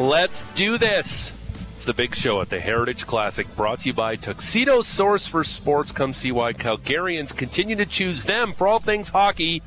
Let's 0.00 0.44
do 0.54 0.78
this. 0.78 1.30
It's 1.74 1.84
the 1.84 1.92
big 1.92 2.14
show 2.14 2.40
at 2.40 2.48
the 2.48 2.58
Heritage 2.58 3.06
Classic 3.06 3.46
brought 3.54 3.80
to 3.80 3.88
you 3.88 3.92
by 3.92 4.16
Tuxedo 4.16 4.80
Source 4.80 5.28
for 5.28 5.44
Sports. 5.44 5.92
Come 5.92 6.14
see 6.14 6.32
why 6.32 6.54
Calgarians 6.54 7.36
continue 7.36 7.76
to 7.76 7.84
choose 7.84 8.24
them 8.24 8.54
for 8.54 8.66
all 8.66 8.78
things 8.78 9.10
hockey. 9.10 9.60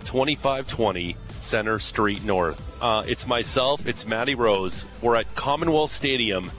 2520 0.00 1.14
Center 1.38 1.78
Street 1.78 2.24
North. 2.24 2.82
Uh, 2.82 3.04
it's 3.06 3.28
myself, 3.28 3.86
it's 3.86 4.04
Maddie 4.04 4.34
Rose. 4.34 4.84
We're 5.00 5.14
at 5.14 5.32
Commonwealth 5.36 5.92
Stadium 5.92 6.50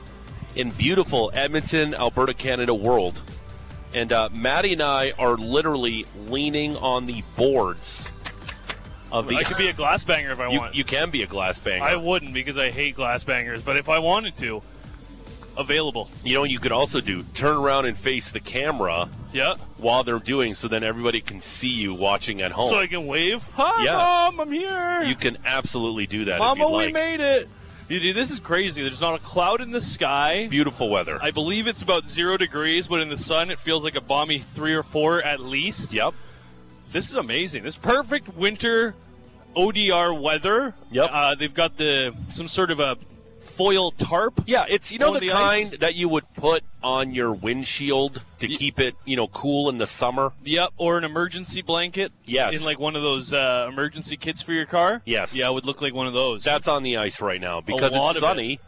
in 0.56 0.70
beautiful 0.70 1.30
Edmonton, 1.34 1.94
Alberta, 1.94 2.34
Canada 2.34 2.74
world. 2.74 3.22
And 3.94 4.14
uh, 4.14 4.30
Maddie 4.34 4.74
and 4.74 4.82
I 4.82 5.12
are 5.20 5.36
literally 5.36 6.06
leaning 6.30 6.78
on 6.78 7.06
the 7.06 7.22
boards 7.36 8.14
of 9.12 9.28
the. 9.28 9.36
I 9.38 9.44
could 9.44 9.58
be 9.58 9.68
a 9.68 9.74
glass 9.74 10.04
banger 10.04 10.32
if 10.32 10.40
I 10.40 10.48
you, 10.52 10.60
want. 10.60 10.76
you 10.76 10.84
can 10.84 11.10
be 11.10 11.24
a 11.24 11.28
glass 11.28 11.60
banger. 11.60 11.84
I 11.84 11.96
wouldn't 11.96 12.34
because 12.34 12.58
I 12.58 12.70
hate 12.72 12.96
glass 12.96 13.24
bangers, 13.24 13.62
but 13.64 13.78
if 13.78 13.90
I 13.90 14.00
wanted 14.00 14.38
to, 14.38 14.62
available. 15.58 16.10
You 16.24 16.36
know 16.36 16.42
what 16.42 16.50
you 16.52 16.60
could 16.60 16.72
also 16.72 17.02
do? 17.02 17.24
Turn 17.34 17.58
around 17.58 17.86
and 17.86 17.98
face 17.98 18.32
the 18.32 18.40
camera 18.40 19.10
Yeah. 19.34 19.56
while 19.78 20.04
they're 20.04 20.20
doing 20.20 20.54
so 20.54 20.68
then 20.68 20.84
everybody 20.84 21.20
can 21.20 21.42
see 21.42 21.70
you 21.70 21.94
watching 21.96 22.42
at 22.42 22.52
home. 22.52 22.70
So 22.70 22.78
I 22.78 22.86
can 22.88 23.08
wave. 23.08 23.44
Hi, 23.56 23.84
Yeah. 23.84 23.94
mom, 23.94 24.40
I'm 24.40 24.52
here. 24.52 25.02
you 25.04 25.16
can 25.16 25.38
absolutely 25.46 26.06
do 26.06 26.26
that 26.26 26.38
Mama, 26.40 26.64
if 26.64 26.70
you 26.70 26.76
we 26.78 26.84
like. 26.86 26.94
made 26.94 27.20
it. 27.20 27.50
You 27.90 28.00
dude, 28.02 28.16
this 28.18 28.32
is 28.32 28.40
crazy. 28.40 28.82
There's 28.82 29.00
not 29.02 29.16
a 29.16 29.24
cloud 29.24 29.62
in 29.62 29.72
the 29.72 29.80
sky. 29.82 30.48
Beautiful 30.48 30.90
weather. 30.90 31.18
I 31.22 31.32
believe 31.32 31.68
it's 31.68 31.82
about 31.82 32.08
zero 32.08 32.36
degrees, 32.38 32.88
but 32.88 33.00
in 33.00 33.08
the 33.10 33.16
sun 33.18 33.50
it 33.50 33.58
feels 33.60 33.84
like 33.84 33.96
a 33.96 34.02
balmy 34.02 34.40
three 34.54 34.74
or 34.74 34.84
four 34.84 35.24
at 35.24 35.40
least. 35.40 35.92
yep. 35.94 36.14
This 36.92 37.10
is 37.10 37.16
amazing. 37.16 37.64
This 37.64 37.76
perfect 37.76 38.36
winter 38.36 38.96
ODR 39.56 40.20
weather. 40.20 40.74
Yep. 40.92 41.10
Uh, 41.12 41.36
they've 41.36 41.54
got 41.54 41.78
the 41.78 42.16
some 42.32 42.48
sort 42.48 42.72
of 42.72 42.80
a 42.80 42.98
foil 43.42 43.92
tarp. 43.92 44.44
Yeah, 44.46 44.66
it's 44.70 44.92
you 44.92 45.00
know 45.00 45.14
the, 45.16 45.20
the 45.22 45.30
kind 45.30 45.72
that 45.80 45.96
you 45.96 46.08
would 46.10 46.32
put 46.36 46.64
on 46.84 47.14
your 47.14 47.34
windshield 47.34 48.22
to 48.40 48.48
Y- 48.48 48.56
keep 48.56 48.80
it, 48.80 48.96
you 49.04 49.16
know, 49.16 49.28
cool 49.28 49.68
in 49.70 49.80
the 49.80 49.88
summer. 49.88 50.32
Yep, 50.44 50.74
or 50.78 50.98
an 50.98 51.04
emergency 51.04 51.62
blanket. 51.64 52.12
Yes. 52.26 52.56
In 52.56 52.64
like 52.64 52.80
one 52.80 52.96
of 52.96 53.02
those 53.02 53.34
uh, 53.34 53.68
emergency 53.68 54.16
kits 54.16 54.42
for 54.44 54.54
your 54.54 54.68
car. 54.68 55.02
Yes. 55.06 55.36
Yeah, 55.36 55.50
it 55.50 55.54
would 55.54 55.66
look 55.66 55.82
like 55.82 55.94
one 55.94 56.06
of 56.08 56.14
those. 56.14 56.44
That's 56.44 56.68
on 56.68 56.84
the 56.84 56.98
ice 56.98 57.20
right 57.20 57.42
now 57.42 57.62
because 57.62 57.94
it's 57.96 58.20
sunny. 58.20 58.54
it. 58.54 58.60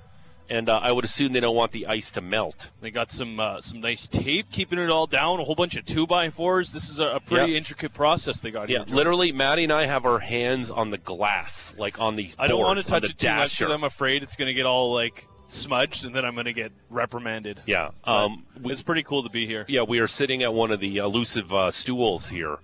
And 0.50 0.68
uh, 0.70 0.80
I 0.82 0.92
would 0.92 1.06
assume 1.06 1.34
they 1.34 1.40
don't 1.40 1.56
want 1.56 1.72
the 1.72 1.86
ice 1.88 2.12
to 2.14 2.22
melt. 2.22 2.72
They 2.82 2.92
got 2.92 3.12
some 3.12 3.40
uh, 3.40 3.62
some 3.62 3.82
nice 3.82 4.08
tape 4.08 4.48
keeping 4.52 4.80
it 4.80 4.90
all 4.90 5.08
down. 5.08 5.40
A 5.40 5.44
whole 5.44 5.56
bunch 5.56 5.76
of 5.76 5.86
two 5.86 6.08
by 6.08 6.30
fours. 6.30 6.72
This 6.74 6.90
is 6.90 7.00
a, 7.00 7.06
a 7.06 7.20
pretty 7.20 7.56
intricate 7.56 7.94
process 7.94 8.40
they 8.40 8.52
got 8.52 8.70
here. 8.70 8.80
Yeah, 8.80 8.86
here. 8.86 8.96
literally, 8.96 9.32
Maddie 9.32 9.64
and 9.66 9.74
I 9.74 9.86
have 9.86 10.06
our 10.06 10.20
hands 10.20 10.72
on 10.72 10.90
the 10.90 10.98
glass, 10.98 11.76
like 11.78 12.00
on 12.00 12.16
these. 12.16 12.36
I 12.40 12.48
don't 12.48 12.62
want 12.62 12.82
to 12.82 12.88
touch 12.88 13.04
it 13.04 13.18
too 13.18 13.28
much 13.28 13.36
dasher. 13.52 13.66
because 13.66 13.76
I'm 13.76 13.84
afraid 13.84 14.24
it's 14.24 14.36
going 14.36 14.48
to 14.48 14.54
get 14.54 14.66
all 14.66 14.94
like 14.94 15.26
smudged, 15.50 16.06
and 16.06 16.16
then 16.16 16.26
I'm 16.26 16.34
going 16.34 16.46
to 16.46 16.54
get 16.54 16.72
reprimanded. 16.90 17.62
Yeah, 17.66 17.92
um, 18.04 18.46
we- 18.62 18.72
it's 18.72 18.82
pretty 18.82 19.04
cool 19.04 19.24
to 19.24 19.30
be 19.30 19.46
here. 19.46 19.66
Yeah, 19.68 19.84
we 19.84 20.00
are 20.00 20.08
sitting 20.08 20.44
at 20.44 20.54
one 20.54 20.72
of 20.72 20.80
the 20.80 20.98
elusive 20.98 21.54
uh, 21.54 21.72
stools 21.72 22.30
here. 22.30 22.58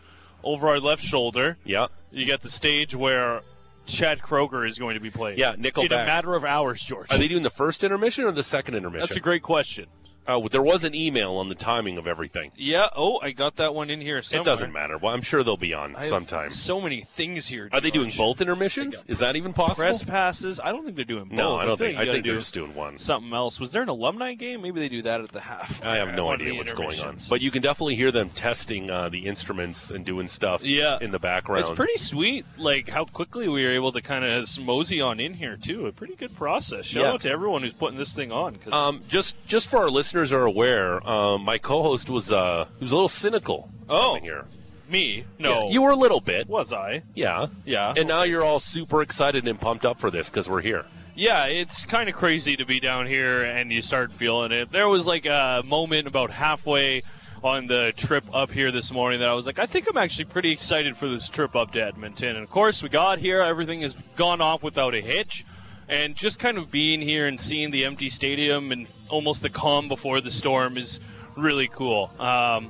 Over 0.43 0.67
our 0.69 0.79
left 0.79 1.03
shoulder, 1.03 1.57
Yeah, 1.65 1.87
you 2.11 2.27
got 2.27 2.43
the 2.43 2.49
stage 2.51 2.93
where 2.93 3.41
Chad 3.85 4.19
Kroeger 4.21 4.67
is 4.67 4.77
going 4.77 4.95
to 4.95 4.99
be 4.99 5.09
playing. 5.09 5.37
Yeah, 5.37 5.53
In 5.53 5.61
Nickelback. 5.61 5.85
a 6.03 6.05
matter 6.05 6.35
of 6.35 6.43
hours, 6.45 6.81
George. 6.81 7.11
are 7.11 7.17
they 7.17 7.27
doing 7.27 7.43
the 7.43 7.49
first 7.49 7.83
intermission 7.83 8.25
or 8.25 8.31
the 8.31 8.43
second 8.43 8.75
intermission? 8.75 9.01
That's 9.07 9.15
a 9.15 9.21
great 9.21 9.43
question. 9.43 9.85
Uh, 10.27 10.39
there 10.49 10.61
was 10.61 10.83
an 10.83 10.95
email 10.95 11.33
on 11.33 11.49
the 11.49 11.55
timing 11.55 11.97
of 11.97 12.07
everything. 12.07 12.51
Yeah. 12.55 12.87
Oh, 12.95 13.19
I 13.21 13.31
got 13.31 13.57
that 13.57 13.73
one 13.75 13.89
in 13.89 14.01
here 14.01 14.21
somewhere. 14.21 14.41
It 14.41 14.45
doesn't 14.45 14.71
matter. 14.71 14.97
Well, 14.97 15.13
I'm 15.13 15.21
sure 15.21 15.43
they'll 15.43 15.57
be 15.57 15.73
on 15.73 15.95
I 15.95 16.07
sometime. 16.07 16.51
So 16.51 16.81
many 16.81 17.01
things 17.01 17.47
here. 17.47 17.69
Are 17.71 17.81
they 17.81 17.91
doing 17.91 18.11
both 18.17 18.41
intermissions? 18.41 19.03
Is 19.07 19.19
that 19.19 19.35
even 19.35 19.53
possible? 19.53 19.83
press 19.83 20.03
passes? 20.03 20.59
I 20.59 20.71
don't 20.71 20.83
think 20.83 20.95
they're 20.95 21.05
doing 21.05 21.25
both. 21.25 21.33
no, 21.37 21.55
I 21.55 21.65
don't 21.65 21.77
think. 21.77 21.95
you 21.97 22.01
I 22.01 22.05
think 22.05 22.25
they're 22.25 22.37
just 22.37 22.53
doing 22.53 22.73
one. 22.73 22.97
something 22.97 23.33
else. 23.33 23.59
Was 23.59 23.71
there 23.71 23.81
an 23.83 23.89
alumni 23.89 24.33
game? 24.33 24.61
Maybe 24.61 24.79
they 24.79 24.89
do 24.89 25.01
that 25.03 25.21
at 25.21 25.31
the 25.31 25.41
half. 25.41 25.83
I 25.83 25.97
have 25.97 26.13
no 26.15 26.29
idea 26.31 26.53
what's 26.55 26.73
going 26.73 26.99
on, 27.01 27.17
but 27.29 27.41
you 27.41 27.51
can 27.51 27.61
definitely 27.61 27.95
hear 27.95 28.11
them 28.11 28.29
testing 28.29 28.89
uh, 28.89 29.09
the 29.09 29.25
instruments 29.25 29.91
and 29.91 30.05
doing 30.05 30.27
stuff. 30.27 30.63
Yeah. 30.63 30.97
in 31.01 31.11
the 31.11 31.19
background. 31.19 31.61
It's 31.61 31.71
pretty 31.75 31.97
sweet, 31.97 32.45
like 32.57 32.89
how 32.89 33.05
quickly 33.05 33.47
we 33.47 33.63
were 33.63 33.71
able 33.71 33.91
to 33.91 34.01
kind 34.01 34.23
of 34.25 34.59
mosey 34.59 35.01
on 35.01 35.19
in 35.19 35.33
here 35.35 35.57
too. 35.57 35.85
A 35.87 35.91
pretty 35.91 36.15
good 36.15 36.35
process. 36.35 36.85
Shout 36.85 37.03
Yeah. 37.03 37.11
out 37.11 37.21
to 37.21 37.29
everyone 37.29 37.61
who's 37.61 37.73
putting 37.73 37.97
this 37.97 38.13
thing 38.13 38.31
on. 38.31 38.57
Um, 38.71 39.01
just 39.07 39.35
just 39.45 39.67
for 39.67 39.77
our 39.79 39.89
listeners 39.89 40.14
who 40.15 40.37
are 40.37 40.45
aware, 40.45 41.07
um, 41.07 41.43
my 41.43 41.57
co-host 41.57 42.09
was 42.09 42.31
uh, 42.31 42.65
he 42.79 42.83
was 42.83 42.91
a 42.91 42.95
little 42.95 43.09
cynical. 43.09 43.69
Oh. 43.89 44.15
here. 44.15 44.45
me, 44.89 45.25
no, 45.37 45.65
Yeah, 45.65 45.73
you 45.73 45.81
were 45.81 45.91
a 45.91 45.95
little 45.95 46.21
bit. 46.21 46.47
was 46.47 46.73
I? 46.73 47.01
Yeah, 47.13 47.47
Yeah. 47.65 47.93
And 47.95 48.07
now 48.07 48.23
you're 48.23 48.43
all 48.43 48.59
super 48.59 49.01
excited 49.01 49.47
and 49.47 49.59
pumped 49.59 49.85
up 49.85 49.99
for 49.99 50.09
this 50.09 50.29
because 50.29 50.49
we're 50.49 50.61
here. 50.61 50.85
Yeah, 51.15 51.45
it's 51.45 51.85
kind 51.85 52.09
of 52.09 52.15
crazy 52.15 52.55
to 52.57 52.65
be 52.65 52.79
down 52.79 53.07
here 53.07 53.43
and 53.43 53.71
you 53.71 53.81
start 53.81 54.11
feeling 54.11 54.51
it. 54.51 54.71
There 54.71 54.89
was 54.89 55.07
like 55.07 55.25
a 55.25 55.63
moment 55.65 56.07
about 56.07 56.29
halfway 56.29 57.03
on 57.41 57.67
the 57.67 57.93
trip 57.95 58.23
up 58.33 58.51
here 58.51 58.71
this 58.71 58.91
morning 58.91 59.19
that 59.19 59.29
I 59.29 59.33
was 59.33 59.45
like, 59.45 59.59
I 59.59 59.65
think 59.65 59.87
I'm 59.87 59.97
actually 59.97 60.25
pretty 60.25 60.51
excited 60.51 60.97
for 60.97 61.07
this 61.07 61.29
trip 61.29 61.55
up 61.55 61.71
to 61.73 61.83
Edmonton. 61.83 62.29
And 62.29 62.43
of 62.43 62.49
course, 62.49 62.81
we 62.81 62.89
got 62.89 63.19
here, 63.19 63.41
everything 63.41 63.81
has 63.81 63.95
gone 64.15 64.41
off 64.41 64.63
without 64.63 64.95
a 64.95 64.99
hitch. 64.99 65.45
And 65.87 66.15
just 66.15 66.39
kind 66.39 66.57
of 66.57 66.71
being 66.71 66.99
here 67.01 67.27
and 67.27 67.39
seeing 67.39 67.69
the 67.71 67.85
empty 67.85 68.09
stadium 68.09 68.71
and 68.71 68.87
almost 69.09 69.41
the 69.43 69.49
calm 69.49 69.87
before 69.87 70.19
the 70.21 70.31
storm 70.31 70.77
is 70.77 70.99
really 71.35 71.67
cool. 71.67 72.11
Um, 72.19 72.69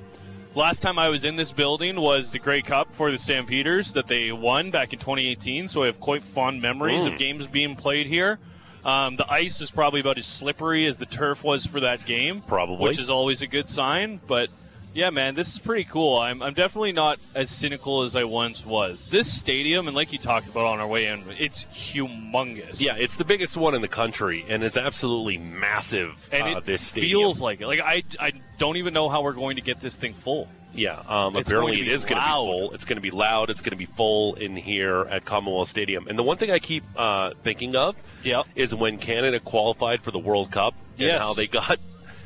Last 0.53 0.81
time 0.81 0.98
I 0.98 1.09
was 1.09 1.26
in 1.26 1.36
this 1.36 1.52
building 1.52 2.00
was 2.00 2.31
the 2.31 2.40
Grey 2.40 2.62
Cup 2.62 2.88
for 2.96 3.12
the 3.12 3.18
Stampeders 3.18 3.92
that 3.92 4.08
they 4.08 4.31
won 4.31 4.72
back 4.72 4.94
in 4.94 5.00
2018. 5.00 5.68
So 5.68 5.84
I 5.84 5.88
have 5.88 6.00
quite 6.00 6.24
fond 6.24 6.62
memories 6.62 7.03
Mm. 7.03 7.12
of 7.12 7.20
games 7.20 7.46
being 7.46 7.76
played 7.76 8.08
here. 8.08 8.40
Um, 8.86 9.18
the 9.18 9.30
ice 9.30 9.59
is 9.59 9.70
probably 9.70 10.00
about 10.00 10.18
as 10.18 10.26
slippery 10.26 10.86
as 10.86 10.97
the 10.97 11.06
turf 11.08 11.44
was 11.44 11.66
for 11.66 11.82
that 11.82 12.06
game, 12.06 12.40
Probably. 12.40 12.78
which 12.88 13.00
is 13.00 13.09
always 13.09 13.42
a 13.42 13.47
good 13.47 13.68
sign. 13.68 14.22
But 14.28 14.50
yeah, 14.95 15.09
man, 15.11 15.35
this 15.35 15.50
is 15.53 15.59
pretty 15.59 15.83
cool. 15.83 16.17
I'm, 16.17 16.41
I'm 16.41 16.53
definitely 16.53 16.94
not 16.94 17.19
as 17.35 17.51
cynical 17.51 18.01
as 18.03 18.16
I 18.16 18.23
once 18.23 18.66
was. 18.66 19.07
This 19.09 19.31
stadium, 19.31 19.88
and 19.88 19.95
like 19.95 20.11
you 20.13 20.17
talked 20.17 20.47
about 20.47 20.66
on 20.66 20.79
our 20.79 20.88
way 20.88 21.06
in, 21.06 21.22
it's 21.38 21.66
humongous. 21.66 22.79
Yeah, 22.81 22.95
it's 22.95 23.17
the 23.17 23.25
biggest 23.25 23.57
one 23.57 23.75
in 23.75 23.81
the 23.81 23.88
country, 23.88 24.45
and 24.47 24.63
it's 24.63 24.78
absolutely 24.78 25.38
massive. 25.38 26.28
and 26.31 26.44
uh, 26.55 26.57
it 26.57 26.66
this 26.66 26.81
stadium. 26.81 27.19
feels 27.19 27.41
like 27.41 27.61
it. 27.61 27.67
Like 27.67 27.81
I, 27.81 28.03
I 28.19 28.31
don't 28.57 28.78
even 28.78 28.94
know 28.94 29.09
how 29.09 29.22
we're 29.22 29.34
going 29.34 29.57
to 29.57 29.61
get 29.61 29.81
this 29.81 29.97
thing 29.97 30.13
full. 30.13 30.47
Yeah, 30.73 31.01
um, 31.07 31.35
It's 31.38 31.50
apparently 31.50 31.78
to 31.78 31.84
be 31.84 31.88
going 31.89 32.00
to 32.00 32.05
be 32.07 32.22
full. 32.22 32.72
It's 32.73 32.84
going 32.85 32.97
to 32.97 33.01
be 33.01 33.09
loud. 33.11 33.50
It's 33.50 33.61
going 33.61 33.72
to 33.72 33.78
be 33.78 33.85
full 33.85 34.34
in 34.35 34.55
here 34.57 35.01
at 35.09 35.23
Commonwealth 35.23 35.69
Stadium. 35.69 36.07
And 36.09 36.19
the 36.19 36.23
one 36.23 36.35
thing 36.38 36.51
I 36.51 36.59
keep 36.59 36.84
uh, 36.97 37.31
thinking 37.44 37.75
of 37.78 37.95
Yep. 38.23 38.45
is 38.55 38.75
when 38.75 38.97
Canada 38.97 39.39
qualified 39.39 40.01
for 40.01 40.11
the 40.11 40.19
World 40.19 40.51
Cup 40.51 40.73
and 41.00 41.11
how 41.22 41.34
they 41.34 41.47
got 41.47 41.79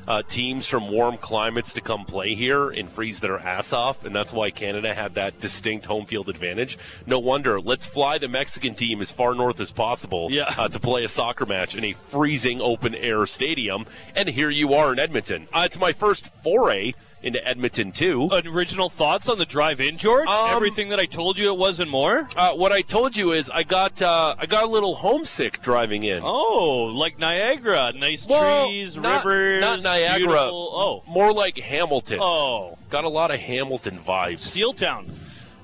uh, 0.10 0.24
teams 0.24 0.66
from 0.66 0.90
warm 0.92 1.18
climates 1.18 1.72
to 1.74 1.82
come 1.82 2.04
play 2.04 2.34
here 2.34 2.70
and 2.72 2.92
freeze 2.92 3.20
their 3.20 3.38
ass 3.40 3.72
off, 3.72 4.04
and 4.04 4.14
that's 4.14 4.34
why 4.34 4.50
Canada 4.50 4.94
had 4.94 5.14
that 5.14 5.40
distinct 5.40 5.86
home 5.86 6.06
field 6.06 6.28
advantage. 6.28 6.78
No 7.06 7.20
wonder. 7.20 7.62
Let's 7.62 7.86
fly 7.86 8.18
the 8.18 8.28
Mexican 8.28 8.74
team 8.74 9.02
as 9.02 9.12
far 9.12 9.36
north 9.36 9.60
as 9.60 9.72
possible 9.72 10.30
Yeah. 10.32 10.54
uh, 10.58 10.68
to 10.68 10.80
play 10.80 11.04
a 11.04 11.08
soccer 11.08 11.46
match 11.46 11.76
in 11.76 11.84
a 11.86 11.94
freezing 11.94 12.60
open 12.60 12.96
air 12.96 13.26
stadium, 13.28 13.86
and 14.16 14.28
here 14.28 14.50
you 14.50 14.74
are 14.74 14.92
in 14.92 15.00
Edmonton. 15.00 15.48
Uh, 15.54 15.62
it's 15.66 15.80
my 15.80 15.94
first 15.94 16.34
foray 16.44 16.94
into 17.22 17.46
Edmonton 17.48 17.92
too. 17.92 18.30
Original 18.32 18.90
thoughts 18.90 19.28
on 19.30 19.38
the 19.38 19.46
drive 19.46 19.82
in, 19.82 19.98
George? 19.98 20.28
Um, 20.28 20.52
Everything 20.56 20.90
that 20.90 21.00
I 21.00 21.06
told 21.06 21.38
you 21.38 21.52
it 21.54 21.58
was 21.58 21.80
and 21.80 21.90
more? 21.92 22.28
Uh, 22.36 22.54
what 22.54 22.72
I 22.72 22.82
told 22.82 23.18
you 23.18 23.32
is 23.34 23.50
I 23.50 23.64
got 23.64 24.02
uh, 24.02 24.36
I 24.40 24.46
got 24.46 24.64
a 24.64 24.68
little 24.68 24.96
homesick 24.96 25.62
driving 25.62 26.04
in. 26.04 26.22
Oh, 26.24 26.92
like 26.94 27.20
Niagara. 27.20 27.92
Nice 27.96 28.28
Well, 28.28 28.68
trees, 28.68 28.96
not- 28.96 29.26
rivers. 29.26 29.62
not 29.62 29.82
Niagara. 29.84 30.18
beautiful- 30.28 30.70
Oh. 30.72 31.04
More 31.08 31.34
like 31.34 31.58
Hamilton. 31.58 32.20
Oh. 32.22 32.78
Got 32.90 33.04
a 33.04 33.10
lot 33.10 33.32
of 33.32 33.40
Hamilton 33.40 33.98
vibes. 34.00 34.40
Steel 34.40 34.74
Town. 34.74 35.06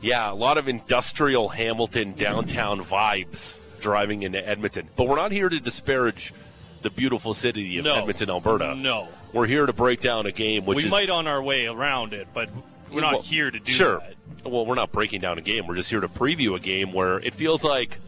Yeah, 0.02 0.32
a 0.32 0.34
lot 0.36 0.58
of 0.58 0.68
industrial 0.68 1.48
Hamilton 1.50 2.14
downtown 2.14 2.82
vibes 2.84 3.60
driving 3.80 4.24
into 4.24 4.46
Edmonton. 4.48 4.88
But 4.96 5.08
we're 5.08 5.16
not 5.16 5.32
here 5.32 5.48
to 5.50 5.60
disparage 5.60 6.34
the 6.86 6.90
beautiful 6.92 7.34
city 7.34 7.78
of 7.80 7.86
No. 7.86 7.96
Edmonton, 7.96 8.30
Alberta. 8.30 8.76
No. 8.76 9.08
We're 9.34 9.48
here 9.48 9.66
to 9.66 9.74
break 9.74 10.00
down 10.00 10.26
a 10.28 10.32
game 10.32 10.66
which 10.66 10.78
we 10.78 10.84
is 10.86 10.92
might 10.92 11.10
on 11.10 11.26
our 11.28 11.42
way 11.42 11.66
around 11.66 12.14
it, 12.14 12.28
but 12.34 12.50
we're 12.92 13.02
not 13.02 13.14
Well, 13.14 13.22
here 13.24 13.50
to 13.52 13.60
do 13.60 13.72
sure. 13.72 14.00
that. 14.00 14.50
Well, 14.50 14.66
we're 14.66 14.76
not 14.76 14.92
breaking 14.92 15.22
down 15.22 15.38
a 15.40 15.42
game. 15.42 15.66
We're 15.68 15.76
just 15.76 15.90
here 15.90 16.00
to 16.00 16.08
preview 16.08 16.56
a 16.56 16.60
game 16.60 16.94
where 16.94 17.18
it 17.20 17.34
feels 17.34 17.64
like 17.64 18.00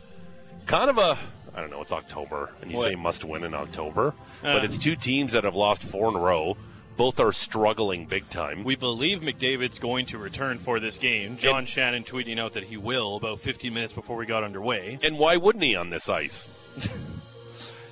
kind 0.68 0.90
of 0.90 0.98
a 1.00 1.18
I 1.56 1.62
don't 1.62 1.72
know, 1.72 1.82
it's 1.82 1.92
October, 1.92 2.52
and 2.62 2.70
you 2.70 2.78
What? 2.78 2.90
say 2.90 2.96
must 2.96 3.24
win 3.24 3.44
in 3.44 3.56
October, 3.56 4.14
Uh. 4.44 4.54
but 4.54 4.64
it's 4.64 4.78
two 4.78 4.96
teams 4.96 5.32
that 5.32 5.44
have 5.44 5.56
lost 5.56 5.84
four 5.84 6.08
in 6.10 6.16
a 6.16 6.20
row. 6.20 6.56
Both 6.98 7.20
are 7.20 7.32
struggling 7.32 8.06
big 8.06 8.30
time. 8.30 8.64
We 8.64 8.76
believe 8.76 9.22
McDavid's 9.22 9.80
going 9.80 10.06
to 10.08 10.20
return 10.20 10.60
for 10.60 10.80
this 10.80 11.00
game. 11.00 11.36
John 11.38 11.66
Shannon 11.66 12.04
tweeting 12.04 12.40
out 12.40 12.54
that 12.54 12.64
he 12.66 12.78
will 12.78 13.16
about 13.16 13.40
15 13.40 13.74
minutes 13.74 13.94
before 13.94 14.18
we 14.18 14.28
got 14.28 14.44
underway. 14.44 15.00
and 15.02 15.18
why 15.18 15.36
wouldn't 15.38 15.64
he 15.64 15.76
on 15.76 15.90
this 15.90 16.08
ice? 16.10 16.48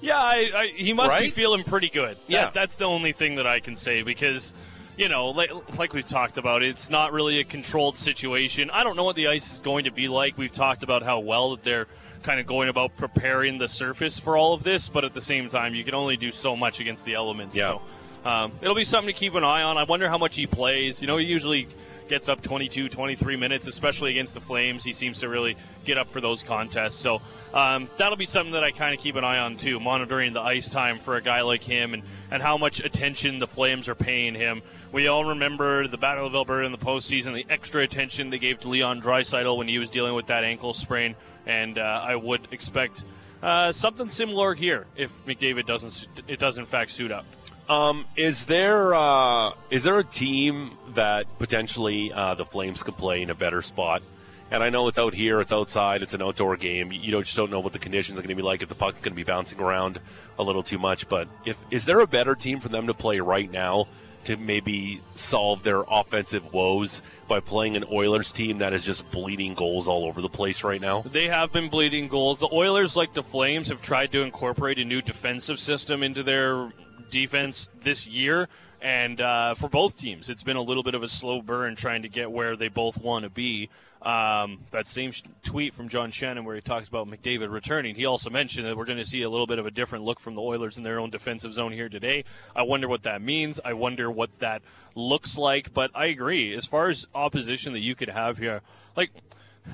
Yeah, 0.02 0.20
I, 0.22 0.52
I, 0.56 0.68
he 0.76 0.94
must 0.94 1.18
be 1.20 1.30
feeling 1.30 1.64
pretty 1.64 1.90
good. 1.90 2.18
That- 2.18 2.24
Yeah. 2.32 2.50
that's 2.54 2.76
the 2.76 2.86
only 2.86 3.12
thing 3.14 3.36
that 3.36 3.48
I 3.48 3.60
can 3.60 3.76
say 3.76 4.02
because, 4.04 4.54
you 4.98 5.10
know, 5.10 5.30
like, 5.30 5.52
like 5.78 5.94
we've 5.94 6.08
talked 6.08 6.38
about, 6.38 6.64
it's 6.64 6.90
not 6.90 7.12
really 7.14 7.40
a 7.40 7.44
controlled 7.44 7.98
situation. 7.98 8.70
I 8.70 8.84
don't 8.84 8.96
know 8.96 9.04
what 9.04 9.16
the 9.16 9.28
ice 9.28 9.54
is 9.54 9.62
going 9.62 9.86
to 9.86 9.92
be 9.92 10.08
like. 10.08 10.38
We've 10.38 10.52
talked 10.52 10.84
about 10.84 11.04
how 11.04 11.20
well 11.20 11.52
that 11.52 11.64
they're 11.64 11.88
kind 12.24 12.40
of 12.40 12.48
going 12.48 12.70
about 12.70 12.96
preparing 12.98 13.58
the 13.58 13.68
surface 13.68 14.18
for 14.20 14.36
all 14.38 14.54
of 14.54 14.64
this, 14.64 14.90
but 14.90 15.04
at 15.06 15.14
the 15.14 15.22
same 15.22 15.50
time, 15.50 15.76
you 15.76 15.84
can 15.84 15.94
only 15.94 16.18
do 16.18 16.32
so 16.32 16.56
much 16.56 16.80
against 16.80 17.06
the 17.06 17.14
elements. 17.14 17.56
Yeah. 17.56 17.78
So 18.24 18.30
um, 18.30 18.52
it'll 18.62 18.74
be 18.76 18.84
something 18.84 19.14
to 19.14 19.20
keep 19.20 19.36
an 19.36 19.44
eye 19.44 19.62
on. 19.62 19.78
I 19.78 19.84
wonder 19.84 20.10
how 20.10 20.18
much 20.18 20.36
he 20.36 20.48
plays. 20.48 21.02
You 21.02 21.08
know, 21.08 21.18
he 21.18 21.26
usually 21.26 21.68
gets 22.08 22.30
up 22.30 22.42
22, 22.42 22.90
23 22.90 23.36
minutes, 23.36 23.68
especially 23.68 24.12
against 24.12 24.34
the 24.34 24.40
Flames. 24.40 24.84
He 24.84 24.94
seems 24.94 25.20
to 25.20 25.30
really 25.30 25.58
get 25.86 25.98
up 25.98 26.10
for 26.12 26.22
those 26.22 26.44
contests. 26.44 26.96
So 26.96 27.22
um, 27.54 27.90
that'll 27.98 28.18
be 28.18 28.26
something 28.26 28.54
that 28.54 28.64
I 28.64 28.72
kind 28.72 28.94
of 28.94 29.00
keep 29.00 29.16
an 29.16 29.24
eye 29.24 29.40
on 29.40 29.58
too, 29.58 29.80
monitoring 29.80 30.34
the 30.34 30.42
ice 30.42 30.70
time 30.70 31.00
for 31.00 31.16
a 31.16 31.22
guy 31.22 31.42
like 31.42 31.64
him 31.64 31.94
and, 31.94 32.04
and 32.32 32.42
how 32.42 32.58
much 32.58 32.80
attention 32.80 33.40
the 33.40 33.48
Flames 33.48 33.88
are 33.90 33.96
paying 33.96 34.36
him. 34.36 34.62
We 34.92 35.08
all 35.08 35.26
remember 35.26 35.88
the 35.88 35.98
Battle 35.98 36.28
of 36.28 36.36
Alberta 36.36 36.66
in 36.66 36.72
the 36.72 36.78
postseason, 36.78 37.34
the 37.34 37.46
extra 37.50 37.84
attention 37.84 38.30
they 38.30 38.40
gave 38.40 38.62
to 38.62 38.70
Leon 38.70 39.02
Draisaitl 39.02 39.58
when 39.58 39.68
he 39.68 39.80
was 39.80 39.90
dealing 39.90 40.14
with 40.14 40.28
that 40.28 40.44
ankle 40.44 40.74
sprain, 40.74 41.16
and 41.46 41.78
uh, 41.78 41.82
I 41.82 42.16
would 42.16 42.48
expect 42.52 43.04
uh, 43.44 43.72
something 43.72 44.10
similar 44.10 44.54
here 44.54 44.88
if 44.96 45.12
McDavid 45.26 45.66
doesn't 45.66 46.08
it 46.28 46.40
does 46.40 46.58
in 46.58 46.66
fact 46.66 46.92
suit 46.92 47.12
up. 47.12 47.26
Um, 47.68 48.06
is 48.16 48.46
there 48.46 48.94
uh, 48.94 49.52
is 49.72 49.84
there 49.84 49.98
a 49.98 50.04
team 50.04 50.78
that 50.94 51.26
potentially 51.40 52.14
uh, 52.14 52.36
the 52.36 52.46
Flames 52.46 52.84
could 52.84 52.98
play 52.98 53.22
in 53.22 53.30
a 53.30 53.36
better 53.36 53.62
spot? 53.62 54.04
And 54.52 54.64
I 54.64 54.70
know 54.70 54.88
it's 54.88 55.00
out 55.00 55.16
here, 55.16 55.42
it's 55.42 55.52
outside, 55.52 56.04
it's 56.04 56.14
an 56.14 56.22
outdoor 56.22 56.56
game. 56.56 56.92
You 56.92 57.12
don't, 57.12 57.24
just 57.24 57.36
don't 57.36 57.50
know 57.50 57.60
what 57.60 57.74
the 57.74 57.80
conditions 57.80 58.20
are 58.20 58.22
going 58.22 58.30
to 58.30 58.36
be 58.36 58.44
like. 58.44 58.62
If 58.62 58.70
the 58.70 58.76
puck's 58.76 59.00
going 59.00 59.14
to 59.14 59.16
be 59.16 59.24
bouncing 59.24 59.60
around 59.60 60.00
a 60.38 60.44
little 60.44 60.62
too 60.62 60.78
much, 60.78 61.10
but 61.10 61.28
if 61.46 61.58
is 61.72 61.86
there 61.86 62.00
a 62.00 62.08
better 62.08 62.36
team 62.36 62.60
for 62.60 62.70
them 62.70 62.86
to 62.88 62.94
play 62.94 63.20
right 63.20 63.50
now 63.52 63.88
to 64.26 64.38
maybe 64.38 65.02
solve 65.14 65.64
their 65.64 65.84
offensive 65.90 66.54
woes 66.54 67.02
by 67.28 67.40
playing 67.40 67.76
an 67.76 67.86
Oilers 67.92 68.32
team 68.32 68.60
that 68.60 68.74
is 68.74 68.84
just 68.84 69.10
bleeding 69.12 69.56
goals 69.56 69.88
all 69.88 70.06
over 70.06 70.22
the 70.22 70.30
place 70.30 70.64
right 70.64 70.82
now? 70.82 71.02
They 71.02 71.28
have 71.28 71.52
been 71.52 71.70
bleeding 71.70 72.08
goals. 72.08 72.40
The 72.40 72.50
Oilers, 72.52 72.96
like 72.96 73.14
the 73.14 73.24
Flames, 73.24 73.70
have 73.70 73.82
tried 73.82 74.12
to 74.12 74.22
incorporate 74.22 74.78
a 74.78 74.86
new 74.86 75.02
defensive 75.02 75.60
system 75.60 76.04
into 76.04 76.22
their 76.22 76.72
defense 77.10 77.70
this 77.84 78.08
year. 78.08 78.48
And 78.82 79.20
uh, 79.20 79.56
for 79.56 79.68
both 79.68 79.98
teams, 79.98 80.30
it's 80.30 80.44
been 80.44 80.58
a 80.58 80.62
little 80.62 80.84
bit 80.84 80.94
of 80.94 81.02
a 81.02 81.08
slow 81.08 81.42
burn 81.42 81.76
trying 81.76 82.04
to 82.04 82.10
get 82.10 82.32
where 82.32 82.56
they 82.56 82.68
both 82.68 83.02
want 83.02 83.24
to 83.24 83.30
be. 83.30 83.70
Um, 84.02 84.60
that 84.70 84.88
same 84.88 85.12
sh- 85.12 85.24
tweet 85.42 85.74
from 85.74 85.90
John 85.90 86.12
Shannon, 86.12 86.46
where 86.46 86.54
he 86.54 86.62
talks 86.62 86.88
about 86.88 87.08
McDavid 87.08 87.52
returning, 87.52 87.96
he 87.96 88.06
also 88.06 88.30
mentioned 88.30 88.68
that 88.68 88.78
we're 88.78 88.86
going 88.86 89.00
to 89.00 89.06
see 89.06 89.24
a 89.24 89.30
little 89.30 89.48
bit 89.48 89.58
of 89.58 89.66
a 89.66 89.72
different 89.72 90.06
look 90.06 90.20
from 90.20 90.36
the 90.36 90.42
Oilers 90.42 90.78
in 90.78 90.84
their 90.84 91.00
own 91.00 91.10
defensive 91.10 91.52
zone 91.54 91.72
here 91.72 91.90
today. 91.90 92.24
I 92.56 92.62
wonder 92.62 92.88
what 92.88 93.02
that 93.04 93.24
means. 93.24 93.60
I 93.66 93.74
wonder 93.74 94.12
what 94.12 94.30
that 94.40 94.62
looks 94.94 95.40
like. 95.40 95.74
But 95.74 95.90
I 95.96 96.06
agree. 96.06 96.56
As 96.56 96.66
far 96.66 96.90
as 96.90 97.08
opposition 97.16 97.74
that 97.74 97.80
you 97.80 97.96
could 97.96 98.10
have 98.10 98.38
here, 98.38 98.62
like 98.96 99.10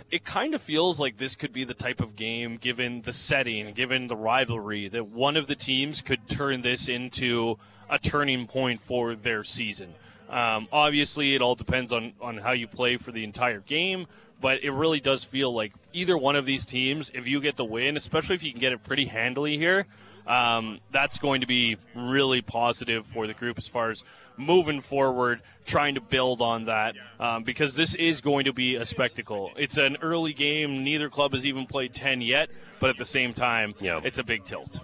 it 0.09 0.25
kind 0.25 0.53
of 0.53 0.61
feels 0.61 0.99
like 0.99 1.17
this 1.17 1.35
could 1.35 1.53
be 1.53 1.63
the 1.63 1.73
type 1.73 2.01
of 2.01 2.15
game, 2.15 2.57
given 2.57 3.01
the 3.01 3.13
setting, 3.13 3.73
given 3.73 4.07
the 4.07 4.15
rivalry, 4.15 4.87
that 4.89 5.07
one 5.07 5.37
of 5.37 5.47
the 5.47 5.55
teams 5.55 6.01
could 6.01 6.27
turn 6.27 6.61
this 6.61 6.89
into 6.89 7.57
a 7.89 7.97
turning 7.97 8.47
point 8.47 8.81
for 8.81 9.15
their 9.15 9.43
season. 9.43 9.93
Um, 10.29 10.67
obviously, 10.71 11.35
it 11.35 11.41
all 11.41 11.55
depends 11.55 11.91
on, 11.91 12.13
on 12.21 12.37
how 12.37 12.51
you 12.51 12.67
play 12.67 12.97
for 12.97 13.11
the 13.11 13.23
entire 13.23 13.59
game, 13.59 14.07
but 14.39 14.63
it 14.63 14.71
really 14.71 14.99
does 14.99 15.23
feel 15.23 15.53
like 15.53 15.73
either 15.93 16.17
one 16.17 16.35
of 16.35 16.45
these 16.45 16.65
teams, 16.65 17.11
if 17.13 17.27
you 17.27 17.41
get 17.41 17.57
the 17.57 17.65
win, 17.65 17.97
especially 17.97 18.35
if 18.35 18.43
you 18.43 18.51
can 18.51 18.61
get 18.61 18.71
it 18.71 18.83
pretty 18.83 19.05
handily 19.05 19.57
here, 19.57 19.85
um, 20.27 20.79
that's 20.91 21.17
going 21.19 21.41
to 21.41 21.47
be 21.47 21.77
really 21.95 22.41
positive 22.41 23.05
for 23.05 23.27
the 23.27 23.33
group 23.33 23.57
as 23.57 23.67
far 23.67 23.89
as 23.89 24.03
moving 24.37 24.81
forward, 24.81 25.41
trying 25.65 25.95
to 25.95 26.01
build 26.01 26.41
on 26.41 26.65
that, 26.65 26.95
um, 27.19 27.43
because 27.43 27.75
this 27.75 27.93
is 27.95 28.21
going 28.21 28.45
to 28.45 28.53
be 28.53 28.75
a 28.75 28.85
spectacle. 28.85 29.51
It's 29.57 29.77
an 29.77 29.97
early 30.01 30.33
game. 30.33 30.83
Neither 30.83 31.09
club 31.09 31.33
has 31.33 31.45
even 31.45 31.65
played 31.67 31.93
10 31.93 32.21
yet, 32.21 32.49
but 32.79 32.89
at 32.89 32.97
the 32.97 33.05
same 33.05 33.33
time, 33.33 33.75
Yeah. 33.79 34.01
it's 34.03 34.19
a 34.19 34.23
big 34.23 34.43
tilt. 34.45 34.79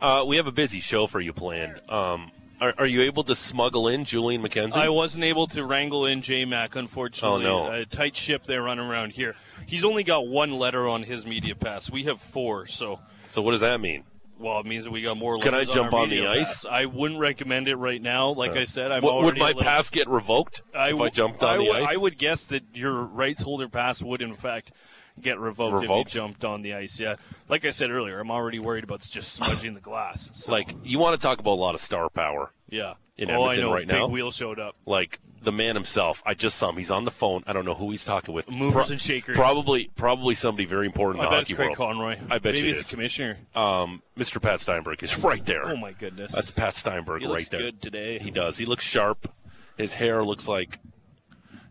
Uh, 0.00 0.24
we 0.26 0.36
have 0.36 0.46
a 0.46 0.52
busy 0.52 0.80
show 0.80 1.06
for 1.06 1.20
you 1.20 1.32
planned. 1.32 1.80
Um, 1.90 2.30
are, 2.60 2.74
are 2.78 2.86
you 2.86 3.02
able 3.02 3.24
to 3.24 3.34
smuggle 3.34 3.88
in 3.88 4.04
Julian 4.04 4.40
McKenzie? 4.42 4.76
I 4.76 4.88
wasn't 4.88 5.24
able 5.24 5.48
to 5.48 5.64
wrangle 5.64 6.06
in 6.06 6.22
J 6.22 6.44
Mac, 6.44 6.76
unfortunately. 6.76 7.44
Oh, 7.46 7.66
no. 7.66 7.72
A 7.72 7.84
tight 7.84 8.14
ship 8.16 8.44
they 8.44 8.56
run 8.56 8.78
around 8.78 9.10
here. 9.12 9.34
He's 9.66 9.84
only 9.84 10.04
got 10.04 10.26
one 10.28 10.52
letter 10.52 10.88
on 10.88 11.02
his 11.02 11.26
media 11.26 11.54
pass. 11.56 11.90
We 11.90 12.04
have 12.04 12.20
four, 12.20 12.66
so 12.66 13.00
so 13.30 13.42
what 13.42 13.50
does 13.52 13.60
that 13.62 13.80
mean? 13.80 14.04
Well, 14.42 14.58
it 14.60 14.66
means 14.66 14.84
that 14.84 14.90
we 14.90 15.02
got 15.02 15.16
more. 15.16 15.38
Can 15.38 15.54
I 15.54 15.64
jump 15.64 15.92
our 15.92 16.00
on 16.00 16.10
the 16.10 16.26
ice? 16.26 16.64
pass. 16.64 16.66
I 16.66 16.84
wouldn't 16.86 17.20
recommend 17.20 17.68
it 17.68 17.76
right 17.76 18.00
now. 18.02 18.30
Like 18.30 18.56
I 18.56 18.64
said, 18.64 18.92
I'm 18.92 19.02
Would- 19.02 19.24
would 19.24 19.38
my 19.38 19.48
little- 19.48 19.62
pass 19.62 19.88
get 19.90 20.08
revoked 20.08 20.62
if 20.74 21.00
I 21.00 21.08
jumped 21.08 21.42
on 21.42 21.50
I 21.50 21.56
the 21.58 21.70
ice? 21.70 21.88
I 21.90 21.96
would 21.96 22.18
guess 22.18 22.46
that 22.46 22.62
your 22.74 22.92
rights 22.92 23.42
holder 23.42 23.68
pass 23.68 24.02
would, 24.02 24.20
in 24.20 24.34
fact, 24.34 24.72
get 25.20 25.38
revoked, 25.38 25.82
Revoked? 25.82 26.08
if 26.10 26.14
you 26.14 26.20
jumped 26.20 26.44
on 26.44 26.62
the 26.62 26.74
ice. 26.74 26.98
Yeah, 26.98 27.16
like 27.48 27.64
I 27.64 27.70
said 27.70 27.90
earlier, 27.90 28.18
I'm 28.18 28.30
already 28.30 28.58
worried 28.58 28.84
about 28.84 29.00
just 29.00 29.32
smudging 29.32 29.74
the 29.74 29.80
glass. 29.80 30.30
So, 30.32 30.50
Like 30.52 30.74
you 30.84 30.98
want 30.98 31.18
to 31.20 31.24
talk 31.26 31.38
about 31.38 31.52
a 31.52 31.60
lot 31.62 31.74
of 31.74 31.80
star 31.80 32.08
power. 32.08 32.50
yeah, 32.68 32.94
in 33.18 33.30
oh, 33.30 33.34
Edmonton 33.48 33.64
I 33.68 33.72
right 33.72 33.86
Big 33.86 33.96
now? 33.96 34.06
wheel 34.08 34.30
showed 34.30 34.58
up. 34.58 34.74
Like 34.86 35.20
the 35.42 35.52
man 35.52 35.74
himself. 35.74 36.22
I 36.24 36.34
just 36.34 36.56
saw 36.56 36.68
him. 36.70 36.76
He's 36.76 36.90
on 36.90 37.04
the 37.04 37.10
phone. 37.10 37.42
I 37.46 37.52
don't 37.52 37.64
know 37.64 37.74
who 37.74 37.90
he's 37.90 38.04
talking 38.04 38.34
with. 38.34 38.50
Movers 38.50 38.90
and 38.90 39.00
shakers. 39.00 39.36
Probably, 39.36 39.90
probably 39.96 40.34
somebody 40.34 40.64
very 40.66 40.86
important 40.86 41.20
in 41.22 41.26
I 41.26 41.30
the 41.30 41.34
bet 41.36 41.42
it's 41.42 41.50
hockey 41.50 41.56
Craig 41.56 41.78
world. 41.78 41.96
Conroy. 41.96 42.18
I 42.30 42.38
bet 42.38 42.54
Maybe 42.54 42.58
you 42.60 42.70
it's 42.70 42.78
it 42.78 42.82
is. 42.82 42.88
the 42.88 42.96
commissioner. 42.96 43.38
Um, 43.54 44.02
Mr. 44.16 44.40
Pat 44.40 44.60
Steinberg 44.60 45.02
is 45.02 45.18
right 45.18 45.44
there. 45.44 45.66
Oh 45.66 45.76
my 45.76 45.92
goodness, 45.92 46.32
That's 46.32 46.50
Pat 46.50 46.74
Steinberg 46.74 47.20
he 47.22 47.26
right 47.26 47.32
looks 47.34 47.48
there. 47.48 47.60
good 47.60 47.82
today. 47.82 48.18
He 48.18 48.30
does. 48.30 48.58
He 48.58 48.64
looks 48.66 48.84
sharp. 48.84 49.32
His 49.76 49.94
hair 49.94 50.22
looks 50.24 50.46
like 50.48 50.78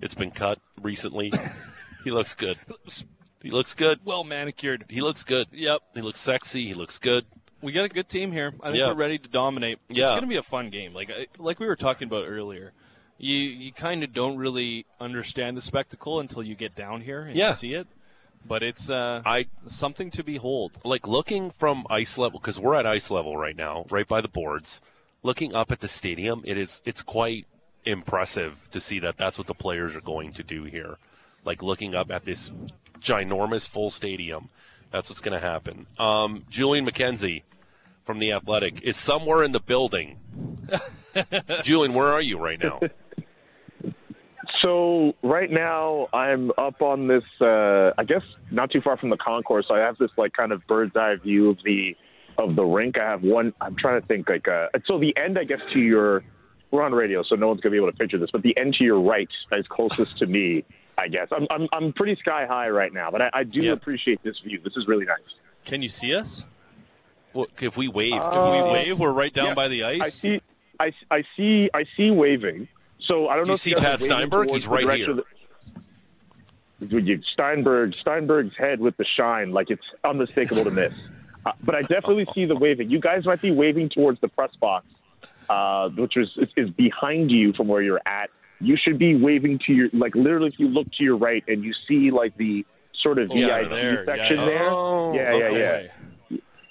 it's 0.01 0.15
been 0.15 0.31
cut 0.31 0.59
recently. 0.81 1.31
he 2.03 2.11
looks 2.11 2.35
good. 2.35 2.57
He 3.41 3.51
looks 3.51 3.73
good. 3.73 3.99
well 4.03 4.23
manicured. 4.23 4.85
He 4.89 5.01
looks 5.01 5.23
good. 5.23 5.47
Yep, 5.51 5.81
He 5.95 6.01
looks 6.01 6.19
sexy. 6.19 6.67
He 6.67 6.73
looks 6.73 6.99
good. 6.99 7.25
we 7.61 7.71
got 7.71 7.85
a 7.85 7.89
good 7.89 8.09
team 8.09 8.31
here. 8.31 8.53
I 8.61 8.67
think 8.71 8.77
Yeah. 8.79 8.87
we're 8.87 8.93
ready 8.95 9.17
to 9.19 9.29
dominate. 9.29 9.79
It's 9.89 9.99
Yeah. 9.99 10.09
going 10.09 10.21
to 10.21 10.27
be 10.27 10.35
a 10.37 10.43
fun 10.43 10.69
game. 10.71 10.93
Like 10.93 11.11
like 11.37 11.59
we 11.59 11.67
were 11.67 11.75
talking 11.75 12.07
about 12.07 12.25
earlier. 12.27 12.73
You 13.23 13.37
you 13.37 13.71
kind 13.71 14.03
of 14.03 14.13
don't 14.13 14.37
really 14.37 14.85
understand 14.99 15.55
the 15.55 15.61
spectacle 15.61 16.19
until 16.19 16.41
you 16.41 16.55
get 16.55 16.75
down 16.75 17.01
here 17.01 17.21
and 17.21 17.35
Yeah. 17.35 17.49
you 17.49 17.55
see 17.55 17.73
it. 17.75 17.87
But 18.47 18.63
it's 18.63 18.89
uh, 18.89 19.21
I 19.23 19.45
something 19.67 20.09
to 20.11 20.23
behold. 20.23 20.71
like 20.83 21.07
looking 21.07 21.51
from 21.51 21.85
ice 21.89 22.17
level 22.17 22.39
because 22.39 22.59
we're 22.59 22.73
at 22.75 22.87
ice 22.87 23.11
level 23.11 23.37
right 23.37 23.55
now, 23.55 23.85
right 23.91 24.07
by 24.07 24.21
the 24.21 24.27
boards. 24.27 24.81
Looking 25.21 25.53
up 25.53 25.71
at 25.71 25.81
the 25.81 25.87
stadium, 25.87 26.41
it 26.45 26.57
is 26.57 26.81
it's 26.83 27.03
quite 27.03 27.45
impressive 27.85 28.67
to 28.71 28.79
see 28.79 28.97
that 28.99 29.17
that's 29.17 29.37
what 29.37 29.45
the 29.45 29.53
players 29.53 29.95
are 29.95 30.01
going 30.01 30.33
to 30.33 30.43
do 30.43 30.63
here. 30.63 30.97
Like 31.45 31.61
looking 31.61 31.93
up 31.93 32.09
at 32.11 32.25
this 32.25 32.51
ginormous 32.99 33.67
full 33.69 33.91
stadium, 33.91 34.49
that's 34.91 35.09
what's 35.09 35.21
going 35.21 35.39
to 35.39 35.45
happen. 35.47 35.85
Um, 35.99 36.45
Julian 36.49 36.87
McKenzie 36.87 37.43
from 38.03 38.17
the 38.17 38.31
Athletic 38.31 38.81
is 38.81 38.97
somewhere 38.97 39.43
in 39.43 39.51
the 39.51 39.59
building. 39.59 40.17
Julian, 41.63 41.93
where 41.93 42.07
are 42.11 42.21
you 42.21 42.37
right 42.39 42.59
now? 42.59 42.79
So 44.61 45.15
right 45.23 45.49
now 45.49 46.07
I'm 46.13 46.51
up 46.57 46.81
on 46.81 47.07
this, 47.07 47.23
uh, 47.39 47.91
I 47.97 48.03
guess 48.03 48.21
not 48.51 48.71
too 48.71 48.81
far 48.81 48.97
from 48.97 49.09
the 49.09 49.17
concourse. 49.17 49.65
So 49.67 49.73
I 49.73 49.79
have 49.79 49.97
this 49.97 50.11
like 50.17 50.33
kind 50.33 50.51
of 50.51 50.65
bird's 50.67 50.95
eye 50.95 51.15
view 51.15 51.49
of 51.49 51.57
the 51.63 51.95
of 52.37 52.55
the 52.55 52.63
rink. 52.63 52.97
I 52.97 53.09
have 53.09 53.23
one. 53.23 53.53
I'm 53.59 53.75
trying 53.75 53.99
to 53.99 54.07
think 54.07 54.29
like 54.29 54.47
uh, 54.47 54.67
so 54.85 54.99
the 54.99 55.15
end, 55.17 55.37
I 55.37 55.43
guess, 55.43 55.59
to 55.73 55.79
your. 55.79 56.23
We're 56.69 56.83
on 56.83 56.93
radio, 56.93 57.21
so 57.21 57.35
no 57.35 57.49
one's 57.49 57.59
gonna 57.59 57.71
be 57.71 57.77
able 57.77 57.91
to 57.91 57.97
picture 57.97 58.17
this. 58.17 58.29
But 58.31 58.43
the 58.43 58.57
end 58.57 58.75
to 58.75 58.85
your 58.85 59.01
right 59.01 59.27
is 59.51 59.67
closest 59.67 60.17
to 60.19 60.25
me. 60.25 60.63
I 60.97 61.09
guess 61.09 61.27
I'm 61.31 61.45
I'm, 61.49 61.67
I'm 61.73 61.91
pretty 61.91 62.15
sky 62.15 62.45
high 62.45 62.69
right 62.69 62.93
now, 62.93 63.11
but 63.11 63.21
I, 63.21 63.29
I 63.33 63.43
do 63.43 63.73
appreciate 63.73 64.23
this 64.23 64.39
view. 64.39 64.61
This 64.63 64.77
is 64.77 64.87
really 64.87 65.05
nice. 65.05 65.17
Can 65.65 65.81
you 65.81 65.89
see 65.89 66.15
us? 66.15 66.45
Well, 67.33 67.47
if 67.59 67.75
we 67.75 67.89
wave, 67.89 68.13
Uh, 68.13 68.29
can 68.31 68.51
we 68.51 68.63
We 68.63 68.71
wave. 68.71 68.99
We're 68.99 69.11
right 69.11 69.33
down 69.33 69.47
yeah. 69.47 69.53
by 69.53 69.67
the 69.67 69.83
ice. 69.83 70.01
I 70.01 70.09
see, 70.09 70.41
I, 70.79 70.93
I 71.09 71.23
see, 71.35 71.69
I 71.73 71.85
see 71.97 72.09
waving. 72.11 72.69
So 73.07 73.27
I 73.27 73.35
don't 73.35 73.45
Do 73.45 73.49
know. 73.49 73.51
you 73.51 73.55
if 73.55 73.59
see 73.61 73.75
Pat 73.75 73.99
Steinberg? 74.01 74.49
He's 74.49 74.67
right 74.67 74.97
here. 74.97 75.11
of 75.11 75.17
the- 75.17 75.23
you 77.01 77.21
Steinberg? 77.33 77.93
Steinberg's 78.01 78.55
head 78.57 78.79
with 78.79 78.97
the 78.97 79.05
shine, 79.05 79.51
like 79.51 79.69
it's 79.69 79.83
unmistakable 80.03 80.63
to 80.63 80.71
miss. 80.71 80.93
Uh, 81.45 81.51
but 81.63 81.75
I 81.75 81.81
definitely 81.81 82.27
see 82.33 82.45
the 82.45 82.55
waving. 82.55 82.89
You 82.89 82.99
guys 82.99 83.25
might 83.25 83.41
be 83.41 83.51
waving 83.51 83.89
towards 83.89 84.19
the 84.21 84.27
press 84.27 84.51
box, 84.59 84.85
uh, 85.49 85.89
which 85.89 86.17
is, 86.17 86.29
is 86.37 86.49
is 86.57 86.69
behind 86.71 87.29
you 87.31 87.53
from 87.53 87.67
where 87.67 87.81
you're 87.81 88.01
at. 88.05 88.29
You 88.59 88.77
should 88.77 88.97
be 88.99 89.15
waving 89.15 89.59
to 89.65 89.73
your 89.73 89.89
like 89.93 90.15
literally. 90.15 90.47
If 90.49 90.59
you 90.59 90.67
look 90.67 90.87
to 90.93 91.03
your 91.03 91.17
right 91.17 91.43
and 91.47 91.63
you 91.63 91.73
see 91.87 92.11
like 92.11 92.35
the 92.37 92.65
sort 93.01 93.17
of 93.19 93.31
Oh, 93.31 93.35
yeah, 93.35 93.59
VIP 93.61 93.69
there, 93.69 94.05
section 94.05 94.39
yeah. 94.39 94.45
there. 94.45 94.69
Oh, 94.69 95.13
yeah, 95.15 95.21
yeah, 95.35 95.45
okay. 95.45 95.59
yeah. 95.85 95.91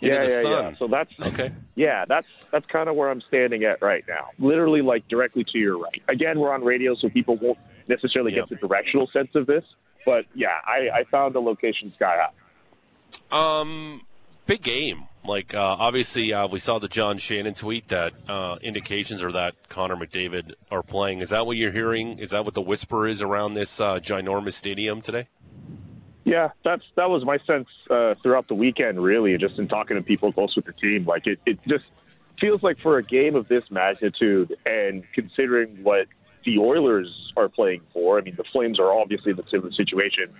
Yeah, 0.01 0.23
yeah, 0.23 0.43
sun. 0.43 0.51
yeah. 0.51 0.75
So 0.79 0.89
that's 0.89 1.13
Okay. 1.21 1.53
yeah, 1.75 2.05
that's 2.07 2.27
that's 2.51 2.67
kind 2.67 2.89
of 2.89 2.97
where 2.97 3.11
I'm 3.11 3.21
standing 3.21 3.65
at 3.65 3.83
right 3.83 4.05
now. 4.09 4.31
Literally, 4.39 4.83
like 4.83 5.07
directly 5.09 5.45
to 5.45 5.59
your 5.59 5.79
right. 5.79 6.03
Again, 6.09 6.41
we're 6.41 6.53
on 6.53 6.65
radio, 6.65 6.95
so 6.95 7.09
people 7.09 7.37
won't 7.37 7.59
necessarily 7.89 8.33
get 8.33 8.49
the 8.49 8.57
directional 8.57 9.07
sense 9.09 9.35
of 9.35 9.47
this. 9.47 9.65
But 10.07 10.25
yeah, 10.35 10.59
I, 10.67 10.89
I 11.01 11.05
found 11.05 11.35
the 11.35 11.41
location 11.43 11.93
sky 11.93 12.27
high. 13.31 13.61
Um, 13.61 14.03
big 14.47 14.63
game. 14.63 15.05
Like 15.23 15.53
uh, 15.55 15.77
obviously, 15.79 16.33
uh, 16.33 16.49
we 16.49 16.59
saw 16.61 16.79
the 16.79 16.89
John 16.89 17.19
Shannon 17.19 17.53
tweet 17.53 17.89
that 17.89 18.15
uh, 18.27 18.57
indications 18.63 19.23
are 19.23 19.33
that 19.33 19.55
Connor 19.69 19.97
McDavid 19.97 20.55
are 20.71 20.83
playing. 20.83 21.21
Is 21.21 21.29
that 21.29 21.45
what 21.45 21.59
you're 21.59 21.73
hearing? 21.73 22.19
Is 22.19 22.31
that 22.31 22.47
what 22.47 22.55
the 22.55 22.63
whisper 22.63 23.07
is 23.07 23.21
around 23.21 23.53
this 23.53 23.81
uh, 23.81 23.97
ginormous 23.97 24.55
stadium 24.55 25.03
today? 25.03 25.29
Yeah, 26.25 26.51
that's 26.65 26.85
that 26.97 27.09
was 27.09 27.25
my 27.25 27.39
sense 27.47 27.69
uh, 27.89 28.15
throughout 28.23 28.49
the 28.49 28.55
weekend. 28.55 29.03
Really, 29.03 29.37
just 29.39 29.59
in 29.59 29.69
talking 29.69 29.97
to 29.97 30.03
people 30.03 30.33
close 30.33 30.55
with 30.55 30.67
the 30.67 30.73
team, 30.73 31.07
like 31.07 31.27
it, 31.27 31.41
it 31.47 31.59
just 31.67 31.85
feels 32.39 32.63
like 32.63 32.79
for 32.81 32.99
a 32.99 33.03
game 33.03 33.37
of 33.37 33.49
this 33.49 33.65
magnitude, 33.71 34.57
and 34.67 35.05
considering 35.15 35.83
what 35.83 36.07
the 36.45 36.59
Oilers 36.59 37.33
are 37.37 37.49
playing 37.49 37.83
for, 37.93 38.19
I 38.19 38.23
mean, 38.23 38.35
the 38.37 38.45
Flames 38.45 38.79
are 38.79 38.93
obviously 38.93 39.33
in 39.33 39.37
the 39.37 39.73
situation. 39.77 40.33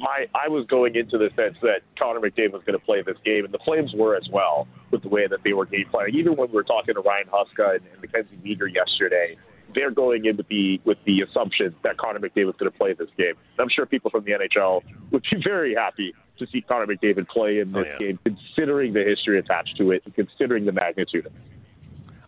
My, 0.00 0.26
I 0.34 0.48
was 0.48 0.66
going 0.66 0.94
into 0.94 1.18
the 1.18 1.30
sense 1.36 1.58
that 1.60 1.82
Connor 1.98 2.20
McDavid 2.20 2.52
was 2.52 2.62
going 2.64 2.78
to 2.78 2.84
play 2.84 3.02
this 3.02 3.18
game, 3.22 3.44
and 3.44 3.52
the 3.52 3.58
Flames 3.58 3.92
were 3.94 4.16
as 4.16 4.26
well 4.30 4.66
with 4.90 5.02
the 5.02 5.10
way 5.10 5.26
that 5.26 5.42
they 5.44 5.52
were 5.52 5.66
game 5.66 5.86
planning. 5.90 6.14
Even 6.14 6.36
when 6.36 6.48
we 6.48 6.54
were 6.54 6.64
talking 6.64 6.94
to 6.94 7.00
Ryan 7.00 7.26
Huska 7.30 7.76
and, 7.76 7.84
and 7.92 8.00
Mackenzie 8.00 8.38
Weegar 8.42 8.74
yesterday, 8.74 9.36
they're 9.78 9.90
going 9.90 10.24
in 10.24 10.36
with 10.36 10.48
the 10.48 10.80
with 10.84 10.98
the 11.06 11.20
assumption 11.22 11.74
that 11.84 11.96
Connor 11.98 12.18
McDavid 12.18 12.46
was 12.46 12.56
going 12.58 12.70
to 12.70 12.76
play 12.76 12.92
this 12.94 13.08
game. 13.16 13.34
And 13.36 13.60
I'm 13.60 13.68
sure 13.68 13.86
people 13.86 14.10
from 14.10 14.24
the 14.24 14.32
NHL 14.32 14.82
would 15.12 15.22
be 15.30 15.40
very 15.42 15.74
happy 15.74 16.14
to 16.38 16.46
see 16.48 16.60
Connor 16.62 16.86
McDavid 16.86 17.28
play 17.28 17.60
in 17.60 17.74
Oh, 17.74 17.80
this 17.82 17.88
yeah. 18.00 18.06
game, 18.08 18.18
considering 18.24 18.92
the 18.92 19.04
history 19.04 19.38
attached 19.38 19.76
to 19.78 19.92
it 19.92 20.02
and 20.04 20.14
considering 20.14 20.64
the 20.64 20.72
magnitude 20.72 21.26
of 21.26 21.32
it. 21.34 21.42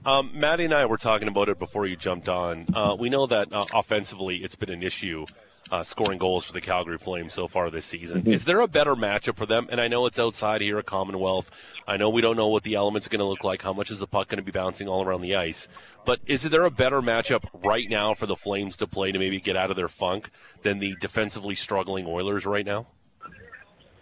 Um, 0.04 0.30
Maddie 0.32 0.64
and 0.64 0.74
I 0.74 0.86
were 0.86 0.96
talking 0.96 1.28
about 1.28 1.48
it 1.48 1.58
before 1.58 1.86
you 1.86 1.94
jumped 1.94 2.28
on. 2.28 2.66
Uh, 2.74 2.96
we 2.98 3.10
know 3.10 3.26
that 3.26 3.52
uh, 3.52 3.66
offensively, 3.74 4.38
it's 4.38 4.54
been 4.54 4.70
an 4.70 4.82
issue 4.82 5.26
uh, 5.70 5.82
scoring 5.82 6.18
goals 6.18 6.44
for 6.44 6.52
the 6.52 6.60
Calgary 6.60 6.98
Flames 6.98 7.34
so 7.34 7.46
far 7.46 7.70
this 7.70 7.84
season. 7.84 8.26
Is 8.26 8.44
there 8.44 8.60
a 8.60 8.68
better 8.68 8.96
matchup 8.96 9.36
for 9.36 9.46
them? 9.46 9.68
And 9.70 9.80
I 9.80 9.88
know 9.88 10.06
it's 10.06 10.18
outside 10.18 10.62
here 10.62 10.78
at 10.78 10.86
Commonwealth. 10.86 11.50
I 11.86 11.96
know 11.96 12.08
we 12.08 12.22
don't 12.22 12.36
know 12.36 12.48
what 12.48 12.62
the 12.62 12.74
elements 12.74 13.06
are 13.06 13.10
going 13.10 13.20
to 13.20 13.26
look 13.26 13.44
like. 13.44 13.62
How 13.62 13.72
much 13.72 13.90
is 13.90 13.98
the 13.98 14.06
puck 14.06 14.28
going 14.28 14.38
to 14.38 14.42
be 14.42 14.50
bouncing 14.50 14.88
all 14.88 15.04
around 15.04 15.20
the 15.20 15.36
ice? 15.36 15.68
But 16.04 16.20
is 16.26 16.44
there 16.44 16.64
a 16.64 16.70
better 16.70 17.02
matchup 17.02 17.44
right 17.62 17.88
now 17.88 18.14
for 18.14 18.26
the 18.26 18.36
Flames 18.36 18.76
to 18.78 18.86
play 18.86 19.12
to 19.12 19.18
maybe 19.18 19.38
get 19.38 19.56
out 19.56 19.70
of 19.70 19.76
their 19.76 19.88
funk 19.88 20.30
than 20.62 20.78
the 20.78 20.96
defensively 21.00 21.54
struggling 21.54 22.06
Oilers 22.06 22.46
right 22.46 22.66
now? 22.66 22.86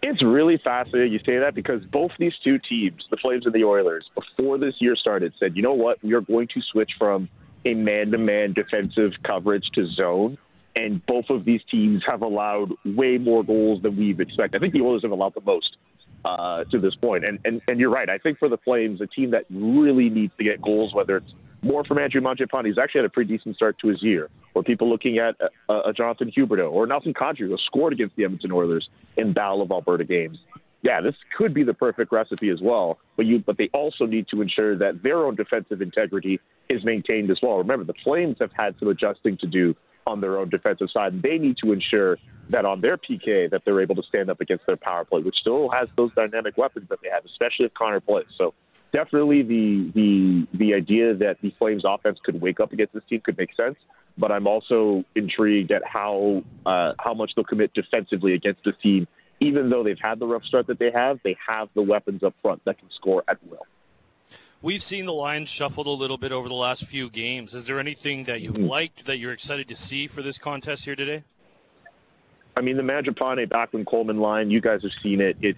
It's 0.01 0.23
really 0.23 0.57
fascinating 0.63 1.11
you 1.11 1.19
say 1.25 1.39
that 1.39 1.55
because 1.55 1.83
both 1.85 2.11
these 2.17 2.33
two 2.43 2.57
teams, 2.57 3.03
the 3.11 3.17
Flames 3.17 3.45
and 3.45 3.53
the 3.53 3.65
Oilers, 3.65 4.05
before 4.15 4.57
this 4.57 4.75
year 4.79 4.95
started, 4.95 5.33
said, 5.39 5.57
you 5.57 5.61
know 5.61 5.73
what, 5.73 6.01
we 6.03 6.13
are 6.13 6.21
going 6.21 6.47
to 6.53 6.61
switch 6.71 6.91
from 6.97 7.27
a 7.65 7.73
man 7.73 8.11
to 8.11 8.17
man 8.17 8.53
defensive 8.53 9.11
coverage 9.23 9.65
to 9.75 9.87
zone. 9.87 10.37
And 10.75 11.05
both 11.05 11.25
of 11.29 11.43
these 11.43 11.61
teams 11.69 12.03
have 12.07 12.21
allowed 12.21 12.71
way 12.85 13.17
more 13.17 13.43
goals 13.43 13.81
than 13.81 13.97
we've 13.97 14.21
expected. 14.21 14.57
I 14.57 14.59
think 14.61 14.73
the 14.73 14.81
Oilers 14.81 15.01
have 15.01 15.11
allowed 15.11 15.33
the 15.33 15.41
most 15.41 15.75
uh, 16.23 16.63
to 16.65 16.79
this 16.79 16.95
point. 16.95 17.25
And, 17.25 17.39
and 17.43 17.61
and 17.67 17.79
you're 17.79 17.89
right. 17.89 18.09
I 18.09 18.17
think 18.17 18.39
for 18.39 18.49
the 18.49 18.57
Flames, 18.57 19.01
a 19.01 19.07
team 19.07 19.31
that 19.31 19.45
really 19.49 20.09
needs 20.09 20.33
to 20.37 20.43
get 20.43 20.61
goals, 20.61 20.93
whether 20.93 21.17
it's 21.17 21.33
more 21.61 21.83
from 21.83 21.97
Andrew 21.97 22.21
Mangiapane, 22.21 22.65
he's 22.65 22.77
actually 22.77 22.99
had 22.99 23.05
a 23.05 23.09
pretty 23.09 23.35
decent 23.35 23.55
start 23.55 23.77
to 23.79 23.87
his 23.87 24.01
year, 24.01 24.29
or 24.53 24.63
people 24.63 24.89
looking 24.89 25.17
at 25.17 25.35
a, 25.69 25.89
a 25.89 25.93
Jonathan 25.93 26.31
Huberdeau 26.35 26.71
or 26.71 26.87
Nazem 26.87 27.13
Kadri, 27.13 27.47
who 27.47 27.57
scored 27.65 27.93
against 27.93 28.15
the 28.15 28.23
Edmonton 28.23 28.51
Oilers 28.51 28.89
in 29.17 29.33
Battle 29.33 29.61
of 29.61 29.71
Alberta 29.71 30.05
games. 30.05 30.37
Yeah, 30.81 31.01
this 31.01 31.15
could 31.37 31.53
be 31.53 31.63
the 31.63 31.73
perfect 31.73 32.11
recipe 32.11 32.49
as 32.49 32.61
well. 32.61 32.99
But 33.17 33.25
you, 33.25 33.39
but 33.39 33.57
they 33.57 33.69
also 33.73 34.05
need 34.05 34.27
to 34.29 34.41
ensure 34.41 34.77
that 34.77 35.03
their 35.03 35.25
own 35.25 35.35
defensive 35.35 35.81
integrity 35.81 36.39
is 36.69 36.85
maintained 36.85 37.29
as 37.31 37.39
well. 37.43 37.57
Remember, 37.57 37.83
the 37.83 37.99
Flames 38.03 38.37
have 38.39 38.51
had 38.53 38.75
some 38.79 38.87
adjusting 38.87 39.37
to 39.37 39.47
do 39.47 39.75
on 40.07 40.21
their 40.21 40.37
own 40.37 40.49
defensive 40.49 40.89
side. 40.91 41.13
And 41.13 41.21
they 41.21 41.37
need 41.37 41.57
to 41.63 41.73
ensure 41.73 42.17
that 42.49 42.65
on 42.65 42.81
their 42.81 42.97
PK 42.97 43.49
that 43.51 43.61
they're 43.65 43.81
able 43.81 43.95
to 43.95 44.03
stand 44.03 44.29
up 44.29 44.41
against 44.41 44.65
their 44.65 44.77
power 44.77 45.05
play, 45.05 45.21
which 45.21 45.35
still 45.35 45.69
has 45.69 45.87
those 45.97 46.11
dynamic 46.15 46.57
weapons 46.57 46.87
that 46.89 46.99
they 47.03 47.09
have, 47.09 47.25
especially 47.25 47.65
if 47.65 47.73
Connor 47.73 47.99
plays. 47.99 48.25
So 48.37 48.53
definitely 48.91 49.43
the 49.43 49.91
the 49.93 50.57
the 50.57 50.73
idea 50.73 51.15
that 51.15 51.37
the 51.41 51.53
Flames 51.57 51.83
offense 51.85 52.19
could 52.23 52.41
wake 52.41 52.59
up 52.59 52.73
against 52.73 52.93
this 52.93 53.03
team 53.09 53.21
could 53.21 53.37
make 53.37 53.55
sense. 53.55 53.77
But 54.17 54.31
I'm 54.31 54.47
also 54.47 55.05
intrigued 55.15 55.71
at 55.71 55.83
how 55.85 56.43
uh, 56.65 56.93
how 56.99 57.13
much 57.13 57.31
they'll 57.35 57.45
commit 57.45 57.73
defensively 57.73 58.33
against 58.33 58.63
this 58.63 58.75
team. 58.81 59.07
Even 59.39 59.69
though 59.69 59.83
they've 59.83 59.99
had 60.01 60.19
the 60.19 60.27
rough 60.27 60.43
start 60.43 60.67
that 60.67 60.79
they 60.79 60.91
have, 60.91 61.19
they 61.23 61.37
have 61.47 61.69
the 61.73 61.81
weapons 61.81 62.23
up 62.23 62.33
front 62.41 62.63
that 62.65 62.77
can 62.77 62.89
score 62.95 63.23
at 63.27 63.37
will. 63.49 63.65
We've 64.61 64.83
seen 64.83 65.05
the 65.05 65.13
lines 65.13 65.47
shuffled 65.47 65.87
a 65.87 65.91
little 65.91 66.17
bit 66.17 66.33
over 66.33 66.49
the 66.49 66.55
last 66.55 66.83
few 66.83 67.09
games. 67.09 67.53
Is 67.53 67.65
there 67.65 67.79
anything 67.79 68.25
that 68.25 68.41
you've 68.41 68.57
liked 68.57 69.05
that 69.05 69.17
you're 69.17 69.31
excited 69.31 69.69
to 69.69 69.75
see 69.77 70.07
for 70.07 70.21
this 70.21 70.37
contest 70.37 70.83
here 70.83 70.97
today? 70.97 71.23
I 72.57 72.61
mean, 72.61 72.75
the 72.75 72.83
Mangiapane 72.83 73.47
Backlund 73.47 73.87
Coleman 73.87 74.19
line, 74.19 74.51
you 74.51 74.59
guys 74.59 74.81
have 74.81 74.91
seen 75.01 75.21
it. 75.21 75.37
It's 75.41 75.57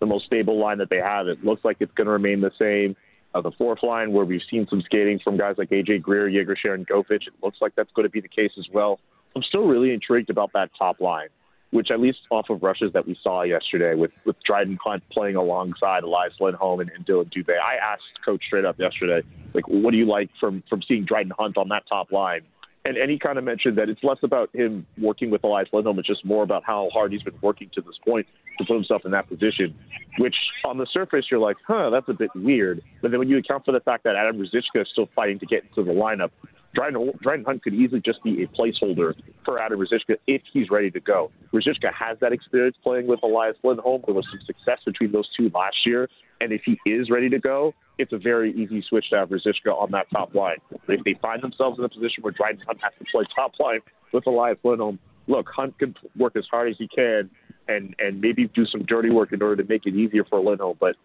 the 0.00 0.06
most 0.06 0.26
stable 0.26 0.58
line 0.58 0.78
that 0.78 0.90
they 0.90 0.98
have. 0.98 1.28
It 1.28 1.44
looks 1.44 1.64
like 1.64 1.76
it's 1.80 1.92
going 1.94 2.06
to 2.06 2.12
remain 2.12 2.40
the 2.40 2.50
same. 2.58 2.96
Uh, 3.32 3.40
the 3.40 3.52
fourth 3.52 3.82
line, 3.82 4.12
where 4.12 4.24
we've 4.24 4.40
seen 4.50 4.66
some 4.68 4.82
skating 4.82 5.20
from 5.22 5.36
guys 5.36 5.54
like 5.56 5.70
AJ 5.70 6.02
Greer, 6.02 6.28
Yegor 6.28 6.56
Sharangovich, 6.56 7.28
it 7.28 7.34
looks 7.42 7.58
like 7.60 7.72
that's 7.76 7.90
going 7.94 8.04
to 8.04 8.10
be 8.10 8.20
the 8.20 8.28
case 8.28 8.50
as 8.58 8.66
well. 8.72 8.98
I'm 9.36 9.42
still 9.42 9.66
really 9.66 9.94
intrigued 9.94 10.30
about 10.30 10.52
that 10.54 10.70
top 10.76 11.00
line, 11.00 11.28
which 11.70 11.92
at 11.92 12.00
least 12.00 12.18
off 12.30 12.50
of 12.50 12.62
rushes 12.64 12.92
that 12.94 13.06
we 13.06 13.16
saw 13.22 13.42
yesterday 13.42 13.94
with, 13.94 14.10
with 14.24 14.34
Dryden 14.44 14.78
Hunt 14.84 15.04
playing 15.12 15.36
alongside 15.36 16.02
Elias 16.02 16.32
Lindholm 16.40 16.80
and, 16.80 16.90
and 16.90 17.04
Dillon 17.06 17.30
Dubé. 17.34 17.52
I 17.52 17.76
asked 17.76 18.02
Coach 18.24 18.42
straight 18.46 18.64
up 18.64 18.80
yesterday, 18.80 19.24
like, 19.54 19.68
what 19.68 19.92
do 19.92 19.96
you 19.96 20.06
like 20.06 20.30
from, 20.40 20.64
from 20.68 20.82
seeing 20.88 21.04
Dryden 21.04 21.32
Hunt 21.38 21.56
on 21.56 21.68
that 21.68 21.84
top 21.88 22.10
line? 22.10 22.40
And, 22.84 22.96
and 22.96 23.10
he 23.10 23.18
kind 23.18 23.36
of 23.36 23.44
mentioned 23.44 23.76
that 23.76 23.90
it's 23.90 24.02
less 24.02 24.18
about 24.22 24.48
him 24.54 24.86
working 24.98 25.30
with 25.30 25.44
Elias 25.44 25.68
Lindholm. 25.72 25.98
It's 25.98 26.08
just 26.08 26.24
more 26.24 26.42
about 26.42 26.62
how 26.64 26.88
hard 26.92 27.12
he's 27.12 27.22
been 27.22 27.38
working 27.42 27.70
to 27.74 27.82
this 27.82 27.96
point 28.06 28.26
to 28.58 28.64
put 28.64 28.74
himself 28.74 29.02
in 29.04 29.10
that 29.10 29.28
position, 29.28 29.74
which 30.18 30.34
on 30.64 30.78
the 30.78 30.86
surface, 30.90 31.26
you're 31.30 31.40
like, 31.40 31.58
huh, 31.66 31.90
that's 31.90 32.08
a 32.08 32.14
bit 32.14 32.30
weird. 32.34 32.82
But 33.02 33.10
then 33.10 33.20
when 33.20 33.28
you 33.28 33.36
account 33.36 33.66
for 33.66 33.72
the 33.72 33.80
fact 33.80 34.04
that 34.04 34.16
Adam 34.16 34.38
Ruzicka 34.38 34.82
is 34.82 34.88
still 34.92 35.08
fighting 35.14 35.38
to 35.40 35.46
get 35.46 35.64
into 35.64 35.84
the 35.84 35.92
lineup, 35.92 36.30
Dryden, 36.74 37.12
Dryden 37.20 37.44
Hunt 37.44 37.62
could 37.62 37.74
easily 37.74 38.00
just 38.00 38.22
be 38.22 38.42
a 38.42 38.46
placeholder 38.46 39.14
for 39.44 39.58
Adam 39.58 39.80
Ruzicka 39.80 40.16
if 40.26 40.42
he's 40.52 40.70
ready 40.70 40.90
to 40.92 41.00
go. 41.00 41.30
Ruzicka 41.52 41.92
has 41.92 42.18
that 42.20 42.32
experience 42.32 42.76
playing 42.82 43.06
with 43.08 43.20
Elias 43.22 43.56
Lindholm. 43.64 44.02
There 44.06 44.14
was 44.14 44.26
some 44.30 44.40
success 44.46 44.78
between 44.84 45.10
those 45.10 45.28
two 45.36 45.50
last 45.52 45.76
year. 45.84 46.08
And 46.40 46.52
if 46.52 46.62
he 46.64 46.78
is 46.88 47.10
ready 47.10 47.28
to 47.30 47.38
go, 47.38 47.74
it's 47.98 48.12
a 48.12 48.18
very 48.18 48.52
easy 48.52 48.84
switch 48.88 49.10
to 49.10 49.16
have 49.16 49.30
Ruzicka 49.30 49.68
on 49.76 49.90
that 49.90 50.06
top 50.10 50.34
line. 50.34 50.58
But 50.86 50.94
if 50.94 51.04
they 51.04 51.14
find 51.20 51.42
themselves 51.42 51.78
in 51.78 51.84
a 51.84 51.88
position 51.88 52.22
where 52.22 52.32
Dryden 52.32 52.62
Hunt 52.66 52.78
has 52.82 52.92
to 52.98 53.04
play 53.10 53.24
top 53.34 53.52
line 53.58 53.80
with 54.12 54.26
Elias 54.26 54.58
Lindholm, 54.62 54.98
look, 55.26 55.48
Hunt 55.54 55.78
can 55.78 55.96
work 56.16 56.36
as 56.36 56.44
hard 56.50 56.70
as 56.70 56.76
he 56.78 56.88
can 56.88 57.30
and, 57.68 57.94
and 57.98 58.20
maybe 58.20 58.48
do 58.54 58.64
some 58.66 58.84
dirty 58.84 59.10
work 59.10 59.32
in 59.32 59.42
order 59.42 59.62
to 59.62 59.68
make 59.68 59.86
it 59.86 59.94
easier 59.94 60.24
for 60.24 60.40
Lindholm, 60.40 60.76
but 60.80 60.96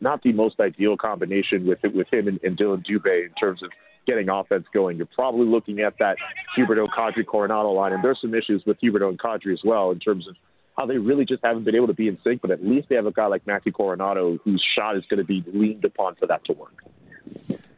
not 0.00 0.22
the 0.22 0.32
most 0.32 0.58
ideal 0.58 0.96
combination 0.96 1.66
with 1.66 1.78
with 1.94 2.12
him 2.12 2.26
and, 2.26 2.40
and 2.42 2.56
Dillon 2.56 2.82
Dubé 2.82 3.26
in 3.26 3.32
terms 3.40 3.62
of 3.62 3.70
getting 4.06 4.28
offense 4.28 4.66
going. 4.72 4.96
You're 4.96 5.06
probably 5.06 5.46
looking 5.46 5.80
at 5.80 5.94
that 5.98 6.16
Huberdeau 6.56 6.88
Kadri 6.88 7.24
Coronato 7.24 7.74
line, 7.74 7.92
and 7.92 8.02
there's 8.02 8.20
some 8.20 8.34
issues 8.34 8.62
with 8.66 8.80
Huberdeau 8.80 9.08
and 9.08 9.52
as 9.52 9.60
well 9.64 9.90
in 9.90 9.98
terms 10.00 10.28
of 10.28 10.36
how 10.76 10.86
they 10.86 10.98
really 10.98 11.24
just 11.24 11.44
haven't 11.44 11.64
been 11.64 11.74
able 11.74 11.86
to 11.88 11.94
be 11.94 12.08
in 12.08 12.18
sync. 12.24 12.40
But 12.40 12.50
at 12.50 12.64
least 12.64 12.88
they 12.88 12.96
have 12.96 13.06
a 13.06 13.12
guy 13.12 13.26
like 13.26 13.46
Matthew 13.46 13.72
Coronato 13.72 14.38
whose 14.44 14.64
shot 14.76 14.96
is 14.96 15.04
going 15.06 15.18
to 15.18 15.24
be 15.24 15.44
leaned 15.52 15.84
upon 15.84 16.16
for 16.16 16.26
that 16.26 16.44
to 16.46 16.52
work. 16.52 16.84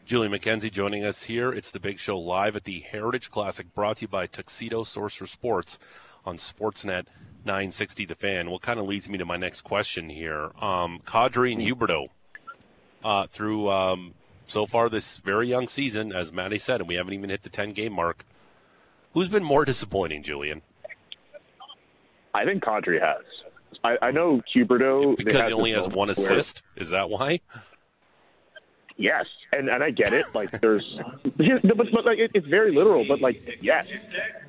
Julie 0.05 0.29
McKenzie 0.29 0.71
joining 0.71 1.05
us 1.05 1.25
here. 1.25 1.51
It's 1.51 1.71
the 1.71 1.81
Big 1.81 1.99
Show 1.99 2.19
live 2.19 2.57
at 2.57 2.65
the 2.65 2.81
Heritage 2.81 3.31
Classic, 3.31 3.73
brought 3.75 3.97
to 3.97 4.03
you 4.03 4.09
by 4.09 4.27
Tuxedo 4.27 4.85
Source 4.85 5.15
for 5.15 5.27
Sports 5.27 5.79
on 6.27 6.37
Sportsnet 6.37 7.07
960 7.45 8.05
The 8.05 8.15
Fan. 8.15 8.51
What 8.51 8.61
kind 8.61 8.79
of 8.79 8.87
leads 8.87 9.09
me 9.09 9.17
to 9.17 9.25
my 9.25 9.39
next 9.39 9.63
question 9.63 10.11
here. 10.11 10.51
Um, 10.61 11.01
Kadri 11.07 11.53
and 11.53 11.63
Huberdeau, 11.63 12.09
uh, 13.03 13.27
through 13.29 13.71
um, 13.71 14.15
so 14.47 14.67
far 14.67 14.89
this 14.89 15.19
very 15.19 15.49
young 15.49 15.67
season, 15.67 16.13
as 16.13 16.33
Matty 16.33 16.59
said, 16.59 16.81
and 16.81 16.89
we 16.89 16.95
haven't 16.97 17.15
even 17.15 17.31
hit 17.31 17.43
the 17.43 17.49
10 17.49 17.73
game 17.73 17.93
mark. 17.93 18.25
Who's 19.13 19.29
been 19.29 19.45
more 19.45 19.65
disappointing, 19.65 20.23
Julian? 20.23 20.63
I 22.35 22.45
think 22.45 22.63
Kadri 22.65 23.01
has. 23.01 23.25
I, 23.85 23.97
I 24.03 24.11
know 24.11 24.41
Huberdeau 24.55 25.17
Because 25.17 25.47
he 25.47 25.53
only 25.53 25.73
has 25.73 25.89
one 25.89 26.09
where- 26.09 26.11
assist? 26.11 26.63
Is 26.77 26.91
that 26.91 27.11
why? 27.11 27.41
Yes, 28.97 29.27
and 29.53 29.69
and 29.69 29.83
I 29.83 29.91
get 29.91 30.13
it. 30.13 30.25
Like 30.37 30.61
there's, 30.61 30.85
but, 31.25 31.87
but 31.93 32.05
like 32.05 32.19
it, 32.19 32.31
it's 32.33 32.47
very 32.47 32.73
literal. 32.73 33.05
But 33.09 33.21
like 33.21 33.43
yes, 33.61 33.87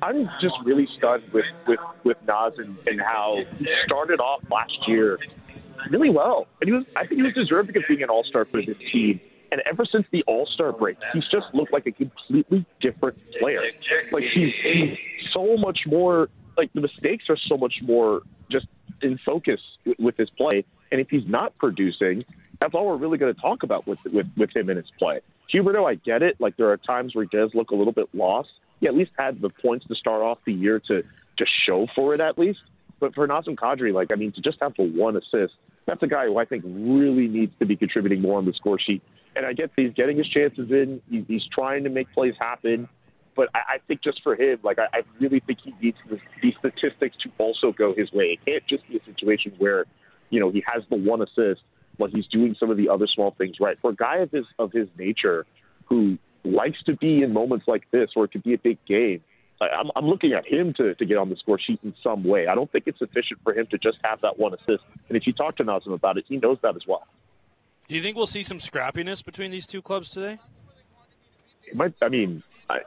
I'm 0.02 0.30
just 0.40 0.54
really 0.64 0.86
stunned 0.96 1.24
with 1.32 1.46
with 1.66 1.80
with 2.04 2.16
Nas 2.28 2.52
and, 2.58 2.76
and 2.86 3.00
how 3.00 3.38
he 3.58 3.66
started 3.84 4.20
off 4.20 4.42
last 4.48 4.72
year 4.86 5.18
really 5.90 6.10
well, 6.10 6.46
and 6.60 6.68
he 6.68 6.72
was 6.72 6.84
I 6.94 7.00
think 7.08 7.16
he 7.16 7.22
was 7.22 7.34
deserving 7.34 7.76
of 7.76 7.82
being 7.88 8.04
an 8.04 8.08
All 8.08 8.22
Star 8.22 8.44
for 8.44 8.62
this 8.64 8.76
team. 8.92 9.20
And 9.52 9.62
ever 9.64 9.84
since 9.84 10.06
the 10.10 10.22
All 10.26 10.46
Star 10.46 10.72
break, 10.72 10.98
he's 11.12 11.26
just 11.28 11.46
looked 11.54 11.72
like 11.72 11.86
a 11.86 11.92
completely 11.92 12.66
different 12.80 13.18
player. 13.38 13.62
Like 14.12 14.24
he's, 14.34 14.52
he's 14.62 14.98
so 15.32 15.56
much 15.56 15.80
more. 15.86 16.28
Like 16.56 16.72
the 16.72 16.80
mistakes 16.80 17.24
are 17.28 17.36
so 17.36 17.56
much 17.56 17.74
more 17.82 18.22
just 18.50 18.66
in 19.02 19.18
focus 19.24 19.60
with, 19.98 20.16
his 20.16 20.30
play. 20.30 20.64
And 20.90 21.00
if 21.00 21.10
he's 21.10 21.26
not 21.26 21.56
producing, 21.58 22.24
That's 22.60 22.74
all 22.74 22.86
we're 22.86 22.96
really 22.96 23.18
going 23.18 23.34
to 23.34 23.40
talk 23.40 23.62
about 23.62 23.86
with, 23.86 24.02
with 24.04 24.26
with 24.36 24.54
him 24.56 24.68
and 24.68 24.78
his 24.78 24.90
play. 24.98 25.20
Huberdeau, 25.52 25.88
I 25.88 25.94
get 25.94 26.22
it. 26.22 26.40
Like 26.40 26.56
there 26.56 26.70
are 26.70 26.76
times 26.76 27.14
where 27.14 27.24
he 27.30 27.36
does 27.36 27.54
look 27.54 27.70
a 27.70 27.74
little 27.74 27.92
bit 27.92 28.08
lost. 28.14 28.50
He 28.80 28.86
at 28.86 28.94
least 28.94 29.12
had 29.18 29.40
the 29.40 29.50
points 29.50 29.86
to 29.86 29.94
start 29.94 30.22
off 30.22 30.38
the 30.44 30.52
year 30.52 30.80
to 30.88 31.02
to 31.02 31.46
show 31.46 31.86
for 31.94 32.14
it 32.14 32.20
at 32.20 32.38
least. 32.38 32.60
But 32.98 33.14
for 33.14 33.28
Nazem 33.28 33.56
Kadri, 33.56 33.92
like 33.92 34.10
I 34.10 34.14
mean, 34.14 34.32
to 34.32 34.40
just 34.40 34.58
have 34.60 34.74
the 34.76 34.84
one 34.84 35.16
assist, 35.16 35.54
that's 35.86 36.02
a 36.02 36.06
guy 36.06 36.26
who 36.26 36.38
I 36.38 36.44
think 36.44 36.64
really 36.64 37.28
needs 37.28 37.52
to 37.60 37.66
be 37.66 37.76
contributing 37.76 38.20
more 38.20 38.38
on 38.38 38.44
the 38.44 38.52
score 38.52 38.78
sheet. 38.78 39.02
And 39.34 39.46
I 39.46 39.52
get 39.52 39.70
he's 39.76 39.92
getting 39.94 40.16
his 40.16 40.28
chances 40.28 40.70
in. 40.70 41.00
He's, 41.10 41.42
trying 41.54 41.84
to 41.84 41.90
make 41.90 42.12
plays 42.12 42.34
happen. 42.40 42.88
But 43.36 43.48
I, 43.54 43.58
I 43.58 43.78
think 43.86 44.02
just 44.02 44.22
for 44.22 44.34
him, 44.34 44.58
like 44.62 44.78
I, 44.78 44.86
I 44.98 45.00
really 45.20 45.40
think 45.46 45.58
he 45.62 45.74
needs 45.80 45.98
the, 46.08 46.18
these 46.42 46.54
statistics 46.58 47.16
to 47.22 47.30
also 47.38 47.70
go 47.70 47.94
his 47.94 48.10
way. 48.12 48.38
It 48.38 48.44
can't 48.44 48.66
just 48.66 48.88
be 48.88 48.96
a 48.96 49.04
situation 49.04 49.52
where, 49.58 49.84
you 50.30 50.40
know, 50.40 50.50
he 50.50 50.64
has 50.66 50.82
the 50.88 50.96
one 50.96 51.20
assist, 51.20 51.60
but 51.98 52.10
he's 52.10 52.26
doing 52.26 52.56
some 52.58 52.70
of 52.70 52.78
the 52.78 52.88
other 52.88 53.06
small 53.06 53.34
things 53.36 53.56
right. 53.60 53.76
For 53.80 53.90
a 53.90 53.94
guy 53.96 54.16
of 54.18 54.30
his 54.30 54.46
of 54.58 54.72
his 54.72 54.88
nature, 54.98 55.46
who 55.84 56.18
likes 56.44 56.82
to 56.86 56.96
be 56.96 57.22
in 57.22 57.32
moments 57.32 57.66
like 57.68 57.84
this, 57.90 58.10
or 58.16 58.24
it 58.24 58.32
could 58.32 58.42
be 58.42 58.54
a 58.54 58.58
big 58.58 58.78
game. 58.86 59.22
I'm, 59.60 59.90
I'm 59.96 60.06
looking 60.06 60.32
at 60.32 60.46
him 60.46 60.74
to, 60.74 60.94
to 60.94 61.04
get 61.04 61.16
on 61.16 61.30
the 61.30 61.36
score 61.36 61.58
sheet 61.58 61.80
in 61.82 61.94
some 62.02 62.24
way. 62.24 62.46
I 62.46 62.54
don't 62.54 62.70
think 62.70 62.84
it's 62.86 62.98
sufficient 62.98 63.40
for 63.42 63.54
him 63.54 63.66
to 63.70 63.78
just 63.78 63.98
have 64.04 64.20
that 64.20 64.38
one 64.38 64.52
assist. 64.54 64.84
And 65.08 65.16
if 65.16 65.26
you 65.26 65.32
talk 65.32 65.56
to 65.56 65.64
Nazem 65.64 65.92
about 65.92 66.18
it, 66.18 66.24
he 66.28 66.36
knows 66.36 66.58
that 66.62 66.76
as 66.76 66.82
well. 66.86 67.06
Do 67.88 67.94
you 67.94 68.02
think 68.02 68.16
we'll 68.16 68.26
see 68.26 68.42
some 68.42 68.58
scrappiness 68.58 69.24
between 69.24 69.50
these 69.50 69.66
two 69.66 69.80
clubs 69.80 70.10
today? 70.10 70.38
It 71.66 71.76
might. 71.76 71.94
I 72.02 72.08
mean, 72.08 72.42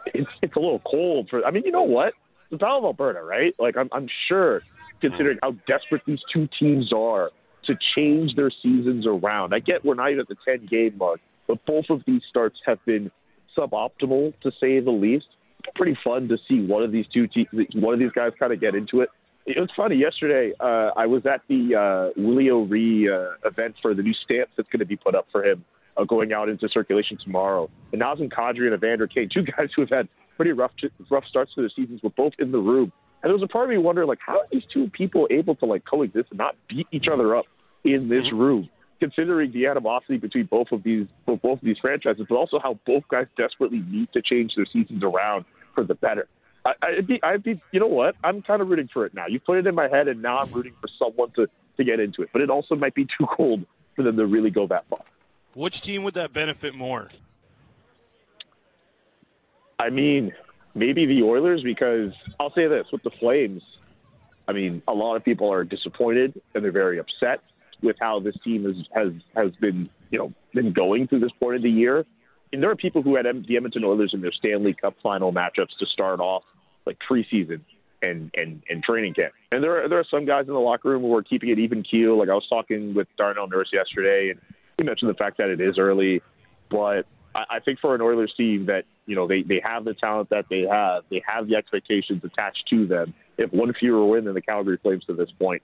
it's 0.08 0.30
it's 0.42 0.56
a 0.56 0.60
little 0.60 0.80
cold 0.80 1.30
for. 1.30 1.46
I 1.46 1.52
mean, 1.52 1.64
you 1.66 1.72
know 1.72 1.84
what? 1.84 2.14
The 2.50 2.58
Battle 2.58 2.80
of 2.80 2.84
Alberta, 2.86 3.22
right? 3.22 3.54
Like, 3.60 3.78
I'm 3.78 3.90
I'm 3.92 4.08
sure, 4.28 4.62
considering 5.02 5.38
how 5.42 5.52
desperate 5.68 6.02
these 6.06 6.20
two 6.34 6.48
teams 6.60 6.94
are 6.94 7.32
to 7.66 7.78
change 7.96 8.36
their 8.36 8.52
seasons 8.64 9.06
around. 9.06 9.54
I 9.54 9.60
get 9.60 9.86
we're 9.86 9.96
not 9.96 10.12
even 10.12 10.22
at 10.22 10.28
the 10.28 10.38
10 10.46 10.68
game 10.68 10.98
mark, 10.98 11.20
but 11.48 11.64
both 11.66 11.86
of 11.90 12.04
these 12.06 12.22
starts 12.30 12.58
have 12.66 12.84
been 12.86 13.12
suboptimal 13.58 14.34
to 14.42 14.52
say 14.60 14.80
the 14.80 14.92
least. 14.92 15.28
Pretty 15.76 15.98
fun 16.04 16.28
to 16.28 16.38
see 16.48 16.62
one 16.66 16.84
of 16.84 16.92
these 16.92 17.06
two 17.14 17.28
te- 17.28 17.48
one 17.74 17.94
of 17.94 18.00
these 18.00 18.12
guys 18.12 18.32
kind 18.40 18.52
of 18.52 18.60
get 18.60 18.76
into 18.76 19.02
it. 19.02 19.10
It 19.46 19.60
was 19.60 19.70
funny 19.76 19.96
yesterday. 19.96 20.54
Uh, 20.60 20.92
I 20.96 21.08
was 21.08 21.26
at 21.26 21.42
the 21.48 21.76
uh, 21.76 22.22
Willie 22.22 22.50
O'Ree 22.50 23.10
uh, 23.10 23.32
event 23.46 23.76
for 23.82 23.94
the 23.94 24.04
new 24.04 24.14
stamps 24.14 24.52
that's 24.58 24.70
going 24.70 24.80
to 24.80 24.86
be 24.86 24.96
put 24.96 25.16
up 25.16 25.28
for 25.32 25.44
him 25.44 25.64
uh, 25.98 26.04
going 26.04 26.34
out 26.34 26.50
into 26.50 26.68
circulation 26.70 27.18
tomorrow. 27.24 27.70
And 27.92 28.02
Nazem 28.02 28.30
Kadri 28.30 28.66
and 28.66 28.74
Evander 28.74 29.08
Kane, 29.08 29.30
two 29.34 29.42
guys 29.58 29.70
who 29.76 29.82
have 29.82 29.90
had 29.90 30.08
pretty 30.36 30.52
rough 30.52 30.72
rough 31.10 31.26
starts 31.26 31.54
to 31.56 31.62
their 31.62 31.70
seasons, 31.70 32.02
were 32.04 32.10
both 32.12 32.34
in 32.40 32.52
the 32.52 32.60
room. 32.60 32.92
And 33.22 33.30
there 33.30 33.34
was 33.34 33.44
a 33.44 33.48
part 33.48 33.66
of 33.66 33.70
me 33.70 33.78
wondering, 33.78 34.08
like, 34.08 34.20
how 34.26 34.40
are 34.40 34.48
these 34.52 34.64
two 34.74 34.90
people 34.90 35.28
able 35.30 35.56
to 35.56 35.66
like 35.66 35.84
coexist 35.84 36.30
and 36.30 36.38
not 36.38 36.56
beat 36.68 36.88
each 36.92 37.08
other 37.08 37.36
up 37.36 37.46
in 37.84 38.08
this 38.08 38.32
room? 38.32 38.70
Considering 39.00 39.52
the 39.52 39.66
animosity 39.68 40.18
between 40.18 40.46
both 40.46 40.72
of 40.72 40.84
these 40.84 41.08
both 41.26 41.44
of 41.44 41.62
these 41.62 41.78
franchises, 41.80 42.26
but 42.28 42.36
also 42.36 42.60
how 42.60 42.78
both 42.86 43.04
guys 43.10 43.28
desperately 43.38 43.84
need 43.90 44.12
to 44.14 44.22
change 44.22 44.56
their 44.56 44.66
seasons 44.66 45.04
around 45.04 45.46
for 45.80 45.86
the 45.86 45.96
better. 45.96 46.28
I, 46.66 46.74
I'd 46.82 47.08
be, 47.08 47.24
I'd 47.24 47.44
be, 47.44 47.62
you 47.72 47.80
know 47.80 47.88
what? 47.88 48.16
I'm 48.24 48.42
kind 48.42 48.62
of 48.62 48.68
rooting 48.68 48.90
for 48.92 49.06
it 49.06 49.14
now. 49.14 49.28
You 49.28 49.40
put 49.40 49.58
it 49.58 49.68
in 49.68 49.76
my 49.76 49.88
head, 49.88 50.08
and 50.08 50.22
now 50.22 50.40
I'm 50.40 50.52
rooting 50.52 50.74
for 50.82 50.90
someone 51.00 51.32
to 51.36 51.48
to 51.78 51.84
get 51.86 52.02
into 52.02 52.22
it. 52.22 52.30
But 52.34 52.42
it 52.42 52.50
also 52.50 52.76
might 52.76 52.94
be 52.94 53.06
too 53.06 53.26
cold 53.38 53.66
for 53.96 54.04
them 54.04 54.18
to 54.18 54.26
really 54.26 54.50
go 54.50 54.68
that 54.68 54.86
far. 54.90 55.00
Which 55.54 55.82
team 55.82 56.04
would 56.04 56.16
that 56.16 56.34
benefit 56.34 56.76
more? 56.76 57.10
I 59.80 59.90
mean, 59.90 60.34
maybe 60.76 61.06
the 61.06 61.24
Oilers 61.24 61.64
because 61.64 62.12
I'll 62.40 62.54
say 62.54 62.68
this 62.68 62.88
with 62.92 63.04
the 63.04 63.12
Flames. 63.12 63.64
I 64.50 64.52
mean, 64.52 64.82
a 64.88 64.94
lot 64.94 65.16
of 65.16 65.24
people 65.24 65.52
are 65.54 65.64
disappointed 65.64 66.42
and 66.54 66.64
they're 66.64 66.72
very 66.74 67.00
upset 67.00 67.40
with 67.82 67.96
how 68.02 68.20
this 68.20 68.36
team 68.44 68.66
has 68.66 68.76
has 68.94 69.14
has 69.36 69.56
been, 69.62 69.90
you 70.12 70.20
know, 70.20 70.34
been 70.54 70.74
going 70.74 71.08
through 71.08 71.22
this 71.22 71.32
point 71.40 71.56
of 71.56 71.62
the 71.62 71.70
year. 71.70 72.06
And 72.52 72.64
there 72.64 72.72
are 72.72 72.76
people 72.76 73.02
who 73.02 73.16
had 73.16 73.26
the 73.26 73.56
Edmonton 73.56 73.84
Oilers 73.84 74.12
in 74.14 74.22
their 74.22 74.32
Stanley 74.32 74.74
Cup 74.74 74.96
final 75.04 75.32
matchups 75.32 75.78
to 75.80 75.86
start 75.86 76.20
off 76.20 76.44
like 76.86 76.98
preseason 77.10 77.62
and 78.02 78.32
and 78.36 78.64
and 78.70 78.84
training 78.84 79.14
camp. 79.14 79.34
And 79.52 79.64
there 79.64 79.84
are 79.84 79.90
there 79.90 80.00
are 80.00 80.06
some 80.10 80.26
guys 80.26 80.48
in 80.48 80.54
the 80.54 80.60
locker 80.60 80.90
room 80.90 81.04
who 81.04 81.16
are 81.16 81.24
keeping 81.24 81.50
it 81.50 81.60
even 81.60 81.84
keel. 81.84 82.18
Like 82.18 82.30
I 82.30 82.34
was 82.34 82.48
talking 82.48 82.94
with 82.94 83.08
Darnell 83.18 83.48
Nurse 83.48 83.70
yesterday, 83.72 84.32
and 84.32 84.40
he 84.78 84.84
mentioned 84.84 85.10
the 85.10 85.16
fact 85.16 85.38
that 85.38 85.50
it 85.50 85.62
is 85.62 85.78
early, 85.78 86.22
but 86.70 87.06
I, 87.36 87.46
I 87.50 87.60
think 87.60 87.80
for 87.80 87.96
an 87.96 88.02
Oilers 88.02 88.34
team 88.36 88.66
that 88.68 88.86
you 89.06 89.16
know 89.16 89.28
they 89.28 89.44
they 89.44 89.62
have 89.64 89.86
the 89.86 89.94
talent 89.94 90.30
that 90.30 90.46
they 90.50 90.62
have, 90.62 91.04
they 91.10 91.22
have 91.28 91.48
the 91.48 91.56
expectations 91.56 92.24
attached 92.24 92.68
to 92.70 92.88
them. 92.88 93.14
If 93.38 93.54
one 93.54 93.74
fewer 93.74 94.06
win 94.06 94.26
than 94.26 94.34
the 94.34 94.42
Calgary 94.42 94.78
Flames 94.82 95.06
to 95.06 95.14
this 95.14 95.32
point, 95.32 95.62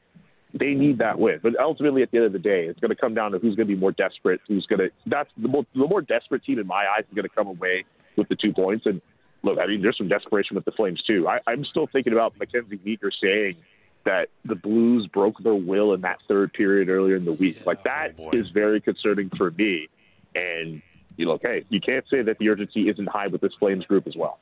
they 0.57 0.73
need 0.73 0.99
that 0.99 1.19
win. 1.19 1.39
But 1.43 1.59
ultimately, 1.59 2.01
at 2.01 2.11
the 2.11 2.17
end 2.17 2.25
of 2.27 2.33
the 2.33 2.39
day, 2.39 2.65
it's 2.65 2.79
going 2.79 2.89
to 2.89 2.95
come 2.95 3.13
down 3.13 3.31
to 3.33 3.39
who's 3.39 3.55
going 3.55 3.67
to 3.67 3.73
be 3.73 3.79
more 3.79 3.91
desperate. 3.91 4.39
Who's 4.47 4.65
going 4.65 4.79
to 4.79 4.89
that's 5.05 5.29
the 5.37 5.49
more 5.49 5.65
the 5.73 5.87
more 5.87 6.01
desperate 6.01 6.43
team 6.43 6.59
in 6.59 6.67
my 6.67 6.85
eyes 6.97 7.03
is 7.09 7.13
going 7.13 7.27
to 7.27 7.35
come 7.35 7.47
away 7.47 7.85
with 8.15 8.29
the 8.29 8.35
two 8.35 8.53
points. 8.53 8.85
And 8.85 9.01
look, 9.43 9.59
I 9.59 9.67
mean, 9.67 9.81
there's 9.81 9.97
some 9.97 10.07
desperation 10.07 10.55
with 10.55 10.65
the 10.65 10.71
Flames 10.71 11.01
too. 11.03 11.27
I, 11.27 11.39
I'm 11.45 11.65
still 11.65 11.87
thinking 11.87 12.13
about 12.13 12.39
Mackenzie 12.39 12.79
Weegar 12.85 13.11
saying 13.21 13.57
that 14.05 14.29
the 14.45 14.55
Blues 14.55 15.07
broke 15.07 15.39
their 15.43 15.55
will 15.55 15.93
in 15.93 16.01
that 16.01 16.19
third 16.27 16.53
period 16.53 16.89
earlier 16.89 17.17
in 17.17 17.25
the 17.25 17.33
week. 17.33 17.57
Yeah, 17.57 17.63
like 17.65 17.83
that 17.83 18.13
oh 18.19 18.31
is 18.31 18.49
very 18.51 18.79
concerning 18.79 19.29
for 19.37 19.51
me. 19.51 19.89
And 20.35 20.81
you 21.17 21.27
look, 21.27 21.41
hey, 21.41 21.65
you 21.69 21.81
can't 21.81 22.05
say 22.09 22.21
that 22.21 22.37
the 22.37 22.49
urgency 22.49 22.87
isn't 22.87 23.07
high 23.07 23.27
with 23.27 23.41
this 23.41 23.53
Flames 23.59 23.85
group 23.85 24.07
as 24.07 24.15
well. 24.15 24.39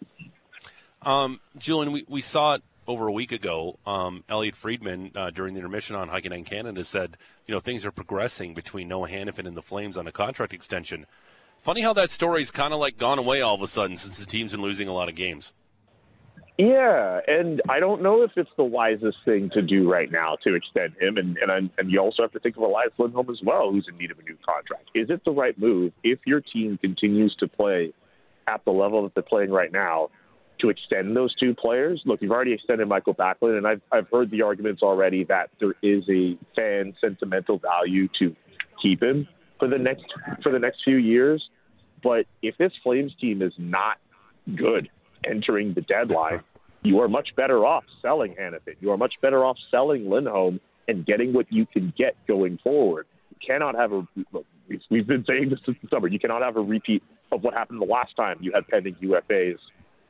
Um, 1.01 1.39
Julian, 1.57 1.91
we, 1.91 2.05
we 2.07 2.21
saw 2.21 2.55
it 2.55 2.63
over 2.87 3.07
a 3.07 3.11
week 3.11 3.31
ago. 3.31 3.79
Um, 3.85 4.23
Elliotte 4.29 4.55
Friedman 4.55 5.11
uh, 5.15 5.29
during 5.29 5.53
the 5.53 5.59
intermission 5.59 5.95
on 5.95 6.09
Hockey 6.09 6.29
Night 6.29 6.45
Canada 6.45 6.83
said, 6.83 7.17
you 7.47 7.53
know, 7.53 7.59
things 7.59 7.85
are 7.85 7.91
progressing 7.91 8.53
between 8.53 8.87
Noah 8.87 9.09
Hanifin 9.09 9.47
and 9.47 9.57
the 9.57 9.61
Flames 9.61 9.97
on 9.97 10.07
a 10.07 10.11
contract 10.11 10.53
extension. 10.53 11.05
Funny 11.61 11.81
how 11.81 11.93
that 11.93 12.09
story's 12.09 12.51
kind 12.51 12.73
of 12.73 12.79
like 12.79 12.97
gone 12.97 13.19
away 13.19 13.41
all 13.41 13.55
of 13.55 13.61
a 13.61 13.67
sudden 13.67 13.95
since 13.97 14.17
the 14.17 14.25
team's 14.25 14.51
been 14.51 14.61
losing 14.61 14.87
a 14.87 14.93
lot 14.93 15.09
of 15.09 15.15
games. 15.15 15.53
Yeah, 16.57 17.19
and 17.27 17.61
I 17.67 17.79
don't 17.79 18.03
know 18.03 18.21
if 18.21 18.31
it's 18.35 18.49
the 18.57 18.63
wisest 18.63 19.17
thing 19.25 19.49
to 19.53 19.61
do 19.63 19.89
right 19.89 20.11
now 20.11 20.37
to 20.43 20.53
extend 20.53 20.93
him, 20.99 21.17
and 21.17 21.35
and 21.37 21.71
and 21.79 21.91
you 21.91 21.99
also 21.99 22.21
have 22.21 22.31
to 22.33 22.39
think 22.39 22.57
of 22.57 22.61
Elias 22.61 22.91
Lindholm 22.99 23.27
as 23.31 23.39
well, 23.43 23.71
who's 23.71 23.87
in 23.89 23.97
need 23.97 24.11
of 24.11 24.19
a 24.19 24.21
new 24.21 24.37
contract. 24.47 24.89
Is 24.93 25.09
it 25.09 25.25
the 25.25 25.31
right 25.31 25.57
move 25.57 25.93
if 26.03 26.19
your 26.27 26.41
team 26.41 26.77
continues 26.77 27.35
to 27.39 27.47
play 27.47 27.91
at 28.45 28.63
the 28.65 28.71
level 28.71 29.01
that 29.03 29.15
they're 29.15 29.23
playing 29.23 29.49
right 29.49 29.71
now 29.71 30.09
to 30.63 30.69
extend 30.69 31.15
those 31.15 31.35
two 31.35 31.53
players? 31.53 32.01
Look, 32.05 32.21
you've 32.21 32.31
already 32.31 32.53
extended 32.53 32.87
Michael 32.87 33.13
Backlund, 33.13 33.57
and 33.57 33.67
I've 33.67 33.81
I've 33.91 34.07
heard 34.09 34.31
the 34.31 34.41
arguments 34.41 34.81
already 34.81 35.25
that 35.25 35.49
there 35.59 35.75
is 35.83 36.03
a 36.09 36.37
fan 36.55 36.95
sentimental 36.99 37.59
value 37.59 38.07
to 38.19 38.35
keep 38.81 39.03
him 39.03 39.27
for 39.59 39.67
the 39.67 39.77
next 39.77 40.05
for 40.41 40.51
the 40.51 40.59
next 40.59 40.83
few 40.83 40.95
years. 40.95 41.47
But 42.01 42.25
if 42.41 42.57
this 42.57 42.71
Flames 42.81 43.13
team 43.19 43.41
is 43.41 43.53
not 43.57 43.97
good 44.55 44.89
entering 45.25 45.73
the 45.73 45.81
deadline, 45.81 46.41
you 46.83 46.99
are 47.01 47.07
much 47.07 47.35
better 47.35 47.65
off 47.65 47.83
selling 48.01 48.35
Hanifin. 48.35 48.75
You 48.79 48.91
are 48.91 48.97
much 48.97 49.15
better 49.21 49.45
off 49.45 49.57
selling 49.69 50.09
Lindholm 50.09 50.59
and 50.87 51.05
getting 51.05 51.33
what 51.33 51.51
you 51.51 51.65
can 51.65 51.93
get 51.97 52.15
going 52.27 52.57
forward. 52.63 53.05
You 53.31 53.37
cannot 53.45 53.75
have 53.75 53.91
a 53.91 54.07
look, 54.31 54.45
we've 54.89 55.07
been 55.07 55.25
saying 55.25 55.49
this 55.49 55.59
since 55.63 55.77
the 55.81 55.89
summer. 55.89 56.07
You 56.07 56.19
cannot 56.19 56.41
have 56.41 56.55
a 56.55 56.61
repeat 56.61 57.03
of 57.31 57.43
what 57.43 57.53
happened 57.53 57.81
the 57.81 57.85
last 57.85 58.15
time 58.15 58.37
you 58.41 58.51
had 58.53 58.67
pending 58.67 58.95
UFAs 58.95 59.57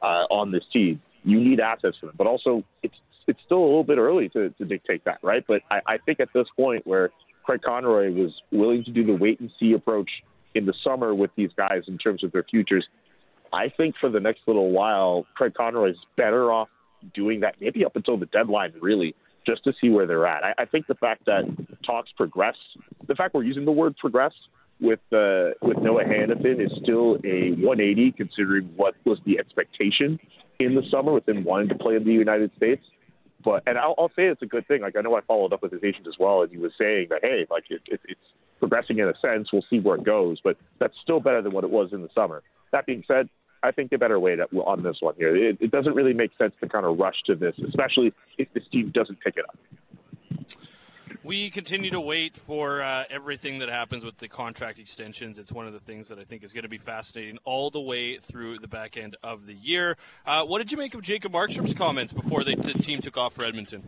uh, 0.04 0.28
on 0.30 0.52
this 0.52 0.63
team. 0.72 1.02
You 1.24 1.39
need 1.39 1.60
assets 1.60 1.98
for 2.00 2.08
them, 2.08 2.16
but 2.18 2.28
also 2.28 2.63
it's 2.84 2.96
it's 3.26 3.39
still 3.46 3.60
a 3.60 3.66
little 3.66 3.86
bit 3.86 3.98
early 3.98 4.28
to, 4.30 4.50
to 4.50 4.66
dictate 4.66 5.06
that, 5.06 5.20
right? 5.24 5.46
But 5.48 5.62
I, 5.72 5.80
I 5.88 5.98
think 5.98 6.20
at 6.20 6.28
this 6.34 6.46
point 6.58 6.86
where 6.86 7.10
Craig 7.44 7.62
Conroy 7.62 8.12
was 8.12 8.32
willing 8.52 8.84
to 8.84 8.92
do 8.92 9.06
the 9.06 9.13
wait 9.13 9.39
and 9.39 9.50
see 9.60 9.72
approach 9.72 10.10
in 10.56 10.66
the 10.66 10.74
summer 10.84 11.16
with 11.16 11.32
these 11.38 11.52
guys 11.56 11.84
in 11.88 11.98
terms 11.98 12.24
of 12.26 12.34
their 12.34 12.44
futures, 12.44 12.86
I 13.54 13.70
think 13.70 13.96
for 14.00 14.10
the 14.10 14.20
next 14.20 14.42
little 14.46 14.72
while, 14.72 15.26
Craig 15.36 15.54
Conroy 15.54 15.92
is 15.92 15.98
better 16.18 16.52
off 16.52 16.68
doing 17.13 17.42
that, 17.42 17.56
maybe 17.62 17.86
up 17.86 17.96
until 17.96 18.18
the 18.18 18.26
deadline, 18.26 18.74
really, 18.82 19.16
just 19.48 19.63
to 19.63 19.74
see 19.80 19.89
where 19.89 20.06
they're 20.06 20.28
at. 20.28 20.44
I, 20.44 20.63
I 20.63 20.66
think 20.66 20.88
the 20.88 20.96
fact 20.96 21.26
that 21.26 21.44
talks 21.86 22.12
progress, 22.18 22.56
the 23.08 23.16
fact 23.16 23.34
we're 23.34 23.44
using 23.44 23.66
the 23.66 23.72
word 23.72 23.96
progress 23.98 24.34
with 24.84 25.00
uh, 25.13 25.56
with 25.62 25.78
Noah 25.78 26.04
Hanifin 26.04 26.63
is 26.63 26.72
still 26.84 27.15
a 27.24 27.52
180, 27.56 28.12
considering 28.12 28.69
what 28.76 28.93
was 29.06 29.17
the 29.26 29.39
expectation 29.39 30.19
in 30.60 30.76
the 30.76 30.84
summer 30.91 31.13
with 31.13 31.28
him 31.28 31.43
wanting 31.43 31.69
to 31.69 31.76
play 31.76 31.96
in 31.96 32.04
the 32.04 32.12
United 32.12 32.52
States. 32.58 32.84
But 33.43 33.63
and 33.65 33.78
I'll, 33.78 33.96
I'll 33.98 34.10
say 34.10 34.28
it's 34.28 34.41
a 34.41 34.46
good 34.46 34.67
thing. 34.67 34.82
Like 34.82 34.96
I 34.98 35.02
know 35.02 35.15
I 35.15 35.22
followed 35.22 35.54
up 35.54 35.63
with 35.63 35.72
his 35.72 35.84
agent 35.84 36.06
as 36.08 36.15
well, 36.19 36.41
and 36.41 36.52
he 36.52 36.58
was 36.58 36.74
saying 36.78 37.08
that 37.10 37.19
hey, 37.24 37.48
like 37.50 37.63
it, 37.69 37.82
it, 37.88 38.02
it's 38.06 38.19
progressing 38.60 39.00
in 39.00 39.08
a 39.08 39.13
sense. 39.22 39.52
We'll 39.52 39.65
see 39.69 39.80
where 39.80 39.96
it 39.96 40.04
goes, 40.04 40.39
but 40.43 40.58
that's 40.80 40.93
still 41.02 41.22
better 41.22 41.41
than 41.41 41.54
what 41.54 41.63
it 41.63 41.69
was 41.69 41.93
in 41.93 42.02
the 42.02 42.10
summer. 42.13 42.43
That 42.72 42.86
being 42.86 43.04
said, 43.08 43.30
I 43.63 43.72
think 43.72 43.89
they 43.89 43.98
better 43.98 44.19
wait 44.19 44.39
on 44.39 44.84
this 44.84 44.98
one 45.00 45.15
here. 45.17 45.36
It, 45.36 45.58
it 45.62 45.72
doesn't 45.72 45.96
really 45.96 46.13
make 46.13 46.32
sense 46.38 46.54
to 46.60 46.67
kind 46.67 46.86
of 46.86 47.00
rush 47.00 47.15
to 47.28 47.36
this, 47.36 47.56
especially 47.65 48.13
if 48.38 48.52
this 48.54 48.63
team 48.72 48.91
doesn't 48.93 49.19
pick 49.22 49.38
it 49.38 49.46
up. 49.48 49.58
We 51.23 51.49
continue 51.49 51.91
to 51.91 51.99
wait 52.02 52.36
for 52.36 52.82
uh, 52.82 53.04
everything 53.10 53.60
that 53.60 53.69
happens 53.69 54.04
with 54.04 54.17
the 54.17 54.28
contract 54.28 54.80
extensions. 54.80 55.39
It's 55.39 55.52
one 55.52 55.67
of 55.67 55.73
the 55.73 55.80
things 55.80 56.08
that 56.10 56.19
I 56.19 56.23
think 56.23 56.43
is 56.43 56.54
going 56.54 56.63
to 56.63 56.69
be 56.69 56.78
fascinating 56.78 57.38
all 57.43 57.69
the 57.69 57.82
way 57.82 58.17
through 58.17 58.60
the 58.60 58.67
back 58.67 58.97
end 58.97 59.15
of 59.23 59.45
the 59.45 59.54
year. 59.54 59.97
Uh, 60.26 60.43
what 60.43 60.60
did 60.60 60.71
you 60.71 60.78
make 60.78 60.93
of 60.93 61.02
Jacob 61.02 61.32
Markstrom's 61.32 61.73
comments 61.73 62.13
before 62.13 62.43
they, 62.43 62.56
the 62.56 62.73
team 62.73 63.02
took 63.02 63.17
off 63.17 63.34
for 63.34 63.45
Edmonton? 63.45 63.84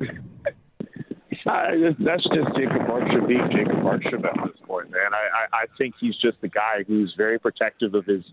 Uh, 1.45 1.67
that's 1.99 2.23
just 2.23 2.47
Jacob 2.55 2.81
Markstrom 2.88 3.27
being 3.27 3.47
Jacob 3.51 3.75
Markstrom 3.75 4.25
at 4.25 4.33
this 4.45 4.57
point, 4.65 4.89
man. 4.89 5.13
I, 5.13 5.27
I, 5.53 5.57
I 5.61 5.65
think 5.77 5.93
he's 5.99 6.15
just 6.15 6.41
the 6.41 6.47
guy 6.47 6.83
who's 6.88 7.13
very 7.15 7.38
protective 7.38 7.93
of 7.93 8.05
his 8.05 8.23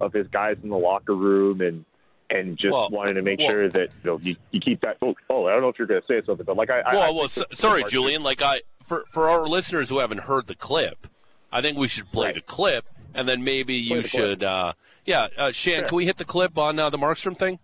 of 0.00 0.12
his 0.12 0.28
guys 0.28 0.56
in 0.62 0.68
the 0.68 0.78
locker 0.78 1.16
room 1.16 1.60
and 1.60 1.84
and 2.30 2.56
just 2.56 2.72
Well, 2.72 2.88
wanting 2.90 3.16
to 3.16 3.22
make 3.22 3.38
well- 3.40 3.48
sure 3.48 3.68
that 3.68 3.90
you, 4.04 4.10
know, 4.10 4.18
you, 4.22 4.34
you 4.52 4.60
keep 4.60 4.80
that. 4.82 4.96
Oh, 5.02 5.14
oh, 5.28 5.46
I 5.46 5.52
don't 5.52 5.62
know 5.62 5.68
if 5.68 5.78
you're 5.78 5.88
going 5.88 6.00
to 6.00 6.06
say 6.06 6.22
something, 6.24 6.44
but 6.46 6.56
like 6.56 6.70
I, 6.70 6.80
I, 6.80 6.90
I 6.90 6.94
Well, 6.94 7.06
think 7.06 7.18
well, 7.18 7.28
so, 7.28 7.44
sorry, 7.52 7.84
Julian. 7.88 8.22
Like 8.22 8.40
I, 8.42 8.62
for 8.84 9.04
for 9.08 9.28
our 9.28 9.46
listeners 9.48 9.88
who 9.90 9.98
haven't 9.98 10.20
heard 10.22 10.46
the 10.46 10.54
clip, 10.54 11.06
I 11.52 11.60
think 11.60 11.76
we 11.76 11.88
should 11.88 12.10
play 12.12 12.26
Right. 12.28 12.34
the 12.36 12.40
clip, 12.42 12.84
and 13.14 13.28
then 13.28 13.42
maybe 13.44 13.74
you 13.74 14.02
the 14.02 14.08
should. 14.08 14.42
Uh, 14.44 14.72
yeah, 15.06 15.28
uh, 15.36 15.50
Shan, 15.50 15.80
Sure. 15.80 15.88
can 15.88 15.96
we 15.96 16.04
hit 16.06 16.18
the 16.18 16.24
clip 16.24 16.56
on 16.58 16.78
uh, 16.78 16.90
the 16.90 16.98
Markstrom 16.98 17.36
thing? 17.36 17.58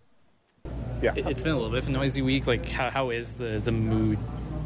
Yeah. 1.02 1.12
It- 1.14 1.26
It's 1.26 1.42
been 1.42 1.52
a 1.52 1.56
little 1.56 1.70
bit 1.70 1.82
of 1.82 1.88
a 1.88 1.92
noisy 1.92 2.22
week. 2.22 2.46
Like, 2.46 2.66
how, 2.68 2.90
how 2.90 3.10
is 3.10 3.36
the, 3.36 3.60
the 3.62 3.70
mood 3.72 4.18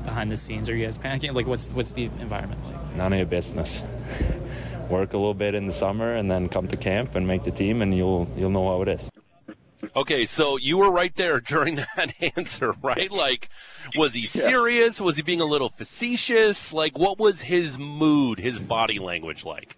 behind 0.05 0.31
the 0.31 0.37
scenes? 0.37 0.69
Are 0.71 0.77
you 0.77 0.85
guys 0.87 0.99
panicking? 0.99 1.35
Like, 1.35 1.47
what's 1.47 1.73
what's 1.73 1.93
the 1.93 2.05
environment 2.05 2.61
like? 2.67 2.97
none 2.97 3.13
of 3.13 3.19
your 3.19 3.27
business. 3.27 3.83
Work 4.89 5.13
a 5.13 5.17
little 5.19 5.35
bit 5.35 5.55
in 5.55 5.67
the 5.69 5.73
summer 5.73 6.13
and 6.15 6.29
then 6.31 6.49
come 6.49 6.67
to 6.69 6.77
camp 6.77 7.15
and 7.15 7.25
make 7.27 7.45
the 7.45 7.51
team, 7.53 7.81
and 7.83 7.95
you'll 7.97 8.29
you'll 8.37 8.51
know 8.51 8.67
how 8.69 8.83
it 8.83 8.89
is. 8.89 9.11
Okay, 9.97 10.25
so 10.25 10.57
you 10.57 10.79
were 10.79 10.91
right 10.91 11.15
there 11.17 11.41
during 11.55 11.77
that 11.77 12.13
answer, 12.37 12.75
right? 12.83 13.11
Like, 13.11 13.49
was 13.97 14.15
he 14.15 14.27
serious? 14.27 15.01
Was 15.01 15.17
he 15.17 15.23
being 15.23 15.41
a 15.41 15.47
little 15.47 15.69
facetious? 15.69 16.73
Like, 16.73 16.99
what 16.99 17.19
was 17.19 17.43
his 17.43 17.79
mood, 17.79 18.39
his 18.39 18.59
body 18.59 18.99
language 18.99 19.45
like? 19.45 19.77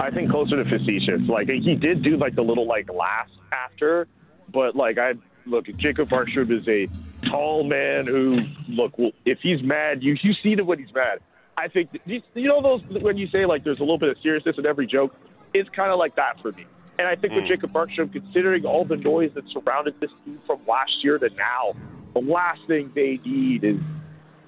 I 0.00 0.10
think 0.10 0.30
closer 0.30 0.62
to 0.62 0.68
facetious. 0.68 1.20
Like 1.28 1.48
he 1.48 1.74
did 1.74 2.02
do 2.02 2.16
like 2.16 2.34
the 2.34 2.42
little 2.42 2.66
like 2.66 2.92
laugh 2.92 3.28
after, 3.52 4.08
but 4.52 4.74
like 4.74 4.98
I 4.98 5.14
look, 5.46 5.66
Jacob 5.76 6.08
Markstrom 6.08 6.50
is 6.50 6.66
a 6.68 6.88
tall 7.28 7.64
man 7.64 8.06
who 8.06 8.40
look. 8.68 8.98
Well, 8.98 9.12
if 9.24 9.38
he's 9.40 9.62
mad, 9.62 10.02
you 10.02 10.16
you 10.22 10.32
see 10.42 10.52
it 10.52 10.66
when 10.66 10.78
he's 10.78 10.92
mad. 10.92 11.20
I 11.56 11.68
think 11.68 11.90
you, 12.04 12.22
you 12.34 12.48
know 12.48 12.62
those 12.62 13.02
when 13.02 13.16
you 13.16 13.28
say 13.28 13.44
like 13.46 13.62
there's 13.64 13.78
a 13.78 13.82
little 13.82 13.98
bit 13.98 14.08
of 14.08 14.16
seriousness 14.22 14.56
in 14.58 14.66
every 14.66 14.86
joke. 14.86 15.14
It's 15.54 15.68
kind 15.70 15.92
of 15.92 15.98
like 15.98 16.16
that 16.16 16.40
for 16.40 16.52
me. 16.52 16.66
And 17.00 17.08
I 17.08 17.16
think 17.16 17.32
with 17.32 17.44
hmm. 17.44 17.48
Jacob 17.48 17.72
Markstrom, 17.72 18.12
considering 18.12 18.66
all 18.66 18.84
the 18.84 18.98
noise 18.98 19.30
that 19.34 19.44
surrounded 19.48 19.98
this 20.00 20.10
team 20.26 20.38
from 20.46 20.60
last 20.68 21.02
year 21.02 21.16
to 21.16 21.30
now, 21.30 21.72
the 22.12 22.20
last 22.20 22.60
thing 22.66 22.92
they 22.94 23.18
need 23.24 23.64
is 23.64 23.78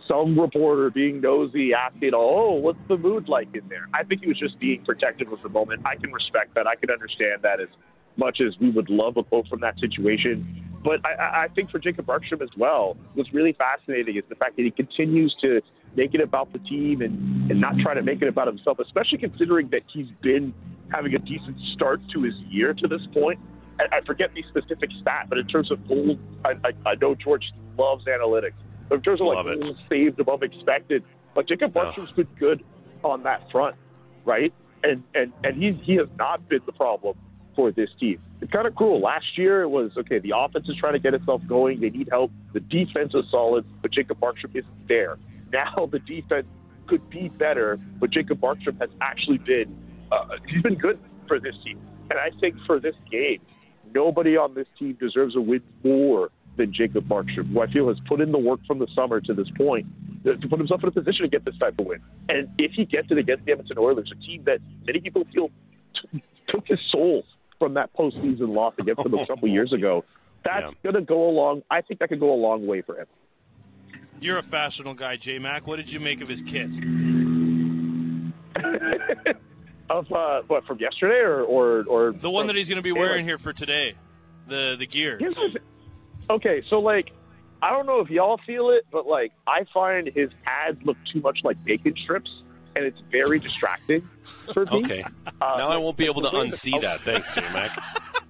some 0.06 0.38
reporter 0.38 0.90
being 0.90 1.22
nosy 1.22 1.72
asking, 1.72 2.10
oh, 2.12 2.56
what's 2.56 2.78
the 2.88 2.98
mood 2.98 3.26
like 3.26 3.48
in 3.54 3.66
there? 3.70 3.88
I 3.94 4.04
think 4.04 4.20
he 4.20 4.28
was 4.28 4.38
just 4.38 4.58
being 4.58 4.84
protective 4.84 5.32
of 5.32 5.40
the 5.40 5.48
moment. 5.48 5.80
I 5.86 5.96
can 5.96 6.12
respect 6.12 6.54
that. 6.54 6.66
I 6.66 6.76
can 6.76 6.90
understand 6.90 7.40
that 7.40 7.58
as 7.58 7.68
much 8.18 8.42
as 8.42 8.52
we 8.60 8.68
would 8.68 8.90
love 8.90 9.16
a 9.16 9.22
quote 9.22 9.48
from 9.48 9.60
that 9.60 9.78
situation. 9.78 10.68
But 10.84 11.00
I- 11.06 11.14
I, 11.14 11.42
I 11.44 11.48
think 11.48 11.70
for 11.70 11.78
Jacob 11.78 12.04
Markstrom 12.04 12.42
as 12.42 12.50
well, 12.54 12.98
what's 13.14 13.32
really 13.32 13.54
fascinating 13.54 14.18
is 14.18 14.24
the 14.28 14.34
fact 14.34 14.56
that 14.56 14.62
he 14.64 14.70
continues 14.70 15.34
to 15.40 15.62
make 15.96 16.14
it 16.14 16.20
about 16.20 16.52
the 16.52 16.58
team 16.60 17.02
and, 17.02 17.50
and 17.50 17.60
not 17.60 17.76
try 17.78 17.94
to 17.94 18.02
make 18.02 18.22
it 18.22 18.28
about 18.28 18.46
himself, 18.46 18.78
especially 18.78 19.18
considering 19.18 19.68
that 19.70 19.82
he's 19.92 20.08
been 20.22 20.54
having 20.90 21.14
a 21.14 21.18
decent 21.18 21.56
start 21.74 22.00
to 22.12 22.22
his 22.22 22.34
year 22.48 22.74
to 22.74 22.88
this 22.88 23.02
point. 23.12 23.38
I, 23.80 23.96
I 23.96 24.00
forget 24.02 24.30
the 24.34 24.42
specific 24.48 24.90
stat, 25.00 25.26
but 25.28 25.38
in 25.38 25.46
terms 25.46 25.70
of 25.70 25.86
goals, 25.88 26.18
I, 26.44 26.52
I, 26.64 26.90
I 26.90 26.94
know 27.00 27.14
George 27.14 27.44
loves 27.78 28.04
analytics. 28.06 28.54
But 28.88 28.96
in 28.96 29.02
terms 29.02 29.20
of 29.20 29.28
Love 29.28 29.46
like 29.46 29.60
goals 29.60 29.76
saved 29.88 30.20
above 30.20 30.42
expected, 30.42 31.04
like 31.34 31.48
Jacob 31.48 31.76
Ugh. 31.76 31.94
Markstrom's 31.94 32.10
been 32.12 32.28
good 32.38 32.64
on 33.02 33.22
that 33.22 33.50
front, 33.50 33.76
right? 34.24 34.52
And 34.82 35.02
and 35.14 35.32
and 35.44 35.56
he 35.56 35.72
he 35.84 35.94
has 35.96 36.08
not 36.18 36.48
been 36.48 36.60
the 36.66 36.72
problem 36.72 37.16
for 37.54 37.70
this 37.70 37.88
team. 38.00 38.18
It's 38.40 38.50
kind 38.50 38.66
of 38.66 38.74
cruel. 38.74 39.00
Last 39.00 39.38
year 39.38 39.62
it 39.62 39.68
was 39.68 39.92
okay. 39.96 40.18
The 40.18 40.32
offense 40.36 40.68
is 40.68 40.76
trying 40.76 40.94
to 40.94 40.98
get 40.98 41.14
itself 41.14 41.42
going. 41.46 41.80
They 41.80 41.90
need 41.90 42.08
help. 42.10 42.32
The 42.52 42.60
defense 42.60 43.14
is 43.14 43.24
solid, 43.30 43.64
but 43.82 43.92
Jacob 43.92 44.18
Markstrom 44.20 44.54
isn't 44.54 44.88
there. 44.88 45.18
Now 45.52 45.88
the 45.90 45.98
defense 46.00 46.46
could 46.86 47.08
be 47.10 47.28
better, 47.28 47.78
but 48.00 48.10
Jacob 48.10 48.40
Markstrom 48.40 48.78
has 48.80 48.90
actually 49.00 49.38
been 49.38 49.76
uh, 50.10 50.24
he's 50.46 50.62
been 50.62 50.74
good 50.76 50.98
for 51.28 51.38
this 51.40 51.54
team. 51.64 51.80
And 52.10 52.18
I 52.18 52.30
think 52.40 52.56
for 52.66 52.78
this 52.80 52.94
game, 53.10 53.40
nobody 53.94 54.36
on 54.36 54.54
this 54.54 54.66
team 54.78 54.96
deserves 55.00 55.36
a 55.36 55.40
win 55.40 55.62
more 55.84 56.30
than 56.56 56.72
Jacob 56.72 57.06
Markstrom, 57.08 57.50
who 57.52 57.60
I 57.62 57.66
feel 57.72 57.88
has 57.88 57.96
put 58.06 58.20
in 58.20 58.30
the 58.32 58.38
work 58.38 58.60
from 58.66 58.78
the 58.78 58.86
summer 58.94 59.20
to 59.22 59.32
this 59.32 59.48
point 59.56 59.86
to 60.24 60.36
to 60.36 60.48
put 60.48 60.58
himself 60.58 60.82
in 60.82 60.88
a 60.88 60.92
position 60.92 61.22
to 61.22 61.28
get 61.28 61.44
this 61.44 61.56
type 61.58 61.78
of 61.78 61.86
win. 61.86 62.00
And 62.28 62.48
if 62.58 62.72
he 62.72 62.84
gets 62.84 63.08
it 63.10 63.18
against 63.18 63.44
the 63.46 63.52
Edmonton 63.52 63.78
Oilers, 63.78 64.12
a 64.12 64.20
team 64.26 64.42
that 64.44 64.58
many 64.86 65.00
people 65.00 65.24
feel 65.32 65.50
t- 66.12 66.22
took 66.48 66.66
his 66.66 66.78
soul 66.90 67.24
from 67.58 67.74
that 67.74 67.94
postseason 67.94 68.54
loss 68.54 68.74
against 68.78 69.02
them 69.02 69.14
a 69.14 69.26
couple 69.26 69.48
years 69.48 69.72
ago, 69.72 70.04
that's 70.44 70.66
Yeah. 70.66 70.90
going 70.90 70.94
to 70.96 71.00
go 71.00 71.28
along. 71.28 71.62
I 71.70 71.80
think 71.80 72.00
that 72.00 72.08
could 72.08 72.20
go 72.20 72.32
a 72.32 72.36
long 72.36 72.66
way 72.66 72.82
for 72.82 72.98
him. 73.00 73.06
You're 74.22 74.38
a 74.38 74.42
fashionable 74.42 74.94
guy, 74.94 75.16
J 75.16 75.38
Mac. 75.38 75.66
What 75.66 75.76
did 75.76 75.92
you 75.92 76.00
make 76.00 76.20
of 76.20 76.28
his 76.28 76.42
kit? 76.42 76.70
Of 79.90 80.10
uh, 80.10 80.40
what 80.46 80.64
from 80.64 80.78
yesterday 80.78 81.18
or 81.18 81.42
or, 81.42 81.84
or 81.86 82.12
The 82.12 82.30
one 82.30 82.42
from- 82.42 82.46
that 82.48 82.56
he's 82.56 82.68
going 82.68 82.76
to 82.76 82.82
be 82.82 82.92
wearing 82.92 83.16
like- 83.16 83.24
here 83.26 83.36
for 83.36 83.52
today. 83.52 83.94
The 84.48 84.76
the 84.78 84.86
gear. 84.86 85.18
Here's 85.18 85.36
okay, 86.30 86.62
so 86.70 86.78
like, 86.80 87.10
I 87.60 87.70
don't 87.70 87.84
know 87.84 88.00
if 88.00 88.08
y'all 88.08 88.40
feel 88.46 88.70
it, 88.70 88.86
but 88.90 89.06
like, 89.06 89.32
I 89.46 89.64
find 89.74 90.06
his 90.06 90.30
ads 90.46 90.80
look 90.84 90.96
too 91.12 91.20
much 91.20 91.40
like 91.44 91.62
bacon 91.64 91.94
strips, 92.02 92.30
and 92.74 92.86
it's 92.86 92.98
very 93.10 93.38
distracting 93.38 94.08
for 94.54 94.64
me. 94.66 94.82
Okay, 94.84 95.04
Uh, 95.26 95.30
now 95.58 95.68
I 95.68 95.76
won't 95.76 95.98
be 95.98 96.06
able 96.06 96.22
to 96.22 96.30
the 96.30 96.38
way 96.38 96.48
the 96.48 96.56
unsee 96.56 96.80
that. 96.80 97.00
Thanks, 97.02 97.30
J 97.34 97.42
Mac. 97.52 97.76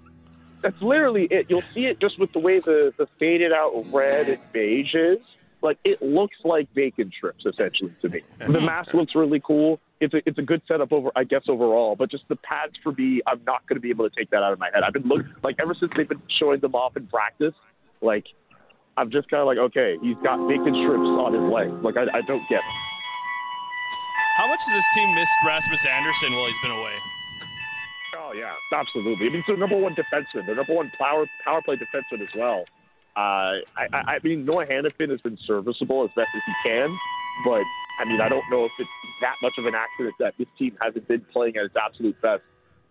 That's 0.63 0.81
literally 0.83 1.29
it. 1.31 1.47
You'll 1.49 1.63
see 1.75 1.85
it 1.87 2.01
just 2.01 2.19
with 2.19 2.33
the 2.33 2.41
way 2.41 2.59
the 2.59 2.93
the 2.97 3.07
faded 3.21 3.53
out 3.53 3.85
red 3.93 4.29
and 4.29 4.41
beige 4.53 4.95
is. 4.95 5.19
Like 5.63 5.79
it 5.85 6.03
looks 6.03 6.37
like 6.45 6.73
bacon 6.75 7.13
strips 7.17 7.47
essentially 7.47 7.93
to 8.03 8.09
me. 8.09 8.23
The 8.39 8.61
mask 8.61 8.93
looks 8.95 9.15
really 9.15 9.41
cool. 9.41 9.79
It's 10.01 10.13
a 10.13 10.21
it's 10.27 10.39
a 10.39 10.43
good 10.43 10.63
setup 10.67 10.93
over 10.93 11.11
I 11.15 11.25
guess 11.25 11.43
overall, 11.49 11.95
but 11.95 12.11
just 12.11 12.27
the 12.29 12.37
pads 12.37 12.73
for 12.83 12.93
me, 12.93 13.23
I'm 13.27 13.41
not 13.47 13.67
going 13.67 13.77
to 13.77 13.81
be 13.81 13.91
able 13.91 14.09
to 14.09 14.15
take 14.15 14.31
that 14.31 14.43
out 14.43 14.53
of 14.53 14.59
my 14.59 14.71
head. 14.75 14.83
I've 14.83 14.93
been 14.93 15.07
looking 15.07 15.33
like 15.43 15.57
ever 15.61 15.75
since 15.75 15.93
they've 15.97 16.09
been 16.09 16.23
showing 16.39 16.61
them 16.61 16.75
off 16.75 16.97
in 16.97 17.07
practice, 17.07 17.55
like 18.01 18.27
I'm 18.97 19.11
just 19.11 19.31
kind 19.31 19.41
of 19.41 19.47
like 19.47 19.59
okay, 19.59 19.99
he's 20.03 20.17
got 20.25 20.47
bacon 20.49 20.75
strips 20.83 21.07
on 21.07 21.33
his 21.33 21.53
leg. 21.53 21.71
Like 21.85 21.97
I, 21.97 22.19
I 22.19 22.21
don't 22.23 22.47
get 22.49 22.59
it. 22.59 22.93
How 24.37 24.49
much 24.49 24.61
has 24.65 24.75
this 24.75 24.87
team 24.95 25.15
missed 25.15 25.33
Rasmus 25.47 25.87
Andersson 25.87 26.33
while 26.33 26.47
he's 26.47 26.59
been 26.63 26.71
away? 26.73 26.97
Oh 28.17 28.33
yeah, 28.35 28.55
absolutely. 28.73 29.27
I 29.27 29.31
mean, 29.31 29.39
it's 29.41 29.47
the 29.47 29.57
number 29.57 29.77
one 29.77 29.95
defenseman, 29.95 30.47
the 30.47 30.55
number 30.55 30.75
one 30.75 30.91
power 30.99 31.27
power 31.45 31.63
play 31.63 31.77
defenseman 31.77 32.23
as 32.23 32.35
well. 32.35 32.65
Uh, 33.15 33.61
I, 33.77 33.89
I 33.93 34.19
mean, 34.23 34.45
Noah 34.45 34.67
Hanifin 34.67 35.11
has 35.11 35.21
been 35.21 35.39
serviceable 35.47 36.05
as 36.05 36.11
best 36.17 36.29
as 36.35 36.43
he 36.47 36.71
can, 36.71 36.97
but 37.45 37.63
I 38.01 38.05
mean, 38.05 38.21
I 38.21 38.29
don't 38.29 38.49
know 38.51 38.65
if 38.65 38.73
it's 38.79 38.89
that 39.21 39.37
much 39.43 39.55
of 39.59 39.67
an 39.67 39.75
accident 39.75 40.15
that 40.19 40.35
this 40.39 40.49
team 40.59 40.77
hasn't 40.81 41.07
been 41.09 41.21
playing 41.33 41.57
at 41.57 41.65
its 41.65 41.77
absolute 41.77 42.21
best 42.23 42.43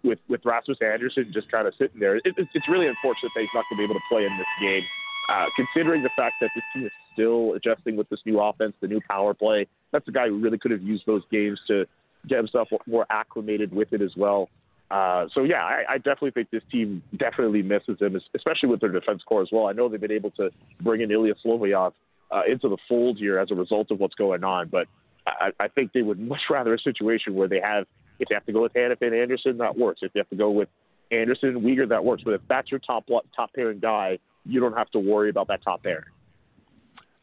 with 0.04 0.20
with 0.28 0.42
Rasmus 0.46 0.78
Andersson 0.82 1.32
just 1.34 1.52
kind 1.52 1.68
of 1.68 1.74
sitting 1.78 2.00
there. 2.00 2.18
It, 2.18 2.24
it's 2.26 2.50
it's 2.54 2.70
really 2.70 2.88
unfortunate 2.88 3.32
that 3.36 3.42
he's 3.42 3.50
not 3.54 3.66
going 3.70 3.78
to 3.78 3.82
be 3.82 3.84
able 3.84 3.96
to 3.96 4.06
play 4.10 4.26
in 4.26 4.38
this 4.38 4.48
game, 4.60 4.84
uh, 5.30 5.46
considering 5.56 6.04
the 6.04 6.12
fact 6.16 6.36
that 6.42 6.52
this 6.56 6.64
team 6.74 6.86
is 6.86 6.92
still 7.14 7.54
adjusting 7.54 7.96
with 7.96 8.10
this 8.10 8.20
new 8.26 8.40
offense, 8.40 8.74
the 8.80 8.88
new 8.88 9.02
power 9.10 9.34
play. 9.34 9.68
That's 9.92 10.08
a 10.08 10.12
guy 10.12 10.28
who 10.28 10.40
really 10.40 10.58
could 10.58 10.72
have 10.72 10.82
used 10.82 11.06
those 11.06 11.24
games 11.32 11.60
to 11.68 11.86
get 12.28 12.38
himself 12.38 12.70
more 12.86 13.06
acclimated 13.10 13.74
with 13.74 13.94
it 13.94 14.02
as 14.02 14.16
well. 14.16 14.50
Uh, 14.92 15.28
so 15.34 15.44
yeah, 15.44 15.64
I, 15.64 15.94
I 15.94 15.98
definitely 15.98 16.32
think 16.32 16.50
this 16.52 16.64
team 16.70 17.02
definitely 17.16 17.62
misses 17.62 17.98
him, 18.02 18.20
especially 18.36 18.68
with 18.70 18.82
their 18.82 18.92
defense 18.92 19.22
core 19.26 19.42
as 19.42 19.48
well. 19.50 19.68
I 19.68 19.72
know 19.72 19.88
they've 19.88 20.02
been 20.02 20.12
able 20.12 20.32
to 20.32 20.50
bring 20.82 21.00
in 21.00 21.10
Ilya 21.12 21.36
Solovyov 21.46 21.94
uh, 22.30 22.42
into 22.46 22.68
the 22.68 22.78
fold 22.90 23.18
here 23.18 23.40
as 23.40 23.52
a 23.52 23.56
result 23.56 23.90
of 23.92 24.00
what's 24.00 24.16
going 24.16 24.44
on, 24.44 24.68
but 24.68 24.88
I, 25.26 25.52
I 25.60 25.68
think 25.70 25.94
they 25.94 26.02
would 26.02 26.20
much 26.20 26.42
rather 26.50 26.74
a 26.74 26.80
situation 26.80 27.36
where 27.36 27.48
they 27.48 27.62
have, 27.62 27.86
if 28.20 28.28
they 28.28 28.36
have 28.36 28.46
to 28.48 28.52
go 28.52 28.64
with 28.64 28.74
Hanifin 28.74 29.20
Andersson, 29.20 29.60
that 29.60 29.78
works. 29.78 30.02
If 30.04 30.12
they 30.12 30.20
have 30.20 30.30
to 30.30 30.36
go 30.36 30.52
with 30.52 30.68
Andersson 31.10 31.50
and 31.50 31.62
Weegar, 31.62 31.88
that 31.90 32.04
works. 32.04 32.24
But 32.24 32.34
if 32.34 32.42
that's 32.50 32.70
your 32.70 32.80
top 32.80 33.08
top 33.36 33.54
pairing 33.54 33.80
guy, 33.80 34.18
you 34.46 34.60
don't 34.60 34.76
have 34.76 34.90
to 34.92 35.00
worry 35.00 35.30
about 35.30 35.48
that 35.48 35.64
top 35.64 35.84
pairing. 35.84 36.06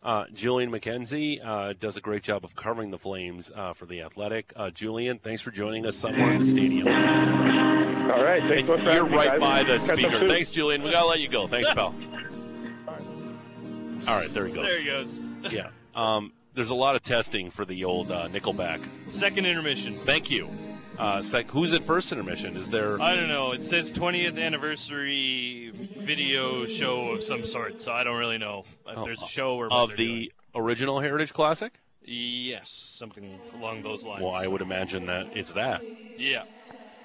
Uh, 0.03 0.25
Julian 0.33 0.71
McKenzie 0.71 1.45
uh, 1.45 1.73
does 1.79 1.97
a 1.97 2.01
great 2.01 2.23
job 2.23 2.45
of 2.45 2.55
covering 2.55 2.91
the 2.91 2.99
Flames 2.99 3.51
uh, 3.55 3.73
for 3.73 3.85
the 3.87 4.01
Athletic. 4.03 4.53
Uh, 4.55 4.71
Julian, 4.71 5.19
thanks 5.19 5.43
for 5.43 5.51
joining 5.51 5.85
us 5.87 5.97
somewhere 5.97 6.33
in 6.33 6.41
the 6.41 6.47
stadium. 6.47 6.87
All 6.87 8.23
right, 8.23 8.43
thanks 8.45 8.69
And 8.71 8.83
for 8.83 8.93
you're 8.93 9.05
having 9.05 9.13
right 9.13 9.29
guys. 9.29 9.41
by 9.41 9.63
the 9.65 9.79
speaker. 9.79 10.27
Thanks, 10.29 10.51
Julian. 10.51 10.83
We 10.85 10.93
gotta 10.93 11.07
let 11.07 11.19
you 11.21 11.29
go. 11.29 11.47
Thanks, 11.49 11.69
pal. 11.75 11.87
All 14.07 14.17
right, 14.19 14.33
there 14.33 14.47
he 14.47 14.53
goes. 14.55 14.67
There 14.69 14.79
he 14.81 14.85
goes. 14.87 15.21
Yeah. 15.53 15.69
Um, 15.95 16.33
there's 16.55 16.71
a 16.71 16.75
lot 16.75 16.97
of 16.97 17.03
testing 17.03 17.51
for 17.51 17.65
the 17.65 17.85
old 17.85 18.11
uh, 18.11 18.27
Nickelback. 18.29 18.81
Second 19.09 19.47
intermission. 19.47 19.99
Thank 20.01 20.31
you. 20.31 20.49
Uh, 20.99 21.23
sec- 21.23 21.51
who's 21.51 21.75
at 21.75 21.83
first 21.83 22.11
intermission? 22.13 22.57
Is 22.57 22.69
there? 22.71 23.01
I 23.01 23.15
don't 23.15 23.29
know. 23.29 23.53
It 23.53 23.63
says 23.63 23.93
20th 23.93 24.39
anniversary 24.43 25.71
video 25.75 26.67
show 26.67 27.13
of 27.13 27.23
some 27.23 27.45
sort, 27.45 27.81
so 27.81 27.93
I 27.93 28.03
don't 28.05 28.17
really 28.19 28.39
know 28.39 28.65
if 28.87 29.05
there's 29.05 29.23
a 29.23 29.27
show 29.27 29.55
or 29.57 29.73
of 29.73 29.97
the 29.97 30.33
original 30.55 31.01
Heritage 31.01 31.33
Classic? 31.33 31.73
Yes, 32.03 32.71
something 32.71 33.39
along 33.55 33.83
those 33.83 34.03
lines. 34.03 34.23
Well, 34.23 34.33
I 34.33 34.47
would 34.47 34.63
imagine 34.63 35.07
that 35.07 35.29
it's 35.37 35.53
that. 35.53 35.83
Yeah. 36.17 36.45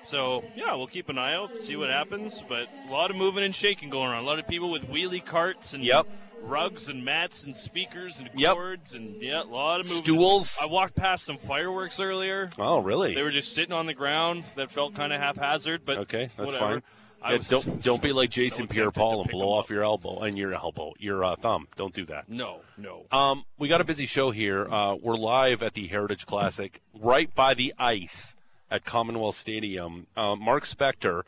So 0.03 0.43
yeah, 0.55 0.73
we'll 0.75 0.87
keep 0.87 1.09
an 1.09 1.17
eye 1.17 1.33
out, 1.33 1.51
see 1.59 1.75
what 1.75 1.89
happens. 1.89 2.41
But 2.47 2.67
a 2.87 2.91
lot 2.91 3.11
of 3.11 3.17
moving 3.17 3.43
and 3.43 3.53
shaking 3.53 3.89
going 3.89 4.09
on. 4.09 4.23
A 4.23 4.25
lot 4.25 4.39
of 4.39 4.47
people 4.47 4.71
with 4.71 4.89
wheelie 4.89 5.23
carts 5.23 5.73
and 5.73 5.83
Yep. 5.83 6.07
Rugs 6.43 6.89
and 6.89 7.03
mats 7.03 7.43
and 7.45 7.55
speakers 7.55 8.19
and 8.19 8.29
Yep. 8.35 8.53
cords 8.53 8.93
and 8.95 9.21
yeah, 9.21 9.41
a 9.41 9.43
lot 9.43 9.79
of 9.79 9.85
movement. 9.87 10.05
Stools. 10.05 10.57
I 10.61 10.65
walked 10.65 10.95
past 10.95 11.25
some 11.25 11.37
fireworks 11.37 11.99
earlier. 11.99 12.49
Oh, 12.57 12.79
really? 12.79 13.15
They 13.15 13.23
were 13.23 13.31
just 13.31 13.53
sitting 13.53 13.73
on 13.73 13.85
the 13.85 13.93
ground. 13.93 14.43
That 14.55 14.69
felt 14.69 14.93
kind 14.95 15.13
of 15.13 15.21
haphazard, 15.21 15.85
but 15.85 15.97
Okay, 15.99 16.29
that's 16.37 16.47
whatever. 16.53 16.81
fine. 16.81 16.83
Yeah, 17.25 17.37
don't 17.49 17.81
don't 17.81 18.01
be 18.01 18.11
like 18.11 18.29
Jason 18.31 18.67
tempted 18.67 18.73
Pierre-Paul 18.75 19.21
and 19.21 19.31
blow 19.31 19.53
off 19.53 19.65
up. 19.67 19.69
your 19.69 19.81
elbow 19.83 20.19
and 20.19 20.37
your 20.37 20.53
elbow, 20.53 20.91
your 20.99 21.23
uh, 21.23 21.37
thumb. 21.37 21.69
Don't 21.77 21.93
do 21.93 22.03
that. 22.07 22.27
No, 22.27 22.59
no. 22.77 23.05
Um, 23.13 23.45
we 23.57 23.69
got 23.69 23.79
a 23.79 23.85
busy 23.85 24.05
show 24.05 24.31
here. 24.31 24.67
Uh, 24.69 24.95
we're 24.95 25.15
live 25.15 25.63
at 25.63 25.73
the 25.73 25.87
Heritage 25.87 26.25
Classic, 26.25 26.81
right 26.93 27.33
by 27.33 27.53
the 27.53 27.73
ice 27.79 28.35
at 28.69 28.83
Commonwealth 28.83 29.35
Stadium. 29.35 30.07
Uh, 30.17 30.35
Mark 30.35 30.65
Spector 30.65 31.23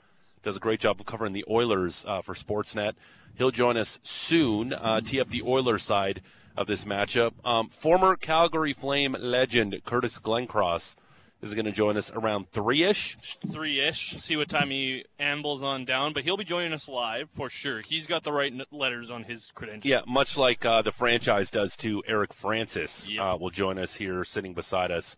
does 0.45 0.55
a 0.55 0.59
great 0.61 0.79
job 0.79 1.01
of 1.01 1.05
covering 1.05 1.33
the 1.33 1.43
Oilers 1.49 2.05
uh, 2.07 2.21
for 2.21 2.33
Sportsnet. 2.35 2.93
He'll 3.37 3.51
join 3.51 3.75
us 3.75 3.99
soon. 4.03 4.71
Uh, 4.71 5.01
tee 5.01 5.19
up 5.19 5.27
the 5.29 5.41
Oilers 5.41 5.83
side 5.83 6.21
of 6.55 6.67
this 6.67 6.85
matchup. 6.85 7.33
Um, 7.43 7.67
former 7.67 8.15
Calgary 8.15 8.71
Flame 8.71 9.17
legend 9.19 9.75
Curtis 9.83 10.19
Glencross 10.19 10.95
is 11.41 11.53
going 11.53 11.65
to 11.65 11.71
join 11.71 11.97
us 11.97 12.11
around 12.13 12.49
three 12.51 12.83
ish. 12.83 13.17
Three 13.51 13.81
ish. 13.81 14.15
See 14.19 14.37
what 14.37 14.47
time 14.47 14.69
he 14.69 15.03
ambles 15.19 15.61
on 15.61 15.83
down, 15.83 16.13
but 16.13 16.23
he'll 16.23 16.37
be 16.37 16.43
joining 16.45 16.71
us 16.73 16.87
live 16.87 17.29
for 17.31 17.49
sure. 17.49 17.81
He's 17.85 18.07
got 18.07 18.23
the 18.23 18.31
right 18.31 18.53
n- 18.53 18.63
letters 18.71 19.11
on 19.11 19.23
his 19.23 19.51
credentials. 19.53 19.89
Yeah, 19.89 20.01
much 20.07 20.37
like 20.37 20.63
uh, 20.63 20.81
the 20.81 20.91
franchise 20.93 21.51
does 21.51 21.75
to 21.77 22.01
Eric 22.07 22.33
Francis, 22.33 23.09
Yep. 23.09 23.21
uh, 23.21 23.37
will 23.37 23.49
join 23.49 23.77
us 23.77 23.95
here, 23.95 24.23
sitting 24.23 24.53
beside 24.53 24.91
us 24.91 25.17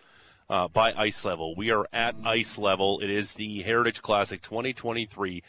uh, 0.50 0.68
by 0.70 0.94
ice 0.94 1.24
level. 1.26 1.56
We 1.56 1.72
are 1.72 1.86
at 1.92 2.16
ice 2.26 2.58
level. 2.58 3.00
It 3.00 3.10
is 3.10 3.34
the 3.34 3.62
Heritage 3.64 4.02
Classic 4.02 4.42
2023. 4.42 5.44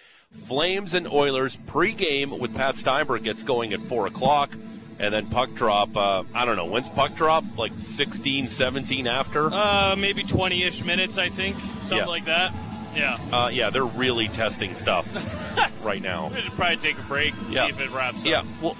Flames 0.46 0.94
and 0.94 1.06
Oilers 1.08 1.56
pregame 1.56 2.38
with 2.38 2.54
Pat 2.54 2.76
Steinberg 2.76 3.24
gets 3.24 3.42
going 3.42 3.72
at 3.72 3.80
four 3.80 4.06
o'clock, 4.06 4.50
and 4.98 5.14
then 5.14 5.26
puck 5.26 5.54
drop. 5.54 5.96
Uh, 5.96 6.24
I 6.34 6.44
don't 6.44 6.56
know 6.56 6.66
when's 6.66 6.88
puck 6.88 7.14
drop? 7.14 7.44
Like 7.56 7.72
16, 7.82 8.46
17 8.48 9.06
after. 9.06 9.46
Uh, 9.52 9.94
maybe 9.96 10.22
20 10.24 10.64
ish 10.64 10.84
minutes, 10.84 11.16
I 11.16 11.28
think. 11.28 11.56
Something 11.80 11.98
Yeah. 11.98 12.04
like 12.06 12.24
that. 12.26 12.52
Yeah. 12.96 13.16
Uh, 13.32 13.48
yeah, 13.48 13.70
they're 13.70 13.84
really 13.84 14.28
testing 14.28 14.74
stuff 14.74 15.06
right 15.84 16.02
now. 16.02 16.28
We 16.34 16.40
should 16.40 16.52
probably 16.54 16.76
take 16.78 16.98
a 16.98 17.02
break, 17.02 17.32
Yeah. 17.48 17.64
see 17.66 17.70
if 17.70 17.80
it 17.80 17.90
wraps 17.90 18.24
Yeah, 18.24 18.40
up. 18.40 18.46
well, 18.60 18.76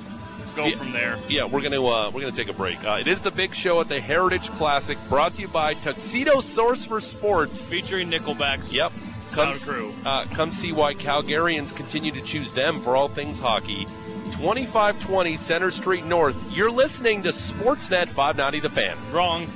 Go 0.58 0.66
Yeah. 0.66 0.76
from 0.76 0.90
there. 0.90 1.18
Yeah, 1.28 1.44
we're 1.44 1.60
gonna 1.60 1.80
uh, 1.80 2.10
we're 2.12 2.20
gonna 2.20 2.32
take 2.32 2.48
a 2.48 2.52
break. 2.52 2.82
Uh, 2.84 2.98
it 3.00 3.06
is 3.06 3.22
the 3.22 3.30
big 3.30 3.54
show 3.54 3.80
at 3.80 3.88
the 3.88 4.00
Heritage 4.00 4.50
Classic, 4.56 4.98
brought 5.08 5.34
to 5.34 5.42
you 5.42 5.46
by 5.48 5.74
Tuxedo 5.74 6.40
Source 6.40 6.84
for 6.84 7.00
Sports. 7.00 7.62
Featuring 7.64 8.10
Nickelback's 8.10 8.74
Yep, 8.74 8.90
come, 9.30 9.54
crew. 9.54 9.94
Uh, 10.04 10.24
come 10.34 10.50
see 10.50 10.72
why 10.72 10.94
Calgarians 10.94 11.72
continue 11.76 12.10
to 12.10 12.20
choose 12.22 12.52
them 12.52 12.80
for 12.82 12.96
all 12.96 13.06
things 13.06 13.38
hockey. 13.38 13.86
2520 14.32 15.36
Center 15.36 15.70
Street 15.70 16.04
North. 16.04 16.34
You're 16.50 16.72
listening 16.72 17.22
to 17.22 17.28
Sportsnet 17.28 18.08
590 18.08 18.58
The 18.58 18.68
Fan. 18.68 18.98
Wrong. 19.12 19.46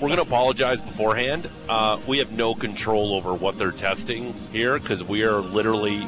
We're 0.00 0.08
going 0.08 0.16
to 0.16 0.22
apologize 0.22 0.82
beforehand. 0.82 1.48
Uh, 1.68 1.98
we 2.08 2.18
have 2.18 2.32
no 2.32 2.54
control 2.56 3.14
over 3.14 3.32
what 3.32 3.56
they're 3.56 3.70
testing 3.70 4.34
here 4.52 4.78
because 4.80 5.02
we 5.04 5.22
are 5.22 5.38
literally 5.40 6.06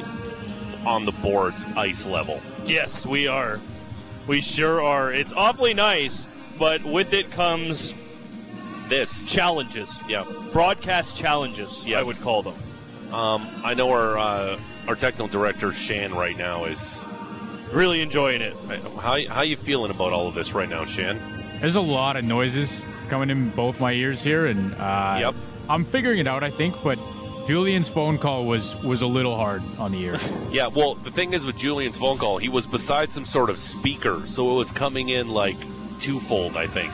on 0.85 1.05
the 1.05 1.11
boards 1.11 1.65
ice 1.75 2.05
level. 2.05 2.39
Yes, 2.73 3.05
we 3.05 3.27
are. 3.27 3.59
We 4.27 4.41
sure 4.41 4.81
are. 4.83 5.11
It's 5.11 5.33
awfully 5.33 5.73
nice, 5.73 6.27
but 6.57 6.83
with 6.83 7.13
it 7.13 7.31
comes 7.31 7.93
This, 8.87 9.25
challenges. 9.25 9.99
yeah. 10.07 10.23
Broadcast 10.53 11.15
challenges, 11.15 11.85
I 11.95 12.03
would 12.03 12.19
call 12.19 12.43
them. 12.43 12.55
Um, 13.13 13.47
I 13.63 13.73
know 13.73 13.91
our 13.91 14.17
uh, 14.17 14.59
our 14.87 14.95
technical 14.95 15.27
director 15.27 15.71
Shan 15.73 16.13
right 16.13 16.37
now 16.37 16.65
is. 16.65 17.03
Really 17.71 18.01
enjoying 18.01 18.41
it. 18.41 18.55
How 18.99 19.23
how 19.27 19.41
you 19.43 19.55
feeling 19.55 19.91
about 19.91 20.11
all 20.11 20.27
of 20.27 20.33
this 20.33 20.53
right 20.55 20.67
now, 20.67 20.85
Shan? 20.85 21.19
There's 21.61 21.75
a 21.75 21.81
lot 21.81 22.17
of 22.17 22.23
noises 22.25 22.81
coming 23.09 23.29
in 23.29 23.51
both 23.51 23.79
my 23.79 23.91
ears 23.91 24.23
here, 24.23 24.47
and 24.47 24.73
uh, 24.73 25.17
Yep. 25.19 25.35
I'm 25.69 25.85
figuring 25.85 26.17
it 26.17 26.25
out. 26.27 26.43
I 26.43 26.49
think, 26.49 26.73
but 26.83 26.97
Julian's 27.49 27.89
phone 27.89 28.19
call 28.19 28.45
was 28.45 28.75
was 28.83 29.01
a 29.01 29.07
little 29.07 29.35
hard 29.35 29.63
on 29.79 29.91
the 29.91 29.99
ears. 30.03 30.21
Yeah. 30.51 30.67
Well, 30.67 30.93
the 30.93 31.09
thing 31.09 31.33
is 31.33 31.47
with 31.47 31.57
Julian's 31.57 31.97
phone 31.97 32.19
call, 32.19 32.37
he 32.37 32.47
was 32.47 32.67
beside 32.67 33.11
some 33.11 33.25
sort 33.25 33.49
of 33.49 33.57
speaker, 33.57 34.21
so 34.27 34.51
it 34.51 34.53
was 34.53 34.71
coming 34.71 35.09
in 35.09 35.29
like 35.29 35.57
twofold. 35.99 36.55
I 36.55 36.67
think. 36.67 36.93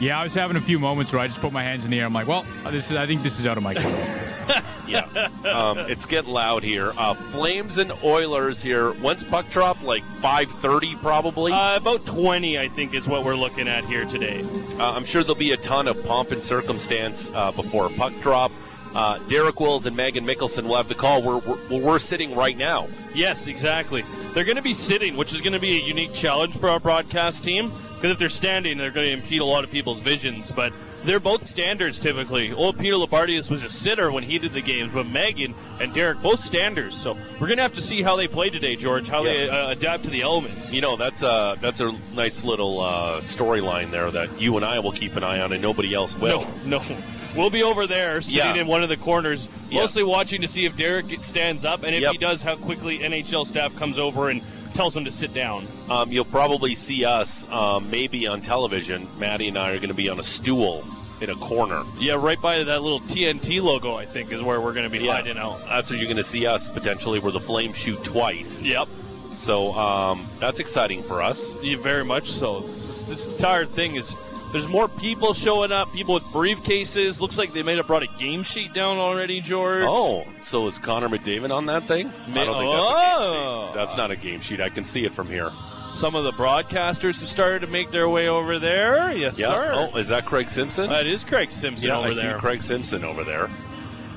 yeah, 0.00 0.20
I 0.20 0.22
was 0.22 0.34
having 0.34 0.56
a 0.56 0.60
few 0.60 0.78
moments 0.78 1.12
where 1.12 1.20
I 1.20 1.26
just 1.26 1.40
put 1.40 1.52
my 1.52 1.64
hands 1.64 1.84
in 1.84 1.90
the 1.90 1.98
air. 1.98 2.06
I'm 2.06 2.12
like, 2.12 2.28
well, 2.28 2.44
this 2.70 2.92
is. 2.92 2.96
I 2.96 3.06
think 3.06 3.24
this 3.24 3.40
is 3.40 3.46
out 3.46 3.56
of 3.56 3.64
my 3.64 3.74
control. 3.74 4.04
Yeah. 4.86 5.28
um, 5.44 5.78
it's 5.80 6.06
getting 6.06 6.30
loud 6.32 6.62
here. 6.62 6.94
Uh, 6.96 7.12
Flames 7.12 7.76
and 7.76 7.92
Oilers 8.02 8.62
here. 8.62 8.92
When's 8.92 9.22
puck 9.22 9.50
drop? 9.50 9.82
Like 9.82 10.02
5:30 10.22 10.98
probably. 11.02 11.52
Uh, 11.52 11.76
about 11.76 12.06
20, 12.06 12.58
I 12.58 12.68
think, 12.68 12.94
is 12.94 13.06
what 13.06 13.22
we're 13.22 13.36
looking 13.36 13.68
at 13.68 13.84
here 13.84 14.06
today. 14.06 14.46
Uh, 14.78 14.92
I'm 14.92 15.04
sure 15.04 15.22
there'll 15.22 15.34
be 15.34 15.50
a 15.52 15.58
ton 15.58 15.88
of 15.88 16.02
pomp 16.06 16.30
and 16.30 16.42
circumstance 16.42 17.30
uh, 17.34 17.52
before 17.52 17.90
puck 17.90 18.14
drop. 18.22 18.50
Uh, 18.94 19.18
Derek 19.28 19.60
Wills 19.60 19.86
and 19.86 19.96
Megan 19.96 20.24
Mickelson 20.24 20.64
will 20.64 20.76
have 20.76 20.88
the 20.88 20.94
call 20.94 21.22
where 21.22 21.36
we're, 21.38 21.56
where 21.68 21.80
we're 21.80 21.98
sitting 21.98 22.34
right 22.34 22.56
now. 22.56 22.88
Yes, 23.14 23.46
exactly. 23.46 24.04
They're 24.34 24.44
going 24.44 24.56
to 24.56 24.62
be 24.62 24.74
sitting, 24.74 25.16
which 25.16 25.32
is 25.34 25.40
going 25.40 25.52
to 25.52 25.58
be 25.58 25.78
a 25.78 25.84
unique 25.84 26.14
challenge 26.14 26.56
for 26.56 26.68
our 26.68 26.80
broadcast 26.80 27.44
team. 27.44 27.70
Because 27.96 28.12
if 28.12 28.18
they're 28.18 28.28
standing, 28.28 28.78
they're 28.78 28.90
going 28.92 29.06
to 29.08 29.12
impede 29.12 29.40
a 29.40 29.44
lot 29.44 29.64
of 29.64 29.70
people's 29.70 30.00
visions. 30.00 30.50
But 30.52 30.72
they're 31.04 31.20
both 31.20 31.46
standards 31.46 31.98
typically. 31.98 32.52
Old 32.52 32.78
Peter 32.78 32.96
Loubardias 32.96 33.50
was 33.50 33.62
a 33.64 33.70
sitter 33.70 34.10
when 34.12 34.22
he 34.24 34.38
did 34.38 34.52
the 34.52 34.60
games, 34.60 34.92
but 34.92 35.06
Megan 35.06 35.54
and 35.80 35.92
Derek 35.94 36.20
both 36.22 36.40
standards. 36.40 36.96
So 36.96 37.16
we're 37.40 37.46
going 37.46 37.56
to 37.56 37.62
have 37.62 37.74
to 37.74 37.82
see 37.82 38.02
how 38.02 38.14
they 38.16 38.26
play 38.28 38.50
today, 38.50 38.74
George. 38.76 39.08
How 39.08 39.22
they 39.24 39.46
Yeah. 39.46 39.52
uh, 39.66 39.70
adapt 39.70 40.04
to 40.04 40.10
the 40.10 40.22
elements. 40.22 40.70
You 40.72 40.80
know, 40.80 40.96
that's 40.96 41.22
a 41.22 41.56
that's 41.60 41.80
a 41.80 41.92
nice 42.14 42.42
little 42.44 42.80
uh, 42.80 43.20
storyline 43.20 43.90
there 43.90 44.10
that 44.12 44.40
you 44.40 44.56
and 44.56 44.64
I 44.64 44.78
will 44.80 44.92
keep 44.92 45.16
an 45.16 45.24
eye 45.24 45.40
on, 45.40 45.52
and 45.52 45.60
nobody 45.62 45.92
else 45.94 46.16
will. 46.18 46.46
No, 46.64 46.80
no. 46.80 46.96
We'll 47.36 47.50
be 47.50 47.62
over 47.62 47.86
there 47.86 48.20
sitting 48.20 48.56
Yeah. 48.56 48.62
in 48.62 48.66
one 48.66 48.82
of 48.82 48.88
the 48.88 48.96
corners, 48.96 49.48
Yeah. 49.70 49.80
mostly 49.82 50.02
watching 50.02 50.40
to 50.42 50.48
see 50.48 50.64
if 50.64 50.76
Derek 50.76 51.06
stands 51.22 51.64
up, 51.64 51.82
and 51.82 51.94
if 51.94 52.02
Yep. 52.02 52.12
he 52.12 52.18
does, 52.18 52.42
how 52.42 52.56
quickly 52.56 53.02
NHL 53.02 53.44
staff 53.44 53.74
comes 53.76 53.98
over 53.98 54.28
and 54.30 54.40
tells 54.74 54.96
him 54.96 55.04
to 55.04 55.10
sit 55.10 55.34
down. 55.34 55.66
Um, 55.90 56.12
you'll 56.12 56.24
probably 56.24 56.74
see 56.74 57.04
us 57.04 57.46
um, 57.50 57.90
maybe 57.90 58.26
on 58.26 58.40
television. 58.40 59.08
Maddie 59.18 59.48
and 59.48 59.58
I 59.58 59.70
are 59.70 59.76
going 59.76 59.88
to 59.88 59.94
be 59.94 60.08
on 60.08 60.18
a 60.18 60.22
stool 60.22 60.84
in 61.20 61.30
a 61.30 61.34
corner. 61.34 61.82
Yeah, 61.98 62.14
right 62.14 62.40
by 62.40 62.62
that 62.62 62.82
little 62.82 63.00
TNT 63.00 63.60
logo, 63.60 63.96
I 63.96 64.06
think, 64.06 64.30
is 64.30 64.40
where 64.40 64.60
we're 64.60 64.72
going 64.72 64.90
to 64.90 64.98
be 64.98 65.06
hiding 65.06 65.36
out. 65.36 65.60
That's 65.68 65.90
where 65.90 65.98
you're 65.98 66.06
going 66.06 66.16
to 66.18 66.22
see 66.22 66.46
us 66.46 66.68
potentially, 66.68 67.18
where 67.18 67.32
the 67.32 67.40
Flames 67.40 67.76
shoot 67.76 68.02
twice. 68.04 68.62
Yep. 68.62 68.86
So 69.34 69.72
um, 69.72 70.26
that's 70.40 70.60
exciting 70.60 71.02
for 71.02 71.22
us. 71.22 71.52
Yeah, 71.62 71.76
very 71.76 72.04
much 72.04 72.30
so. 72.30 72.60
This, 72.60 72.88
is, 72.88 73.04
this 73.04 73.26
entire 73.26 73.66
thing 73.66 73.96
is. 73.96 74.16
There's 74.52 74.66
more 74.68 74.88
people 74.88 75.34
showing 75.34 75.72
up. 75.72 75.92
People 75.92 76.14
with 76.14 76.22
briefcases. 76.24 77.20
Looks 77.20 77.36
like 77.36 77.52
they 77.52 77.62
may 77.62 77.76
have 77.76 77.86
brought 77.86 78.02
a 78.02 78.06
game 78.18 78.42
sheet 78.42 78.72
down 78.72 78.96
already, 78.96 79.40
George. 79.42 79.84
Oh, 79.86 80.24
so 80.42 80.66
is 80.66 80.78
Connor 80.78 81.08
McDavid 81.10 81.50
on 81.54 81.66
that 81.66 81.86
thing? 81.86 82.06
I 82.08 82.10
don't 82.44 82.58
think 82.58 82.70
that's 82.72 82.88
a 82.88 82.92
game 82.94 83.14
Oh. 83.18 83.66
sheet. 83.68 83.74
That's 83.74 83.96
not 83.96 84.10
a 84.10 84.16
game 84.16 84.40
sheet. 84.40 84.60
I 84.62 84.70
can 84.70 84.84
see 84.84 85.04
it 85.04 85.12
from 85.12 85.26
here. 85.26 85.50
Some 85.92 86.14
of 86.14 86.24
the 86.24 86.32
broadcasters 86.32 87.20
have 87.20 87.28
started 87.28 87.60
to 87.60 87.66
make 87.66 87.90
their 87.90 88.08
way 88.08 88.28
over 88.28 88.58
there. 88.58 89.12
Yes, 89.14 89.38
Yeah. 89.38 89.48
sir. 89.48 89.90
Oh, 89.92 89.98
is 89.98 90.08
that 90.08 90.24
Craig 90.24 90.48
Simpson? 90.48 90.88
That 90.88 91.06
is 91.06 91.24
Craig 91.24 91.52
Simpson 91.52 91.88
yeah, 91.88 91.98
over 91.98 92.08
I 92.08 92.14
there. 92.14 92.34
see 92.34 92.40
Craig 92.40 92.62
Simpson 92.62 93.04
over 93.04 93.24
there. 93.24 93.50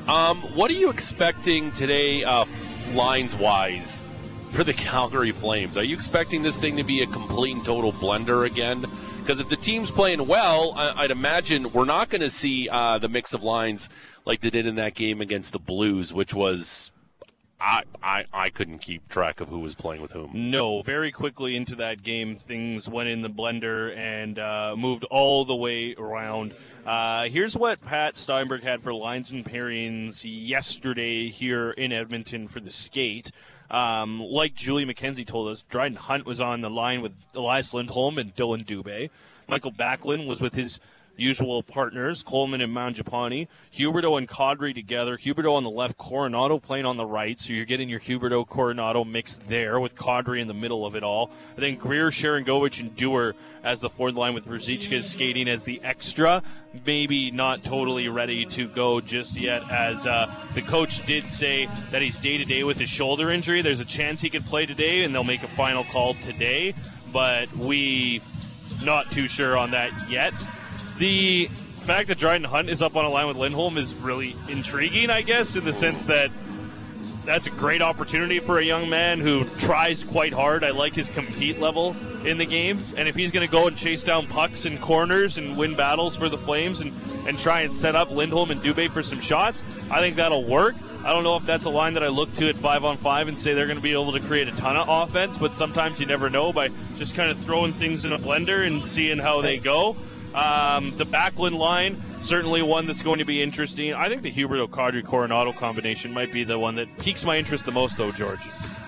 Um, 0.08 0.38
what 0.56 0.72
are 0.72 0.76
you 0.76 0.90
expecting 0.90 1.72
today, 1.74 2.24
uh, 2.24 2.46
lines 2.94 3.36
wise, 3.36 4.02
for 4.52 4.64
the 4.64 4.74
Calgary 4.74 5.32
Flames? 5.32 5.78
Are 5.78 5.84
you 5.84 5.96
expecting 5.96 6.42
this 6.42 6.58
thing 6.58 6.78
to 6.78 6.84
be 6.84 7.02
a 7.02 7.06
complete 7.08 7.56
and 7.56 7.66
total 7.66 7.92
blender 7.94 8.46
again? 8.46 8.86
Because 9.22 9.40
if 9.40 9.50
the 9.50 9.56
team's 9.56 9.92
playing 9.92 10.28
well, 10.28 10.74
I- 10.76 11.04
I'd 11.04 11.12
imagine 11.12 11.72
we're 11.72 11.86
not 11.86 12.10
going 12.10 12.22
to 12.22 12.30
see 12.30 12.68
uh, 12.70 12.98
the 12.98 13.08
mix 13.10 13.34
of 13.34 13.44
lines 13.44 13.88
like 14.26 14.42
they 14.42 14.50
did 14.50 14.66
in 14.66 14.76
that 14.76 14.94
game 14.96 15.22
against 15.22 15.54
the 15.54 15.60
Blues, 15.60 16.14
which 16.14 16.34
was 16.34 16.92
I, 17.60 17.84
I 18.02 18.26
I 18.34 18.50
couldn't 18.50 18.80
keep 18.80 19.08
track 19.08 19.40
of 19.40 19.48
who 19.50 19.60
was 19.60 19.76
playing 19.76 20.02
with 20.02 20.12
whom. 20.14 20.32
No, 20.34 20.82
very 20.82 21.12
quickly 21.12 21.56
into 21.56 21.76
that 21.76 22.02
game, 22.02 22.36
things 22.36 22.90
went 22.90 23.10
in 23.10 23.22
the 23.22 23.30
blender 23.30 23.96
and 23.96 24.40
uh, 24.40 24.76
moved 24.76 25.04
all 25.06 25.46
the 25.46 25.56
way 25.56 25.94
around. 25.96 26.54
Uh, 26.86 27.26
here's 27.26 27.56
what 27.56 27.80
Pat 27.86 28.18
Steinberg 28.18 28.64
had 28.64 28.82
for 28.82 28.92
lines 28.92 29.30
and 29.30 29.46
pairings 29.46 30.24
yesterday 30.26 31.30
here 31.30 31.70
in 31.72 31.92
Edmonton 31.92 32.48
for 32.48 32.60
the 32.60 32.72
skate. 32.72 33.32
Um, 33.72 34.20
like 34.20 34.54
Julie 34.54 34.86
McKenzie 34.86 35.26
told 35.26 35.48
us, 35.48 35.64
Dryden 35.70 35.98
Hunt 35.98 36.26
was 36.26 36.42
on 36.42 36.60
the 36.60 36.70
line 36.70 37.02
with 37.02 37.14
Elias 37.34 37.74
Lindholm 37.74 38.18
and 38.18 38.36
Dillon 38.36 38.66
Dubé. 38.66 39.10
Michael 39.48 39.72
Backlund 39.72 40.28
was 40.28 40.42
with 40.42 40.54
his 40.54 40.82
usual 41.22 41.62
partners, 41.62 42.24
Coleman 42.24 42.62
and 42.62 42.76
Mangiapane. 42.76 43.48
Huberdeau 43.74 44.18
and 44.18 44.28
Kadri 44.28 44.74
together. 44.74 45.18
Huberdeau 45.18 45.54
on 45.54 45.64
the 45.64 45.70
left, 45.70 45.98
Coronato 45.98 46.62
playing 46.62 46.86
on 46.86 46.98
the 46.98 47.06
right. 47.06 47.40
So 47.40 47.54
you're 47.54 47.66
getting 47.66 47.88
your 47.88 48.00
Huberdeau 48.00 48.48
Coronato 48.48 49.08
mix 49.08 49.40
there 49.48 49.80
with 49.80 49.96
Kadri 49.96 50.42
in 50.42 50.48
the 50.48 50.54
middle 50.54 50.86
of 50.86 50.96
it 50.96 51.04
all. 51.04 51.32
And 51.56 51.64
then 51.64 51.76
Greer, 51.76 52.10
Sharangovich, 52.10 52.82
and 52.82 52.96
Dewar 52.96 53.36
as 53.64 53.80
the 53.80 53.90
fourth 53.90 54.16
line 54.16 54.34
with 54.34 54.48
Ruzicka 54.48 55.04
skating 55.04 55.48
as 55.48 55.64
the 55.64 55.80
extra. 55.84 56.42
Maybe 56.86 57.30
not 57.30 57.64
totally 57.64 58.08
ready 58.08 58.46
to 58.46 58.68
go 58.68 59.00
just 59.00 59.38
yet, 59.38 59.62
as 59.70 60.08
uh, 60.08 60.34
the 60.56 60.62
coach 60.64 61.06
did 61.06 61.30
say 61.30 61.70
that 61.92 62.02
he's 62.02 62.18
day 62.18 62.38
to 62.38 62.46
day 62.46 62.64
with 62.64 62.78
his 62.78 62.90
shoulder 62.90 63.30
injury. 63.30 63.62
There's 63.62 63.80
a 63.80 63.86
chance 63.86 64.22
he 64.22 64.30
could 64.30 64.46
play 64.46 64.66
today, 64.66 65.04
and 65.04 65.14
they'll 65.14 65.24
make 65.24 65.44
a 65.44 65.48
final 65.50 65.84
call 65.84 66.16
today. 66.16 66.74
But 67.14 67.56
we 67.56 68.22
not 68.84 69.12
too 69.12 69.28
sure 69.28 69.58
on 69.58 69.72
that 69.72 69.92
yet. 70.10 70.34
The 71.02 71.48
fact 71.80 72.10
that 72.10 72.20
Dryden 72.20 72.44
Hunt 72.44 72.70
is 72.70 72.84
up 72.84 72.96
on 72.96 73.06
a 73.06 73.10
line 73.10 73.26
with 73.26 73.36
Lindholm 73.36 73.80
is 73.80 73.96
really 73.96 74.36
intriguing, 74.48 75.10
I 75.10 75.24
guess, 75.24 75.56
in 75.56 75.66
the 75.66 75.74
sense 75.74 76.06
that 76.06 76.30
that's 77.26 77.48
a 77.48 77.50
great 77.50 77.82
opportunity 77.82 78.38
for 78.38 78.60
a 78.60 78.64
young 78.64 78.88
man 78.88 79.20
who 79.20 79.46
tries 79.58 80.04
quite 80.04 80.32
hard. 80.32 80.64
I 80.64 80.70
like 80.70 80.94
his 80.94 81.10
compete 81.10 81.60
level 81.60 81.96
in 82.24 82.38
the 82.38 82.46
games. 82.46 82.94
And 82.94 83.08
if 83.08 83.16
he's 83.16 83.32
going 83.32 83.48
to 83.48 83.52
go 83.52 83.66
and 83.66 83.76
chase 83.76 84.04
down 84.04 84.28
pucks 84.28 84.66
and 84.66 84.80
corners 84.80 85.40
and 85.40 85.58
win 85.58 85.76
battles 85.76 86.16
for 86.16 86.30
the 86.30 86.38
Flames 86.38 86.82
and, 86.82 86.94
and 87.28 87.36
try 87.36 87.62
and 87.62 87.74
set 87.74 87.96
up 87.96 88.12
Lindholm 88.12 88.52
and 88.52 88.62
Dubé 88.62 88.88
for 88.88 89.02
some 89.02 89.20
shots, 89.20 89.66
I 89.90 90.02
think 90.02 90.18
that'll 90.18 90.46
work. 90.46 90.76
I 91.04 91.12
don't 91.12 91.24
know 91.24 91.36
if 91.36 91.48
that's 91.48 91.66
a 91.66 91.72
line 91.72 91.96
that 91.96 92.04
I 92.04 92.10
look 92.10 92.32
to 92.34 92.48
at 92.48 92.56
five 92.56 92.84
on 92.84 92.98
five 92.98 93.28
and 93.28 93.40
say 93.40 93.56
they're 93.56 93.66
going 93.66 93.76
to 93.76 93.82
be 93.82 93.94
able 93.94 94.12
to 94.12 94.20
create 94.20 94.48
a 94.48 94.52
ton 94.52 94.78
of 94.78 94.88
offense, 94.88 95.36
but 95.36 95.52
sometimes 95.52 96.00
you 96.00 96.06
never 96.06 96.30
know 96.30 96.54
by 96.54 96.70
just 96.98 97.16
kind 97.16 97.32
of 97.32 97.40
throwing 97.40 97.72
things 97.72 98.06
in 98.06 98.14
a 98.14 98.20
blender 98.20 98.68
and 98.68 98.88
seeing 98.88 99.18
how 99.18 99.42
they 99.42 99.58
go. 99.58 99.98
Um, 100.34 100.92
the 100.98 101.06
Backlund 101.06 101.58
line, 101.58 101.96
certainly 102.22 102.62
one 102.62 102.88
that's 102.88 103.02
going 103.02 103.20
to 103.20 103.26
be 103.26 103.42
interesting. 103.42 103.94
I 103.94 104.10
think 104.10 104.22
the 104.22 104.32
Huberdeau 104.32 104.70
Kadri 104.70 105.04
Coronato 105.04 105.56
combination 105.56 106.14
might 106.14 106.32
be 106.32 106.44
the 106.44 106.58
one 106.58 106.76
that 106.76 106.88
piques 107.00 107.26
my 107.26 107.38
interest 107.38 107.66
the 107.66 107.72
most, 107.72 107.98
though, 107.98 108.12
George. 108.12 108.40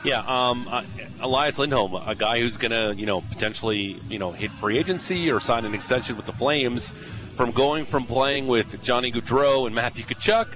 Yeah, 0.03 0.23
um, 0.27 0.67
uh, 0.69 0.83
Elias 1.21 1.57
Lindholm, 1.59 1.95
a 1.95 2.15
guy 2.15 2.39
who's 2.39 2.57
going 2.57 2.71
to, 2.71 2.93
you 2.99 3.05
know, 3.05 3.21
potentially, 3.21 3.99
you 4.09 4.19
know, 4.19 4.31
hit 4.31 4.51
free 4.51 4.77
agency 4.77 5.31
or 5.31 5.39
sign 5.39 5.65
an 5.65 5.73
extension 5.73 6.17
with 6.17 6.25
the 6.25 6.33
Flames, 6.33 6.93
from 7.35 7.51
going 7.51 7.85
from 7.85 8.05
playing 8.05 8.47
with 8.47 8.81
Johnny 8.83 9.11
Gaudreau 9.11 9.65
and 9.65 9.73
Matthew 9.73 10.03
Tkachuk 10.03 10.47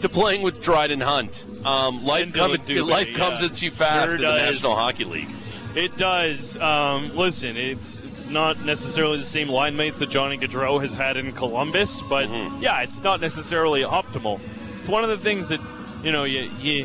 to 0.00 0.08
playing 0.08 0.42
with 0.42 0.62
Dryden 0.62 1.00
Hunt. 1.00 1.44
Um, 1.64 2.04
life, 2.04 2.32
comes, 2.32 2.58
Dubé, 2.58 2.88
life 2.88 3.10
yeah. 3.10 3.18
comes 3.18 3.42
at 3.42 3.60
you 3.62 3.70
fast 3.70 4.06
Sure 4.06 4.16
in 4.16 4.22
the. 4.22 4.36
National 4.36 4.74
Hockey 4.74 5.04
League. 5.04 5.28
It 5.74 5.96
does. 5.96 6.56
Um, 6.56 7.14
listen, 7.14 7.56
it's 7.56 8.00
not 8.30 8.64
necessarily 8.64 9.18
the 9.18 9.24
same 9.24 9.48
line 9.48 9.76
mates 9.76 9.98
that 9.98 10.08
Johnny 10.08 10.38
Gaudreau 10.38 10.80
has 10.80 10.92
had 10.92 11.16
in 11.16 11.32
Columbus, 11.32 12.00
but 12.02 12.28
yeah, 12.60 12.80
it's 12.82 13.02
not 13.02 13.20
necessarily 13.20 13.82
optimal. 13.82 14.40
It's 14.78 14.88
one 14.88 15.02
of 15.04 15.10
the 15.10 15.18
things 15.18 15.48
that 15.48 15.60
you 16.02 16.12
know 16.12 16.24
you 16.24 16.50
you 16.60 16.84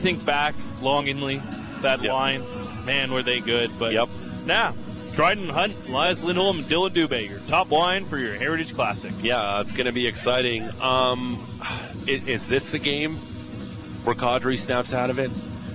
think 0.00 0.24
back 0.24 0.54
longingly 0.82 1.40
that 1.82 2.02
Yep. 2.02 2.12
line. 2.12 2.42
Man, 2.84 3.12
were 3.12 3.22
they 3.22 3.40
good? 3.40 3.70
But 3.78 3.92
Yep. 3.92 4.08
now 4.46 4.74
Dryden 5.14 5.48
Hunt, 5.48 5.74
Elias 5.88 6.22
Lindholm, 6.22 6.58
and 6.58 6.68
Dillon 6.68 6.92
Dubé, 6.92 7.28
your 7.28 7.40
top 7.40 7.70
line 7.70 8.04
for 8.06 8.16
your 8.16 8.34
Heritage 8.34 8.74
Classic. 8.74 9.12
Yeah, 9.22 9.60
it's 9.60 9.72
going 9.72 9.86
to 9.86 9.92
be 9.92 10.06
exciting. 10.06 10.70
Um, 10.80 11.44
is, 12.06 12.26
is 12.28 12.46
this 12.48 12.70
the 12.70 12.78
game 12.78 13.16
where 14.04 14.14
Kadri 14.14 14.56
snaps 14.56 14.92
out 14.94 15.10
of 15.10 15.18
it? 15.18 15.30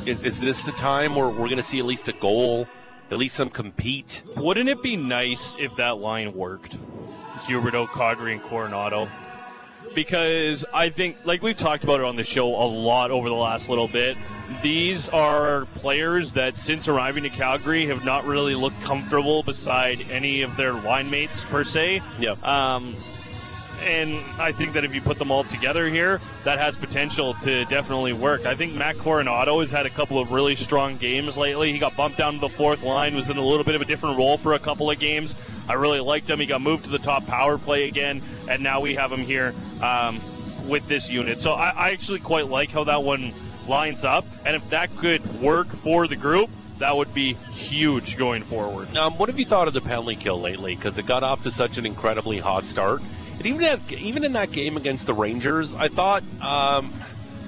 Is, 0.06 0.22
is 0.24 0.40
this 0.40 0.62
the 0.62 0.72
time 0.72 1.16
where 1.16 1.28
we're 1.28 1.36
going 1.50 1.58
to 1.58 1.64
see 1.64 1.80
at 1.80 1.86
least 1.86 2.08
a 2.08 2.14
goal, 2.14 2.66
at 3.12 3.18
least 3.18 3.36
some 3.36 3.50
compete? 3.50 4.24
Wouldn't 4.38 4.70
it 4.70 4.82
be 4.82 4.96
nice 4.96 5.56
if 5.60 5.76
that 5.76 5.98
line 5.98 6.34
worked? 6.34 6.78
Huberdeau, 7.46 7.88
Kadri, 7.88 8.32
and 8.32 8.42
Coronato. 8.42 9.10
Because 9.94 10.66
I 10.74 10.90
think, 10.90 11.18
like 11.24 11.42
we've 11.42 11.56
talked 11.56 11.84
about 11.84 12.02
it 12.02 12.06
on 12.06 12.16
the 12.16 12.24
show 12.24 12.48
a 12.48 12.68
lot 12.68 13.12
over 13.12 13.30
the 13.30 13.36
last 13.36 13.70
little 13.70 13.88
bit, 13.88 14.18
these 14.62 15.08
are 15.10 15.66
players 15.76 16.34
that 16.34 16.58
since 16.58 16.88
arriving 16.88 17.24
to 17.24 17.30
Calgary 17.30 17.86
have 17.86 18.04
not 18.04 18.26
really 18.26 18.56
looked 18.56 18.82
comfortable 18.82 19.44
beside 19.44 20.00
any 20.12 20.42
of 20.42 20.56
their 20.58 20.74
line 20.74 21.10
mates 21.10 21.44
per 21.44 21.64
se. 21.64 22.02
Yep. 22.20 22.44
Um, 22.44 22.96
and 23.84 24.24
I 24.40 24.52
think 24.52 24.74
that 24.74 24.84
if 24.84 24.94
you 24.94 25.02
put 25.02 25.18
them 25.20 25.32
all 25.32 25.44
together 25.44 25.90
here, 25.90 26.20
that 26.44 26.60
has 26.60 26.76
potential 26.76 27.34
to 27.44 27.66
definitely 27.66 28.14
work. 28.14 28.46
I 28.46 28.56
think 28.56 28.74
Matt 28.76 28.98
Coronato 28.98 29.60
has 29.60 29.72
had 29.72 29.86
a 29.86 29.90
couple 29.90 30.20
of 30.20 30.32
really 30.32 30.56
strong 30.56 30.98
games 30.98 31.38
lately. 31.38 31.72
He 31.72 31.80
got 31.80 31.96
bumped 31.96 32.18
down 32.18 32.36
to 32.36 32.40
the 32.40 32.50
fourth 32.50 32.84
line, 32.84 33.16
was 33.16 33.30
in 33.30 33.38
a 33.38 33.46
little 33.46 33.64
bit 33.64 33.76
of 33.76 33.82
a 33.82 33.86
different 33.86 34.18
role 34.18 34.38
for 34.38 34.54
a 34.54 34.60
couple 34.60 34.90
of 34.90 35.00
games. 35.00 35.36
I 35.68 35.74
really 35.74 36.00
liked 36.00 36.30
him. 36.30 36.40
He 36.40 36.46
got 36.46 36.62
moved 36.62 36.86
to 36.86 36.90
the 36.90 37.00
top 37.00 37.26
power 37.26 37.58
play 37.58 37.88
again, 37.88 38.22
and 38.50 38.62
now 38.62 38.82
we 38.82 38.96
have 38.96 39.12
him 39.12 39.22
here 39.22 39.54
um, 39.82 40.20
with 40.68 40.88
this 40.88 41.10
unit. 41.10 41.42
So 41.42 41.54
I, 41.54 41.70
I 41.70 41.92
actually 41.92 42.20
quite 42.20 42.48
like 42.48 42.70
how 42.70 42.84
that 42.84 43.04
one 43.04 43.34
lines 43.68 44.04
up, 44.04 44.26
and 44.46 44.56
if 44.56 44.70
that 44.70 44.96
could 44.98 45.42
work 45.42 45.68
for 45.68 46.08
the 46.08 46.16
group, 46.16 46.50
that 46.80 46.96
would 46.96 47.14
be 47.14 47.34
huge 47.54 48.18
going 48.18 48.44
forward. 48.44 48.96
Um, 48.98 49.18
what 49.18 49.30
have 49.30 49.40
you 49.40 49.46
thought 49.46 49.68
of 49.68 49.74
the 49.74 49.82
penalty 49.82 50.16
kill 50.16 50.40
lately? 50.42 50.76
Because 50.76 50.98
it 50.98 51.06
got 51.06 51.24
off 51.24 51.44
to 51.44 51.52
such 51.52 51.78
an 51.78 51.86
incredibly 51.86 52.40
hot 52.40 52.66
start. 52.66 53.02
And 53.38 53.46
even 53.46 53.64
at, 53.64 53.92
even 53.92 54.24
in 54.24 54.34
that 54.34 54.52
game 54.52 54.78
against 54.78 55.08
the 55.08 55.14
Rangers, 55.14 55.74
I 55.74 55.88
thought 55.88 56.24
um, 56.42 56.94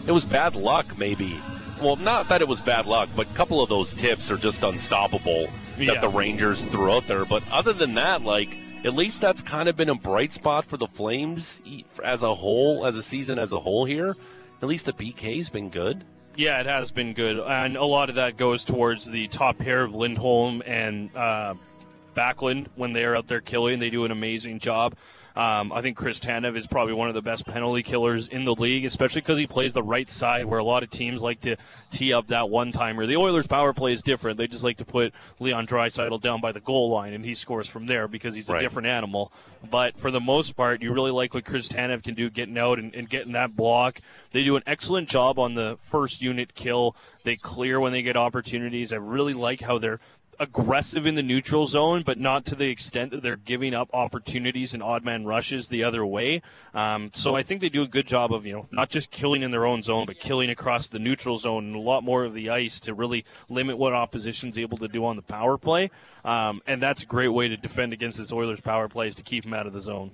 it 0.06 0.12
was 0.12 0.26
bad 0.26 0.56
luck. 0.56 0.98
Maybe. 0.98 1.40
Well, 1.82 1.96
not 1.96 2.30
that 2.30 2.42
it 2.42 2.48
was 2.48 2.60
bad 2.60 2.86
luck, 2.88 3.10
but 3.16 3.30
a 3.30 3.34
couple 3.36 3.62
of 3.62 3.70
those 3.70 3.94
tips 3.94 4.32
are 4.32 4.38
just 4.38 4.64
unstoppable 4.64 5.48
Yeah. 5.78 5.94
that 5.94 6.02
the 6.02 6.10
Rangers 6.10 6.64
threw 6.64 6.92
out 6.92 7.08
there. 7.08 7.24
But 7.26 7.44
other 7.52 7.72
than 7.74 7.94
that, 7.96 8.24
like 8.24 8.58
at 8.84 8.94
least 8.94 9.22
that's 9.22 9.42
kind 9.42 9.70
of 9.70 9.76
been 9.76 9.90
a 9.90 9.96
bright 9.96 10.32
spot 10.32 10.66
for 10.66 10.78
the 10.78 10.88
Flames 10.88 11.62
as 12.04 12.24
a 12.24 12.34
whole, 12.34 12.86
as 12.86 12.96
a 12.96 13.04
season 13.04 13.38
as 13.40 13.52
a 13.54 13.60
whole 13.60 13.86
here. 13.86 14.16
At 14.62 14.68
least 14.68 14.86
the 14.86 14.94
PK's 14.94 15.50
been 15.50 15.70
good. 15.70 16.04
Yeah, 16.36 16.60
it 16.60 16.66
has 16.68 16.92
been 16.92 17.14
good, 17.14 17.40
and 17.40 17.76
a 17.76 17.84
lot 17.84 18.10
of 18.10 18.16
that 18.16 18.38
goes 18.38 18.64
towards 18.64 19.06
the 19.10 19.28
top 19.28 19.58
pair 19.58 19.84
of 19.84 19.96
Lindholm 19.96 20.62
and 20.68 21.16
uh, 21.16 21.56
Backlund 22.16 22.68
when 22.76 22.94
they 22.94 23.04
are 23.06 23.16
out 23.16 23.28
there 23.28 23.42
killing. 23.42 23.80
They 23.80 23.90
do 23.90 24.06
an 24.06 24.12
amazing 24.12 24.60
job. 24.60 24.96
Um, 25.38 25.72
I 25.72 25.84
think 25.84 25.98
Chris 25.98 26.20
Tanev 26.20 26.58
is 26.58 26.66
probably 26.66 26.96
one 26.96 27.10
of 27.10 27.14
the 27.14 27.22
best 27.22 27.46
penalty 27.46 27.84
killers 27.84 28.28
in 28.28 28.44
the 28.44 28.56
league, 28.56 28.86
especially 28.86 29.22
because 29.22 29.38
he 29.38 29.46
plays 29.46 29.76
the 29.76 29.84
right 29.84 30.10
side, 30.10 30.46
where 30.46 30.58
a 30.58 30.64
lot 30.64 30.82
of 30.82 30.90
teams 30.90 31.22
like 31.22 31.42
to 31.42 31.58
tee 31.92 32.12
up 32.12 32.26
that 32.30 32.50
one 32.50 32.72
timer. 32.72 33.06
The 33.06 33.18
Oilers' 33.18 33.46
power 33.46 33.72
play 33.72 33.94
is 33.94 34.02
different; 34.02 34.38
they 34.40 34.48
just 34.48 34.64
like 34.64 34.78
to 34.78 34.86
put 34.86 35.14
Leon 35.40 35.68
Draisaitl 35.68 36.20
down 36.24 36.42
by 36.42 36.52
the 36.54 36.60
goal 36.60 36.90
line, 36.90 37.14
and 37.14 37.24
he 37.24 37.36
scores 37.36 37.68
from 37.68 37.86
there 37.86 38.08
because 38.08 38.34
he's 38.34 38.50
a 38.50 38.54
Right. 38.54 38.62
different 38.62 38.88
animal. 38.88 39.32
But 39.70 40.00
for 40.00 40.10
the 40.10 40.20
most 40.20 40.56
part, 40.56 40.82
you 40.82 40.92
really 40.92 41.12
like 41.12 41.36
what 41.36 41.46
Chris 41.46 41.70
Tanev 41.70 42.04
can 42.04 42.16
do, 42.16 42.32
getting 42.32 42.58
out 42.58 42.80
and, 42.80 42.96
and 42.96 43.08
getting 43.08 43.34
that 43.34 43.56
block. 43.56 44.00
They 44.32 44.44
do 44.44 44.56
an 44.56 44.64
excellent 44.66 45.08
job 45.08 45.38
on 45.38 45.54
the 45.54 45.78
first 45.84 46.20
unit 46.22 46.56
kill. 46.56 46.96
They 47.24 47.36
clear 47.36 47.80
when 47.80 47.92
they 47.92 48.02
get 48.02 48.18
opportunities. 48.18 48.92
I 48.92 48.96
really 48.98 49.34
like 49.36 49.62
how 49.62 49.78
they're 49.78 50.00
aggressive 50.40 51.06
in 51.06 51.16
the 51.16 51.24
neutral 51.24 51.66
zone, 51.66 52.04
but 52.06 52.20
not 52.20 52.46
to 52.46 52.56
the 52.56 52.70
extent 52.70 53.12
that 53.12 53.22
they're 53.24 53.36
giving 53.36 53.74
up 53.74 53.90
opportunities 53.94 54.74
and 54.74 54.84
odd 54.84 55.04
man 55.04 55.26
rushes 55.26 55.70
the 55.70 55.84
other 55.84 56.06
way. 56.06 56.42
Um, 56.74 57.12
so 57.14 57.36
I 57.36 57.44
think 57.44 57.62
they 57.62 57.70
do 57.70 57.84
a 57.84 57.88
good 57.88 58.08
job 58.08 58.34
of 58.34 58.46
you 58.46 58.54
know 58.54 58.68
not 58.72 58.90
just 58.90 59.12
killing 59.12 59.44
in 59.44 59.52
their 59.52 59.66
own 59.66 59.82
zone, 59.82 60.06
but 60.06 60.20
killing 60.20 60.50
across 60.50 60.88
the 60.88 61.00
neutral 61.00 61.38
zone 61.38 61.66
and 61.66 61.76
a 61.76 61.80
lot 61.80 62.04
more 62.04 62.24
of 62.24 62.34
the 62.34 62.50
ice 62.50 62.80
to 62.82 62.94
really 62.94 63.26
limit 63.50 63.78
what 63.78 63.94
opposition's 63.94 64.58
able 64.58 64.78
to 64.78 64.88
do 64.88 65.06
on 65.06 65.16
the 65.16 65.22
power 65.22 65.58
play. 65.58 65.92
Um, 66.24 66.62
and 66.68 66.82
that's 66.82 67.04
a 67.04 67.06
great 67.06 67.30
way 67.30 67.48
to 67.48 67.58
defend 67.58 67.94
against 67.94 68.18
this 68.18 68.32
Oilers 68.32 68.62
power 68.62 68.88
play 68.88 69.08
is 69.08 69.16
to 69.16 69.24
keep 69.24 69.44
them 69.44 69.54
out 69.54 69.68
of 69.68 69.74
the 69.74 69.82
zone. 69.82 70.12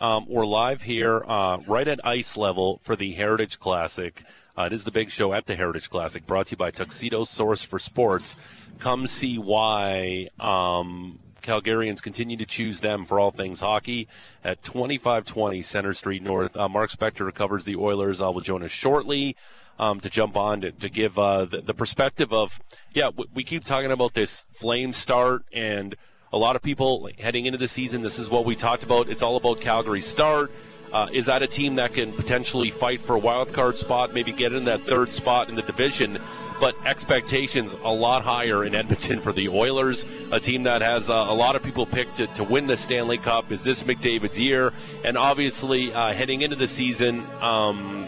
Um, 0.00 0.26
we're 0.28 0.46
live 0.46 0.82
here, 0.82 1.24
uh, 1.26 1.58
right 1.66 1.88
at 1.88 1.98
ice 2.06 2.36
level 2.36 2.78
for 2.82 2.94
the 2.94 3.14
Heritage 3.14 3.58
Classic. 3.58 4.22
Uh, 4.56 4.62
it 4.62 4.72
is 4.72 4.84
the 4.84 4.92
big 4.92 5.10
show 5.10 5.32
at 5.32 5.46
the 5.46 5.56
Heritage 5.56 5.90
Classic, 5.90 6.24
brought 6.24 6.46
to 6.46 6.50
you 6.52 6.56
by 6.56 6.70
Tuxedo 6.70 7.24
Source 7.24 7.64
for 7.64 7.80
Sports. 7.80 8.36
Come 8.78 9.08
see 9.08 9.38
why 9.38 10.28
um, 10.38 11.18
Calgarians 11.42 12.00
continue 12.00 12.36
to 12.36 12.46
choose 12.46 12.78
them 12.78 13.06
for 13.06 13.18
all 13.18 13.32
things 13.32 13.58
hockey 13.58 14.06
at 14.44 14.62
2520 14.62 15.62
Center 15.62 15.92
Street 15.92 16.22
North. 16.22 16.56
Uh, 16.56 16.68
Mark 16.68 16.92
Spector 16.92 17.34
covers 17.34 17.64
the 17.64 17.74
Oilers. 17.74 18.22
Uh, 18.22 18.30
will 18.30 18.40
join 18.40 18.62
us 18.62 18.70
shortly 18.70 19.34
um, 19.80 19.98
to 19.98 20.08
jump 20.08 20.36
on 20.36 20.60
to, 20.60 20.70
to 20.70 20.88
give 20.88 21.18
uh, 21.18 21.44
the, 21.44 21.60
the 21.60 21.74
perspective 21.74 22.32
of, 22.32 22.60
yeah, 22.94 23.06
w- 23.06 23.28
we 23.34 23.42
keep 23.42 23.64
talking 23.64 23.90
about 23.90 24.14
this 24.14 24.46
flame 24.52 24.92
start 24.92 25.42
and 25.52 25.96
a 26.32 26.38
lot 26.38 26.56
of 26.56 26.62
people 26.62 27.08
heading 27.18 27.46
into 27.46 27.58
the 27.58 27.68
season. 27.68 28.02
This 28.02 28.18
is 28.18 28.30
what 28.30 28.44
we 28.44 28.56
talked 28.56 28.82
about. 28.82 29.08
It's 29.08 29.22
all 29.22 29.36
about 29.36 29.60
Calgary's 29.60 30.06
start. 30.06 30.50
Uh, 30.92 31.06
is 31.12 31.26
that 31.26 31.42
a 31.42 31.46
team 31.46 31.74
that 31.74 31.92
can 31.92 32.12
potentially 32.12 32.70
fight 32.70 33.00
for 33.00 33.14
a 33.14 33.18
wild 33.18 33.52
card 33.52 33.76
spot, 33.76 34.14
maybe 34.14 34.32
get 34.32 34.52
in 34.52 34.64
that 34.64 34.80
third 34.80 35.12
spot 35.12 35.48
in 35.48 35.54
the 35.54 35.62
division? 35.62 36.18
But 36.60 36.74
expectations 36.84 37.76
a 37.84 37.92
lot 37.92 38.22
higher 38.22 38.64
in 38.64 38.74
Edmonton 38.74 39.20
for 39.20 39.32
the 39.32 39.48
Oilers, 39.48 40.06
a 40.32 40.40
team 40.40 40.64
that 40.64 40.82
has 40.82 41.08
uh, 41.08 41.26
a 41.28 41.34
lot 41.34 41.54
of 41.54 41.62
people 41.62 41.86
picked 41.86 42.16
to, 42.16 42.26
to 42.28 42.42
win 42.42 42.66
the 42.66 42.76
Stanley 42.76 43.18
Cup. 43.18 43.52
Is 43.52 43.62
this 43.62 43.84
McDavid's 43.84 44.40
year? 44.40 44.72
And 45.04 45.16
obviously, 45.16 45.92
uh, 45.92 46.12
heading 46.12 46.42
into 46.42 46.56
the 46.56 46.66
season, 46.66 47.22
um, 47.40 48.06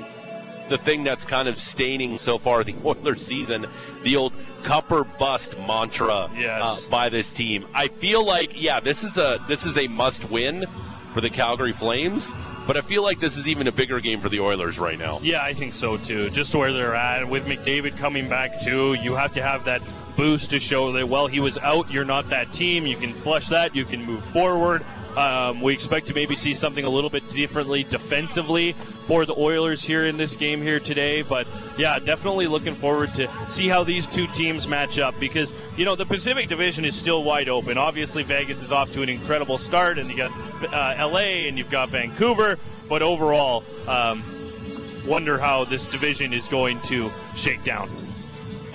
the 0.71 0.79
thing 0.79 1.05
that's 1.05 1.27
kind 1.27 1.47
of 1.49 1.59
staining 1.59 2.17
so 2.17 2.39
far 2.39 2.65
the 2.65 2.75
Oilers 2.85 3.25
season, 3.27 3.67
the 4.03 4.17
old 4.17 4.33
cup 4.63 4.91
or 4.91 5.05
bust 5.05 5.55
mantra 5.67 6.31
Yes. 6.35 6.63
uh, 6.65 6.91
by 6.91 7.11
this 7.11 7.33
team. 7.35 7.67
I 7.75 7.89
feel 7.89 8.25
like 8.25 8.61
yeah, 8.61 8.81
this 8.81 9.05
is 9.05 9.19
a 9.19 9.39
this 9.49 9.67
is 9.67 9.77
a 9.77 9.87
must 9.89 10.31
win. 10.31 10.65
for 11.13 11.21
the 11.21 11.29
Calgary 11.29 11.73
Flames, 11.73 12.33
but 12.69 12.77
I 12.77 12.83
feel 12.83 13.03
like 13.03 13.19
this 13.19 13.37
is 13.37 13.49
even 13.49 13.67
a 13.67 13.73
bigger 13.73 13.99
game 13.99 14.21
for 14.21 14.29
the 14.29 14.39
Oilers 14.39 14.79
right 14.79 14.97
now. 14.97 15.19
Yeah, 15.23 15.43
I 15.43 15.53
think 15.53 15.75
so 15.75 15.97
too. 15.97 16.31
Just 16.31 16.55
where 16.55 16.73
they're 16.73 16.95
at 16.95 17.29
with 17.29 17.47
McDavid 17.47 17.97
coming 17.99 18.29
back 18.29 18.61
too, 18.63 18.95
you 18.95 19.17
have 19.17 19.35
to 19.35 19.43
have 19.43 19.65
that 19.65 19.83
boost 20.17 20.51
to 20.51 20.61
show 20.61 20.93
that 20.93 21.09
well 21.09 21.27
he 21.27 21.41
was 21.41 21.59
out. 21.59 21.91
You're 21.91 22.05
not 22.05 22.29
that 22.31 22.53
team. 22.53 22.87
You 22.87 22.97
can 22.97 23.11
flush 23.13 23.49
that. 23.49 23.75
You 23.75 23.85
can 23.85 24.05
move 24.05 24.25
forward. 24.27 24.85
Um, 25.17 25.61
we 25.61 25.73
expect 25.73 26.07
to 26.07 26.15
maybe 26.15 26.37
see 26.37 26.55
something 26.55 26.85
a 26.85 26.89
little 26.89 27.11
bit 27.11 27.29
differently 27.31 27.83
defensively 27.83 28.77
for 29.11 29.27
the 29.27 29.35
Oilers 29.37 29.83
here 29.83 30.07
in 30.07 30.17
this 30.17 30.37
game 30.37 30.63
here 30.63 30.79
today. 30.79 31.23
But 31.23 31.49
yeah, 31.77 31.99
definitely 31.99 32.47
looking 32.47 32.77
forward 32.77 33.13
to 33.15 33.29
see 33.49 33.67
how 33.67 33.83
these 33.83 34.07
two 34.07 34.29
teams 34.29 34.69
match 34.69 35.01
up 35.01 35.19
because 35.19 35.53
you 35.77 35.85
know 35.85 35.97
the 35.97 36.07
Pacific 36.07 36.49
Division 36.49 36.85
is 36.85 36.95
still 36.95 37.25
wide 37.25 37.49
open. 37.49 37.77
Obviously, 37.77 38.23
Vegas 38.23 38.63
is 38.63 38.71
off 38.71 38.93
to 38.93 39.03
an 39.03 39.09
incredible 39.09 39.59
start, 39.59 39.99
and 39.99 40.09
you 40.09 40.17
got 40.17 40.31
uh, 40.73 41.09
LA 41.09 41.49
and 41.49 41.59
you've 41.59 41.73
got 41.73 41.89
Vancouver. 41.89 42.57
But 42.89 43.03
overall, 43.03 43.65
um, 43.89 44.23
wonder 45.05 45.39
how 45.39 45.65
this 45.65 45.89
division 45.89 46.33
is 46.33 46.47
going 46.47 46.81
to 46.83 47.11
shake 47.35 47.65
down. 47.65 47.91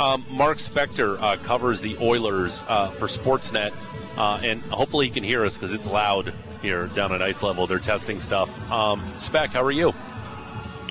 Um, 0.02 0.26
Mark 0.30 0.58
Spector 0.58 1.18
uh, 1.22 1.38
covers 1.38 1.80
the 1.80 1.96
Oilers 2.02 2.66
uh, 2.68 2.88
for 2.88 3.08
Sportsnet, 3.08 3.72
uh, 4.18 4.42
and 4.44 4.62
hopefully 4.64 5.06
he 5.06 5.14
can 5.14 5.24
hear 5.24 5.46
us 5.46 5.58
because 5.58 5.72
it's 5.72 5.88
loud 5.88 6.34
here 6.62 6.88
down 6.88 7.14
at 7.14 7.22
ice 7.22 7.42
level. 7.42 7.68
They're 7.68 7.80
testing 7.80 8.20
stuff. 8.20 8.50
Um, 8.70 9.02
Spec, 9.18 9.52
how 9.52 9.64
are 9.64 9.72
you? 9.72 9.94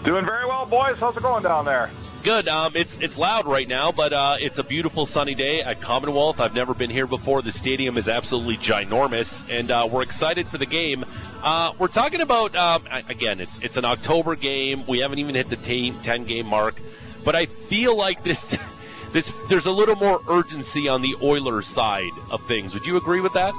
Doing 0.05 0.27
very 0.27 0.45
well, 0.45 0.67
boys. 0.67 0.99
How's 0.99 1.17
it 1.17 1.23
going 1.23 1.43
down 1.43 1.65
there? 1.65 1.91
Good. 2.23 2.47
Um, 2.47 2.73
it's 2.75 2.99
it's 2.99 3.17
loud 3.17 3.47
right 3.47 3.67
now, 3.67 3.91
but 3.91 4.13
uh, 4.13 4.37
it's 4.39 4.59
a 4.59 4.63
beautiful 4.63 5.07
sunny 5.07 5.35
day 5.35 5.63
at 5.63 5.81
Commonwealth. 5.81 6.41
I've 6.41 6.55
never 6.55 6.75
been 6.75 6.91
here 6.91 7.07
before. 7.07 7.41
The 7.41 7.51
stadium 7.51 7.97
is 7.97 8.07
absolutely 8.07 8.59
ginormous, 8.59 9.51
and 9.51 9.71
uh, 9.71 9.89
we're 9.91 10.03
excited 10.03 10.47
for 10.47 10.59
the 10.59 10.67
game. 10.67 11.07
Uh, 11.43 11.73
we're 11.79 11.89
talking 11.89 12.21
about 12.21 12.55
um, 12.55 12.87
again. 13.09 13.41
It's 13.41 13.59
it's 13.63 13.79
an 13.79 13.87
October 13.87 14.37
game. 14.37 14.87
We 14.87 14.99
haven't 14.99 15.21
even 15.21 15.35
hit 15.35 15.49
the 15.49 15.57
team 15.57 15.99
ten 16.01 16.25
game 16.25 16.47
mark, 16.47 16.79
but 17.25 17.35
I 17.35 17.47
feel 17.47 17.97
like 17.97 18.23
this. 18.23 18.57
This, 19.15 19.33
there's 19.49 19.67
a 19.67 19.71
little 19.71 19.95
more 19.95 20.21
urgency 20.29 20.89
on 20.89 21.01
the 21.01 21.15
Oilers 21.23 21.69
side 21.69 22.11
of 22.33 22.45
things. 22.49 22.75
Would 22.75 22.85
you 22.85 22.97
agree 22.97 23.21
with 23.21 23.33
that? 23.35 23.55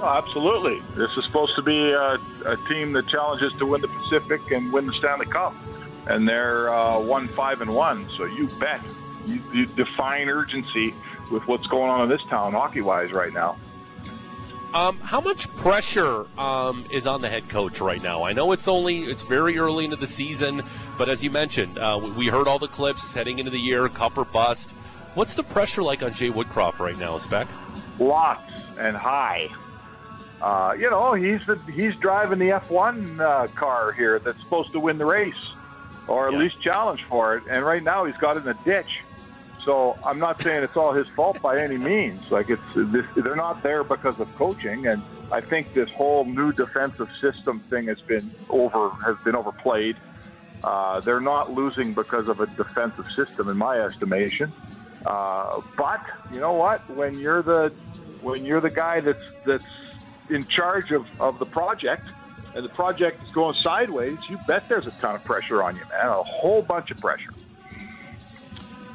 Oh, 0.00 0.06
absolutely. 0.06 0.80
This 0.94 1.16
is 1.16 1.24
supposed 1.24 1.56
to 1.56 1.62
be 1.62 1.90
a, 1.90 2.16
a, 2.46 2.56
team 2.68 2.92
that 2.92 3.08
challenges 3.08 3.52
to 3.54 3.66
win 3.66 3.80
the 3.80 3.88
Pacific 3.88 4.40
and 4.52 4.72
win 4.72 4.86
the 4.86 4.92
Stanley 4.92 5.26
Cup, 5.26 5.54
and 6.06 6.28
they're 6.28 6.72
uh, 6.72 7.00
one 7.00 7.26
five 7.26 7.60
and 7.60 7.74
one. 7.74 8.08
So 8.10 8.24
you 8.24 8.46
bet 8.60 8.80
you, 9.26 9.42
you 9.52 9.66
define 9.66 10.28
urgency 10.28 10.94
with 11.32 11.46
what's 11.48 11.66
going 11.66 11.90
on 11.90 12.02
in 12.02 12.08
this 12.08 12.22
town 12.24 12.52
hockey 12.52 12.80
wise 12.80 13.12
right 13.12 13.32
now. 13.32 13.56
Um, 14.72 14.98
how 14.98 15.20
much 15.20 15.54
pressure 15.56 16.26
um, 16.38 16.84
is 16.90 17.06
on 17.06 17.20
the 17.22 17.28
head 17.28 17.48
coach 17.48 17.80
right 17.80 18.02
now? 18.02 18.22
I 18.22 18.32
know 18.32 18.52
it's 18.52 18.68
only 18.68 19.04
it's 19.04 19.22
very 19.22 19.58
early 19.58 19.84
into 19.84 19.96
the 19.96 20.06
season, 20.06 20.62
but 20.96 21.08
as 21.08 21.24
you 21.24 21.30
mentioned, 21.30 21.78
uh, 21.78 21.98
we 22.16 22.28
heard 22.28 22.46
all 22.46 22.58
the 22.58 22.68
clips 22.68 23.12
heading 23.12 23.38
into 23.38 23.50
the 23.50 23.58
year, 23.58 23.88
cup 23.88 24.16
or 24.16 24.26
bust. 24.26 24.70
What's 25.14 25.34
the 25.34 25.42
pressure 25.42 25.82
like 25.82 26.02
on 26.02 26.12
Jay 26.12 26.30
Woodcroft 26.30 26.78
right 26.78 26.98
now, 26.98 27.16
Spec? 27.18 27.48
Lots 27.98 28.44
and 28.78 28.96
high. 28.96 29.48
Uh, 30.40 30.76
you 30.78 30.88
know, 30.90 31.14
he's 31.14 31.44
the 31.46 31.56
he's 31.72 31.96
driving 31.96 32.38
the 32.38 32.50
F1 32.50 33.20
uh, 33.20 33.48
car 33.48 33.92
here 33.92 34.18
that's 34.18 34.40
supposed 34.40 34.72
to 34.72 34.80
win 34.80 34.98
the 34.98 35.04
race, 35.04 35.34
or 36.06 36.28
at 36.28 36.32
yeah. 36.32 36.38
least 36.38 36.60
challenge 36.60 37.02
for 37.02 37.36
it. 37.36 37.42
And 37.50 37.64
right 37.64 37.82
now, 37.82 38.04
he's 38.04 38.16
got 38.16 38.36
in 38.36 38.44
the 38.44 38.54
ditch. 38.64 39.02
So 39.64 39.98
I'm 40.06 40.18
not 40.18 40.40
saying 40.40 40.62
it's 40.62 40.76
all 40.76 40.92
his 40.92 41.08
fault 41.08 41.42
by 41.42 41.60
any 41.60 41.76
means. 41.76 42.30
Like 42.30 42.48
it's 42.50 42.62
this, 42.74 43.04
they're 43.16 43.36
not 43.36 43.62
there 43.62 43.82
because 43.82 44.20
of 44.20 44.32
coaching, 44.36 44.86
and 44.86 45.02
I 45.32 45.40
think 45.40 45.74
this 45.74 45.90
whole 45.90 46.24
new 46.24 46.52
defensive 46.52 47.10
system 47.20 47.58
thing 47.60 47.86
has 47.86 48.00
been 48.00 48.30
over 48.48 48.90
has 49.04 49.16
been 49.18 49.34
overplayed. 49.34 49.96
Uh, 50.62 51.00
they're 51.00 51.20
not 51.20 51.52
losing 51.52 51.94
because 51.94 52.28
of 52.28 52.40
a 52.40 52.46
defensive 52.46 53.10
system, 53.10 53.48
in 53.48 53.56
my 53.56 53.80
estimation. 53.80 54.52
Uh, 55.04 55.60
but 55.76 56.00
you 56.32 56.40
know 56.40 56.52
what? 56.52 56.80
When 56.90 57.18
you're 57.18 57.42
the 57.42 57.72
when 58.22 58.44
you're 58.44 58.60
the 58.60 58.70
guy 58.70 59.00
that's 59.00 59.22
that's 59.44 59.64
in 60.30 60.46
charge 60.46 60.92
of, 60.92 61.06
of 61.20 61.38
the 61.38 61.46
project, 61.46 62.06
and 62.54 62.64
the 62.64 62.70
project 62.70 63.22
is 63.22 63.30
going 63.30 63.54
sideways, 63.56 64.18
you 64.28 64.38
bet 64.46 64.68
there's 64.68 64.86
a 64.86 64.90
ton 64.92 65.14
of 65.14 65.24
pressure 65.24 65.62
on 65.62 65.76
you, 65.76 65.82
man. 65.90 66.08
A 66.08 66.22
whole 66.22 66.62
bunch 66.62 66.90
of 66.90 67.00
pressure. 67.00 67.32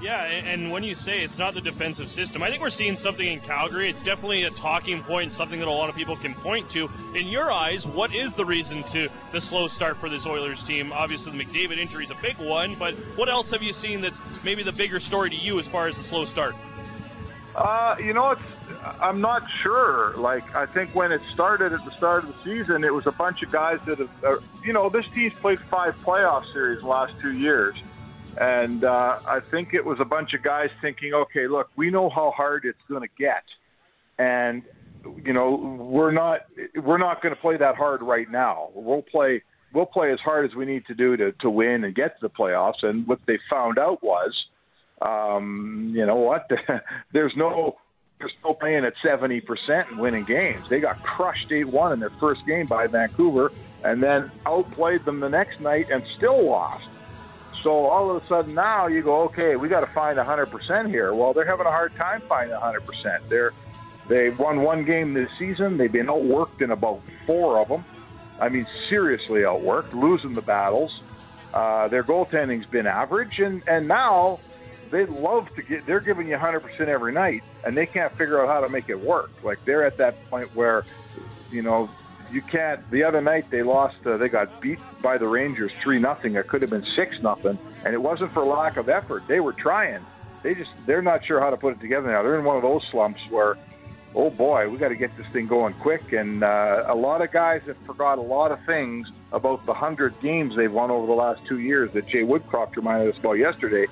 Yeah, 0.03 0.25
and 0.25 0.69
when 0.69 0.83
you 0.83 0.95
say 0.95 1.23
it's 1.23 1.37
not 1.37 1.53
the 1.53 1.61
defensive 1.61 2.09
system, 2.09 2.43
I 2.43 2.49
think 2.49 2.61
we're 2.61 2.69
seeing 2.69 2.97
something 2.97 3.25
in 3.25 3.39
Calgary. 3.39 3.89
It's 3.89 4.03
definitely 4.03 4.43
a 4.43 4.49
talking 4.49 5.01
point, 5.01 5.31
something 5.31 5.59
that 5.59 5.67
a 5.69 5.71
lot 5.71 5.87
of 5.87 5.95
people 5.95 6.17
can 6.17 6.33
point 6.33 6.69
to. 6.71 6.89
In 7.15 7.27
your 7.27 7.49
eyes, 7.49 7.87
what 7.87 8.13
is 8.13 8.33
the 8.33 8.43
reason 8.43 8.83
to 8.91 9.07
the 9.31 9.39
slow 9.39 9.69
start 9.69 9.95
for 9.95 10.09
this 10.09 10.25
Oilers 10.25 10.61
team? 10.61 10.91
Obviously, 10.91 11.31
the 11.31 11.41
McDavid 11.41 11.77
injury 11.77 12.03
is 12.03 12.11
a 12.11 12.17
big 12.21 12.35
one, 12.37 12.75
but 12.75 12.95
what 13.15 13.29
else 13.29 13.49
have 13.51 13.63
you 13.63 13.71
seen 13.71 14.01
that's 14.01 14.19
maybe 14.43 14.61
the 14.61 14.73
bigger 14.73 14.99
story 14.99 15.29
to 15.29 15.37
you 15.37 15.57
as 15.57 15.67
far 15.67 15.87
as 15.87 15.95
the 15.95 16.03
slow 16.03 16.25
start? 16.25 16.53
Uh, 17.55 17.95
you 17.99 18.13
know, 18.13 18.31
it's, 18.31 18.41
I'm 18.99 19.21
not 19.21 19.49
sure. 19.49 20.13
Like, 20.17 20.55
I 20.55 20.65
think 20.65 20.93
when 20.95 21.11
it 21.11 21.21
started 21.31 21.73
at 21.73 21.85
the 21.85 21.91
start 21.91 22.23
of 22.23 22.29
the 22.29 22.43
season, 22.43 22.83
it 22.83 22.93
was 22.93 23.05
a 23.05 23.11
bunch 23.11 23.43
of 23.43 23.51
guys 23.51 23.79
that 23.85 23.99
have, 23.99 24.23
uh, 24.23 24.37
you 24.65 24.73
know, 24.73 24.89
this 24.89 25.07
team's 25.09 25.33
played 25.35 25.59
five 25.59 25.95
playoff 26.03 26.51
series 26.51 26.81
the 26.81 26.87
last 26.87 27.13
two 27.19 27.33
years 27.33 27.75
and 28.39 28.83
uh, 28.83 29.19
I 29.27 29.39
think 29.39 29.73
it 29.73 29.85
was 29.85 29.99
a 29.99 30.05
bunch 30.05 30.33
of 30.33 30.41
guys 30.41 30.69
thinking, 30.81 31.13
okay, 31.13 31.47
look, 31.47 31.69
we 31.75 31.89
know 31.89 32.09
how 32.09 32.31
hard 32.31 32.65
it's 32.65 32.81
going 32.89 33.01
to 33.01 33.09
get, 33.17 33.43
and 34.17 34.63
you 35.23 35.33
know 35.33 35.55
we're 35.55 36.11
not 36.11 36.41
we're 36.75 36.97
not 36.97 37.21
going 37.21 37.35
to 37.35 37.39
play 37.39 37.57
that 37.57 37.75
hard 37.75 38.01
right 38.01 38.29
now. 38.29 38.69
We'll 38.73 39.03
play 39.03 39.43
we'll 39.73 39.85
play 39.85 40.11
as 40.11 40.19
hard 40.19 40.49
as 40.49 40.55
we 40.55 40.65
need 40.65 40.85
to 40.87 40.95
do 40.95 41.15
to 41.17 41.31
to 41.33 41.49
win 41.49 41.83
and 41.83 41.93
get 41.93 42.19
to 42.19 42.27
the 42.27 42.29
playoffs. 42.29 42.83
And 42.83 43.05
what 43.07 43.19
they 43.27 43.37
found 43.49 43.77
out 43.77 44.03
was, 44.03 44.33
um, 45.03 45.91
you 45.93 46.05
know 46.05 46.15
what, 46.15 46.49
there's 47.11 47.35
no 47.35 47.77
they're 48.19 48.31
still 48.39 48.53
playing 48.53 48.85
at 48.85 48.93
70% 49.03 49.89
and 49.89 49.99
winning 49.99 50.23
games. 50.23 50.69
They 50.69 50.79
got 50.79 51.03
crushed 51.03 51.51
8 51.51 51.65
1 51.65 51.93
in 51.93 51.99
their 51.99 52.09
first 52.09 52.45
game 52.45 52.67
by 52.67 52.87
Vancouver 52.87 53.51
and 53.83 54.01
then 54.01 54.31
outplayed 54.45 55.03
them 55.03 55.19
the 55.19 55.27
next 55.27 55.59
night 55.59 55.89
and 55.89 56.05
still 56.05 56.41
lost. 56.41 56.87
So 57.61 57.71
all 57.71 58.15
of 58.15 58.23
a 58.23 58.27
sudden 58.27 58.53
now 58.53 58.87
you 58.87 59.01
go, 59.01 59.23
okay, 59.23 59.57
we 59.57 59.67
got 59.67 59.81
to 59.81 59.87
find 59.87 60.17
100% 60.17 60.89
here. 60.89 61.13
Well, 61.13 61.33
they're 61.33 61.45
having 61.45 61.65
a 61.65 61.71
hard 61.71 61.93
time 61.95 62.21
finding 62.21 62.55
100%. 62.55 63.27
They're 63.27 63.51
they 64.07 64.31
won 64.31 64.61
one 64.61 64.83
game 64.83 65.13
this 65.13 65.29
season. 65.39 65.77
They've 65.77 65.91
been 65.91 66.07
outworked 66.07 66.61
in 66.61 66.71
about 66.71 67.01
four 67.25 67.59
of 67.59 67.69
them. 67.69 67.85
I 68.39 68.49
mean, 68.49 68.67
seriously 68.89 69.41
outworked, 69.41 69.93
losing 69.93 70.33
the 70.33 70.41
battles. 70.41 71.01
Uh, 71.53 71.87
their 71.87 72.03
goaltending's 72.03 72.65
been 72.65 72.87
average, 72.87 73.39
and 73.39 73.63
and 73.67 73.87
now 73.87 74.39
they 74.93 75.07
love 75.07 75.53
to 75.55 75.63
get. 75.63 75.85
They're 75.85 75.99
giving 75.99 76.27
you 76.27 76.37
100% 76.37 76.87
every 76.87 77.11
night, 77.11 77.43
and 77.65 77.75
they 77.75 77.87
can't 77.87 78.11
figure 78.13 78.39
out 78.41 78.47
how 78.47 78.61
to 78.61 78.69
make 78.69 78.89
it 78.89 78.99
work. 78.99 79.31
Like 79.43 79.63
they're 79.65 79.83
at 79.83 79.97
that 79.97 80.29
point 80.29 80.55
where, 80.55 80.85
you 81.51 81.63
know, 81.63 81.89
you 82.31 82.41
can't. 82.43 82.79
The 82.91 83.03
other 83.03 83.19
night 83.19 83.49
they 83.49 83.63
lost. 83.63 83.97
Uh, 84.05 84.17
they 84.17 84.29
got 84.29 84.61
beat 84.61 84.79
by 85.01 85.17
the 85.17 85.27
Rangers 85.27 85.71
three 85.81 85.99
nothing. 85.99 86.35
It 86.35 86.47
could 86.47 86.61
have 86.61 86.69
been 86.69 86.85
six 86.95 87.19
nothing, 87.21 87.57
and 87.83 87.93
it 87.93 88.01
wasn't 88.01 88.33
for 88.33 88.45
lack 88.45 88.77
of 88.77 88.87
effort. 88.87 89.23
They 89.27 89.39
were 89.39 89.53
trying. 89.53 90.05
They 90.43 90.53
just 90.53 90.71
they're 90.85 91.01
not 91.01 91.25
sure 91.25 91.39
how 91.39 91.49
to 91.49 91.57
put 91.57 91.73
it 91.73 91.81
together 91.81 92.11
now. 92.11 92.21
They're 92.21 92.37
in 92.37 92.45
one 92.45 92.57
of 92.57 92.61
those 92.61 92.85
slumps 92.91 93.21
where, 93.31 93.55
oh 94.13 94.29
boy, 94.29 94.69
we 94.69 94.77
got 94.77 94.89
to 94.89 94.95
get 94.95 95.15
this 95.17 95.27
thing 95.27 95.47
going 95.47 95.73
quick. 95.75 96.13
And 96.13 96.43
uh, 96.43 96.85
a 96.87 96.95
lot 96.95 97.21
of 97.21 97.31
guys 97.31 97.63
have 97.65 97.77
forgot 97.85 98.19
a 98.19 98.21
lot 98.21 98.51
of 98.51 98.63
things 98.65 99.07
about 99.31 99.65
the 99.65 99.73
hundred 99.73 100.19
games 100.21 100.55
they've 100.55 100.71
won 100.71 100.91
over 100.91 101.07
the 101.07 101.13
last 101.13 101.41
two 101.47 101.59
years 101.59 101.91
that 101.93 102.07
Jay 102.07 102.21
Woodcroft 102.21 102.75
reminded 102.75 103.11
us 103.11 103.19
about 103.19 103.33
yesterday. 103.33 103.87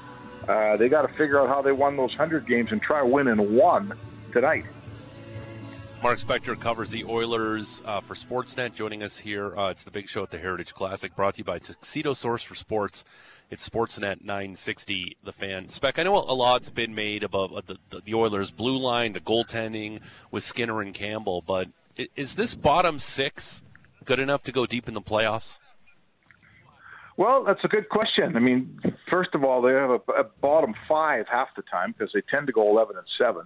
Uh, 0.47 0.77
they 0.77 0.89
got 0.89 1.03
to 1.03 1.07
figure 1.09 1.39
out 1.39 1.47
how 1.47 1.61
they 1.61 1.71
won 1.71 1.95
those 1.97 2.13
hundred 2.13 2.47
games 2.47 2.71
and 2.71 2.81
try 2.81 3.01
winning 3.01 3.55
one 3.55 3.93
tonight. 4.33 4.65
Mark 6.03 6.19
Spector 6.19 6.59
covers 6.59 6.89
the 6.89 7.05
Oilers 7.05 7.83
uh, 7.85 8.01
for 8.01 8.15
Sportsnet. 8.15 8.73
Joining 8.73 9.03
us 9.03 9.19
here, 9.19 9.55
uh, 9.55 9.69
it's 9.69 9.83
the 9.83 9.91
big 9.91 10.09
show 10.09 10.23
at 10.23 10.31
the 10.31 10.39
Heritage 10.39 10.73
Classic, 10.73 11.15
brought 11.15 11.35
to 11.35 11.39
you 11.39 11.43
by 11.43 11.59
Tuxedo 11.59 12.13
Source 12.13 12.41
for 12.41 12.55
Sports. 12.55 13.05
It's 13.51 13.69
Sportsnet 13.69 14.23
960, 14.23 15.17
the 15.23 15.31
fan. 15.31 15.69
Spec, 15.69 15.99
I 15.99 16.03
know 16.03 16.17
a 16.17 16.33
lot's 16.33 16.71
been 16.71 16.95
made 16.95 17.21
about 17.21 17.53
uh, 17.53 17.61
the, 17.63 17.77
the, 17.91 18.01
the 18.01 18.13
Oilers' 18.15 18.49
blue 18.49 18.79
line, 18.79 19.13
the 19.13 19.19
goaltending 19.19 20.01
with 20.31 20.41
Skinner 20.41 20.81
and 20.81 20.91
Campbell, 20.91 21.43
but 21.45 21.67
is 22.15 22.33
this 22.33 22.55
bottom 22.55 22.97
six 22.97 23.61
good 24.03 24.19
enough 24.19 24.41
to 24.43 24.51
go 24.51 24.65
deep 24.65 24.87
in 24.87 24.95
the 24.95 25.01
playoffs? 25.01 25.59
Well, 27.17 27.43
that's 27.43 27.63
a 27.63 27.67
good 27.67 27.89
question. 27.89 28.35
I 28.35 28.39
mean, 28.39 28.79
first 29.09 29.31
of 29.33 29.43
all, 29.43 29.61
they 29.61 29.73
have 29.73 29.89
a, 29.89 30.11
a 30.11 30.23
bottom 30.23 30.73
five 30.87 31.25
half 31.29 31.49
the 31.55 31.63
time 31.63 31.93
because 31.97 32.11
they 32.13 32.21
tend 32.29 32.47
to 32.47 32.53
go 32.53 32.69
11 32.69 32.95
and 32.97 33.05
7 33.17 33.45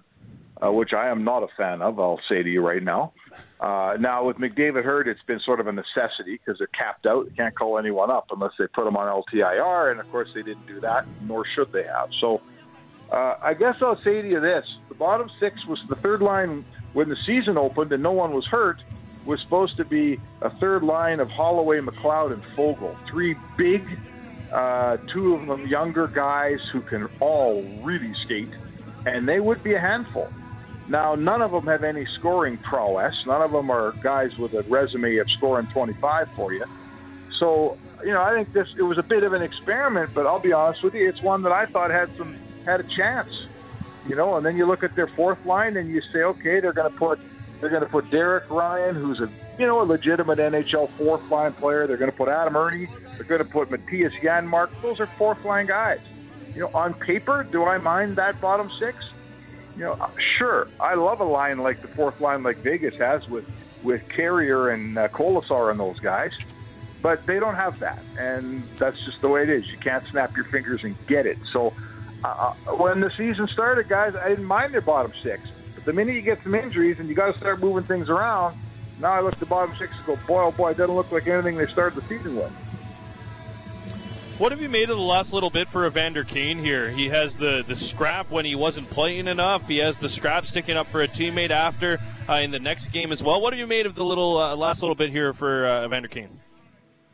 uh, 0.64 0.72
which 0.72 0.92
I 0.92 1.08
am 1.08 1.24
not 1.24 1.42
a 1.42 1.48
fan 1.56 1.82
of. 1.82 1.98
I'll 2.00 2.20
say 2.28 2.42
to 2.42 2.48
you 2.48 2.66
right 2.66 2.82
now. 2.82 3.12
Uh, 3.60 3.96
now 3.98 4.24
with 4.24 4.36
McDavid 4.36 4.84
hurt, 4.84 5.08
it's 5.08 5.22
been 5.26 5.40
sort 5.44 5.60
of 5.60 5.66
a 5.66 5.72
necessity 5.72 6.38
because 6.38 6.58
they're 6.58 6.68
capped 6.68 7.06
out. 7.06 7.26
They 7.28 7.34
can't 7.34 7.54
call 7.54 7.78
anyone 7.78 8.10
up 8.10 8.26
unless 8.30 8.52
they 8.58 8.66
put 8.66 8.84
them 8.84 8.96
on 8.96 9.22
LTIR, 9.22 9.90
and 9.90 10.00
of 10.00 10.10
course 10.10 10.28
they 10.34 10.42
didn't 10.42 10.66
do 10.66 10.80
that, 10.80 11.06
nor 11.22 11.44
should 11.54 11.72
they 11.72 11.84
have. 11.84 12.10
So 12.20 12.40
uh, 13.10 13.36
I 13.42 13.54
guess 13.54 13.76
I'll 13.80 14.00
say 14.02 14.22
to 14.22 14.28
you 14.28 14.40
this: 14.40 14.64
the 14.88 14.94
bottom 14.94 15.30
six 15.40 15.64
was 15.66 15.78
the 15.88 15.96
third 15.96 16.22
line 16.22 16.64
when 16.92 17.08
the 17.08 17.16
season 17.26 17.56
opened 17.56 17.92
and 17.92 18.02
no 18.02 18.12
one 18.12 18.32
was 18.32 18.46
hurt. 18.46 18.78
Was 19.26 19.40
supposed 19.42 19.76
to 19.78 19.84
be 19.84 20.20
a 20.40 20.50
third 20.58 20.84
line 20.84 21.18
of 21.18 21.28
Holloway, 21.28 21.80
McLeod, 21.80 22.32
and 22.32 22.42
Foegele. 22.56 22.96
Three 23.10 23.34
big, 23.58 23.82
uh, 24.52 24.98
two 25.12 25.34
of 25.34 25.46
them 25.48 25.66
younger 25.66 26.06
guys 26.06 26.58
who 26.72 26.80
can 26.82 27.08
all 27.18 27.62
really 27.82 28.12
skate, 28.24 28.54
and 29.04 29.28
they 29.28 29.40
would 29.40 29.64
be 29.64 29.74
a 29.74 29.80
handful. 29.80 30.28
Now, 30.88 31.16
none 31.16 31.42
of 31.42 31.50
them 31.50 31.66
have 31.66 31.82
any 31.82 32.06
scoring 32.18 32.58
prowess. 32.58 33.14
None 33.26 33.42
of 33.42 33.50
them 33.50 33.70
are 33.70 33.92
guys 34.02 34.30
with 34.38 34.52
a 34.54 34.62
resume 34.62 35.16
of 35.16 35.26
scoring 35.36 35.66
25 35.72 36.28
for 36.36 36.52
you. 36.52 36.64
So, 37.40 37.76
you 38.04 38.12
know, 38.12 38.22
I 38.22 38.34
think 38.34 38.52
this 38.52 38.68
it 38.78 38.82
was 38.82 38.98
a 38.98 39.02
bit 39.02 39.24
of 39.24 39.32
an 39.32 39.42
experiment, 39.42 40.10
but 40.14 40.26
I'll 40.26 40.40
be 40.40 40.52
honest 40.52 40.84
with 40.84 40.94
you, 40.94 41.08
it's 41.08 41.22
one 41.22 41.42
that 41.42 41.52
I 41.52 41.66
thought 41.66 41.90
had 41.90 42.10
some 42.16 42.38
had 42.64 42.80
a 42.80 42.84
chance. 42.96 43.28
You 44.08 44.14
know, 44.14 44.36
and 44.36 44.46
then 44.46 44.56
you 44.56 44.66
look 44.66 44.84
at 44.84 44.94
their 44.94 45.08
fourth 45.16 45.44
line 45.44 45.76
and 45.76 45.90
you 45.90 46.00
say, 46.12 46.20
okay, 46.20 46.60
they're 46.60 46.72
going 46.72 46.90
to 46.90 46.96
put 46.96 47.18
they're 47.60 47.70
going 47.70 47.82
to 47.82 47.88
put 47.88 48.10
Derek 48.10 48.50
Ryan, 48.50 48.94
who's 48.94 49.20
a 49.20 49.30
you 49.58 49.66
know 49.66 49.80
a 49.80 49.84
legitimate 49.84 50.38
NHL 50.38 50.94
fourth 50.96 51.28
line 51.30 51.52
player. 51.54 51.86
They're 51.86 51.96
going 51.96 52.10
to 52.10 52.16
put 52.16 52.28
Adam 52.28 52.56
Erne. 52.56 52.88
They're 53.14 53.24
going 53.24 53.42
to 53.42 53.48
put 53.48 53.70
Mattias 53.70 54.12
Janmark. 54.20 54.70
Those 54.82 55.00
are 55.00 55.08
fourth 55.18 55.42
line 55.44 55.66
guys. 55.66 56.00
You 56.54 56.62
know, 56.62 56.70
on 56.74 56.94
paper, 56.94 57.44
do 57.44 57.64
I 57.64 57.78
mind 57.78 58.16
that 58.16 58.40
bottom 58.40 58.70
six? 58.78 58.98
You 59.76 59.84
know, 59.84 59.92
uh, 59.92 60.10
sure. 60.38 60.68
I 60.80 60.94
love 60.94 61.20
a 61.20 61.24
line 61.24 61.58
like 61.58 61.82
the 61.82 61.88
fourth 61.88 62.20
line, 62.20 62.42
like 62.42 62.58
Vegas 62.58 62.94
has 62.96 63.26
with 63.28 63.44
with 63.82 64.06
Carrier 64.08 64.70
and 64.70 64.98
uh, 64.98 65.08
Kolesar 65.08 65.70
and 65.70 65.78
those 65.78 65.98
guys, 66.00 66.32
but 67.02 67.24
they 67.26 67.38
don't 67.38 67.54
have 67.54 67.78
that, 67.78 68.02
and 68.18 68.62
that's 68.78 68.96
just 69.04 69.20
the 69.20 69.28
way 69.28 69.42
it 69.42 69.48
is. 69.48 69.66
You 69.70 69.78
can't 69.78 70.04
snap 70.10 70.36
your 70.36 70.46
fingers 70.46 70.82
and 70.82 70.96
get 71.06 71.26
it. 71.26 71.38
So, 71.52 71.72
uh, 72.24 72.54
uh 72.66 72.74
when 72.76 73.00
the 73.00 73.10
season 73.16 73.48
started, 73.48 73.88
guys, 73.88 74.14
I 74.14 74.28
didn't 74.28 74.44
mind 74.44 74.74
their 74.74 74.80
bottom 74.80 75.12
six 75.22 75.42
the 75.86 75.92
minute 75.92 76.14
you 76.16 76.20
get 76.20 76.42
some 76.42 76.54
injuries 76.54 76.98
and 76.98 77.08
you 77.08 77.14
got 77.14 77.32
to 77.32 77.38
start 77.38 77.60
moving 77.60 77.84
things 77.84 78.10
around, 78.10 78.58
now 79.00 79.12
I 79.12 79.20
look 79.20 79.32
at 79.32 79.40
the 79.40 79.46
bottom 79.46 79.74
six 79.78 79.94
and 79.96 80.04
go, 80.04 80.16
boy, 80.26 80.42
oh 80.42 80.50
boy, 80.50 80.72
it 80.72 80.76
doesn't 80.76 80.94
look 80.94 81.10
like 81.12 81.26
anything 81.26 81.56
they 81.56 81.66
started 81.68 82.02
the 82.02 82.06
season 82.08 82.36
with. 82.36 82.52
What 84.38 84.52
have 84.52 84.60
you 84.60 84.68
made 84.68 84.90
of 84.90 84.96
the 84.96 85.02
last 85.02 85.32
little 85.32 85.48
bit 85.48 85.66
for 85.68 85.86
Evander 85.86 86.22
Kane 86.22 86.58
here? 86.58 86.90
He 86.90 87.08
has 87.08 87.36
the, 87.36 87.64
the 87.66 87.74
scrap 87.74 88.30
when 88.30 88.44
he 88.44 88.54
wasn't 88.54 88.90
playing 88.90 89.28
enough. 89.28 89.66
He 89.66 89.78
has 89.78 89.96
the 89.96 90.10
scrap 90.10 90.44
sticking 90.46 90.76
up 90.76 90.88
for 90.88 91.00
a 91.02 91.08
teammate 91.08 91.50
after 91.50 91.98
uh, 92.28 92.34
in 92.34 92.50
the 92.50 92.58
next 92.58 92.88
game 92.88 93.12
as 93.12 93.22
well. 93.22 93.40
What 93.40 93.54
have 93.54 93.60
you 93.60 93.66
made 93.66 93.86
of 93.86 93.94
the 93.94 94.04
little 94.04 94.36
uh, 94.36 94.54
last 94.54 94.82
little 94.82 94.94
bit 94.94 95.10
here 95.10 95.32
for 95.32 95.64
uh, 95.64 95.86
Evander 95.86 96.08
Kane? 96.08 96.40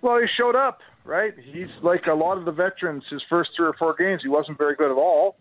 Well, 0.01 0.19
he 0.19 0.27
showed 0.37 0.57
up, 0.57 0.81
right? 1.05 1.33
He's 1.39 1.69
like 1.83 2.09
a 2.09 2.15
lot 2.15 2.39
of 2.39 2.45
the 2.45 2.51
veterans. 2.51 3.05
His 3.09 3.23
first 3.29 3.51
three 3.57 3.69
or 3.69 3.75
four 3.75 3.95
games, 3.95 4.23
he 4.23 4.29
wasn't 4.29 4.59
very 4.59 4.75
good 4.75 4.91
at 4.91 4.97
all 4.97 5.37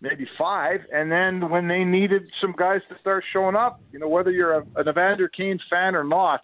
maybe 0.00 0.26
five. 0.38 0.80
And 0.92 1.10
then 1.10 1.48
when 1.50 1.68
they 1.68 1.84
needed 1.84 2.30
some 2.40 2.54
guys 2.56 2.80
to 2.88 2.98
start 3.00 3.24
showing 3.32 3.56
up, 3.56 3.80
you 3.92 3.98
know, 3.98 4.08
whether 4.08 4.30
you're 4.30 4.52
a, 4.52 4.66
an 4.76 4.88
Evander 4.88 5.28
Kane 5.28 5.58
fan 5.70 5.94
or 5.94 6.04
not, 6.04 6.40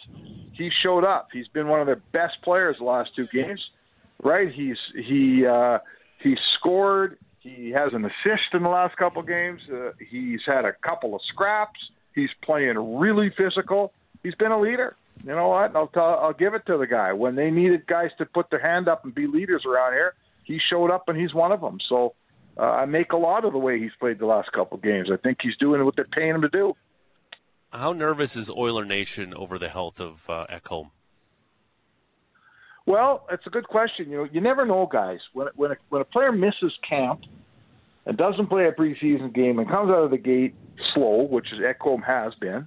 he 0.53 0.71
showed 0.83 1.05
up. 1.05 1.29
He's 1.33 1.49
been 1.49 1.69
one 1.69 1.81
of 1.81 1.87
their 1.87 2.03
best 2.13 2.43
players 2.43 2.77
the 2.79 2.85
last 2.85 3.15
two 3.17 3.27
games, 3.33 3.61
right? 4.23 4.53
He's 4.53 4.77
he 4.95 5.47
uh, 5.47 5.79
he 6.23 6.37
scored. 6.59 7.19
He 7.41 7.71
has 7.71 7.95
an 7.95 8.05
assist 8.05 8.53
in 8.53 8.63
the 8.63 8.69
last 8.69 8.97
couple 8.99 9.23
games. 9.23 9.63
Uh, 9.73 9.93
he's 10.11 10.41
had 10.47 10.67
a 10.67 10.75
couple 10.75 11.15
of 11.15 11.23
scraps. 11.33 11.81
He's 12.15 12.29
playing 12.43 12.99
really 12.99 13.31
physical. 13.31 13.95
He's 14.23 14.35
been 14.35 14.53
a 14.53 14.61
leader. 14.61 14.97
You 15.25 15.35
know 15.35 15.49
what? 15.49 15.75
I'll 15.75 15.89
tell, 15.89 16.19
I'll 16.19 16.35
give 16.35 16.55
it 16.55 16.67
to 16.67 16.77
the 16.77 16.87
guy. 16.87 17.13
When 17.13 17.37
they 17.37 17.51
needed 17.51 17.87
guys 17.87 18.11
to 18.19 18.27
put 18.27 18.51
their 18.51 18.61
hand 18.61 18.89
up 18.89 19.05
and 19.05 19.15
be 19.15 19.27
leaders 19.27 19.65
around 19.67 19.93
here, 19.93 20.15
he 20.45 20.59
showed 20.59 20.91
up 20.91 21.09
and 21.09 21.19
he's 21.19 21.33
one 21.33 21.53
of 21.53 21.61
them. 21.61 21.79
So 21.89 22.15
uh, 22.59 22.63
I 22.63 22.85
make 22.87 23.13
a 23.13 23.17
lot 23.17 23.45
of 23.45 23.53
the 23.53 23.59
way 23.59 23.79
he's 23.79 23.91
played 23.99 24.19
the 24.19 24.27
last 24.27 24.53
couple 24.53 24.77
of 24.77 24.83
games. 24.83 25.09
I 25.13 25.17
think 25.17 25.39
he's 25.43 25.57
doing 25.59 25.85
what 25.85 25.97
they're 25.97 26.05
paying 26.05 26.35
him 26.35 26.43
to 26.43 26.49
do. 26.49 26.75
How 27.73 27.93
nervous 27.93 28.37
is 28.37 28.51
Oiler 28.51 28.85
Nation 28.85 29.33
over 29.35 29.59
the 29.59 29.69
health 29.69 30.01
of 30.01 30.29
uh, 30.29 30.47
Ekholm? 30.51 30.91
Well, 32.87 33.27
it's 33.31 33.47
a 33.47 33.51
good 33.51 33.69
question. 33.69 34.11
You 34.11 34.19
know, 34.19 34.29
you 34.33 34.41
never 34.41 34.67
know, 34.67 34.89
guys. 34.91 35.21
When 35.33 35.47
when 35.55 35.71
a, 35.73 35.77
when 35.91 36.03
a 36.03 36.05
player 36.05 36.33
misses 36.33 36.73
camp 36.89 37.21
and 38.07 38.17
doesn't 38.17 38.49
play 38.49 38.67
a 38.67 38.73
preseason 38.73 39.33
game 39.33 39.59
and 39.59 39.69
comes 39.69 39.91
out 39.91 40.03
of 40.03 40.11
the 40.11 40.19
gate 40.19 40.55
slow, 40.95 41.23
which 41.23 41.53
is 41.53 41.61
Ekholm 41.61 42.03
has 42.05 42.35
been, 42.41 42.67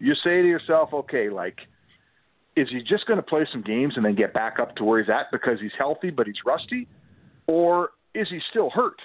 you 0.00 0.14
say 0.14 0.42
to 0.42 0.48
yourself, 0.48 0.92
okay, 0.92 1.28
like, 1.28 1.58
is 2.56 2.68
he 2.70 2.82
just 2.82 3.06
going 3.06 3.18
to 3.18 3.22
play 3.22 3.46
some 3.52 3.62
games 3.62 3.94
and 3.96 4.04
then 4.04 4.16
get 4.16 4.34
back 4.34 4.58
up 4.58 4.74
to 4.76 4.84
where 4.84 5.00
he's 5.00 5.10
at 5.10 5.26
because 5.30 5.60
he's 5.60 5.70
healthy 5.78 6.10
but 6.10 6.26
he's 6.26 6.42
rusty, 6.44 6.88
or 7.46 7.90
is 8.14 8.28
he 8.28 8.40
still 8.50 8.70
hurt? 8.70 9.00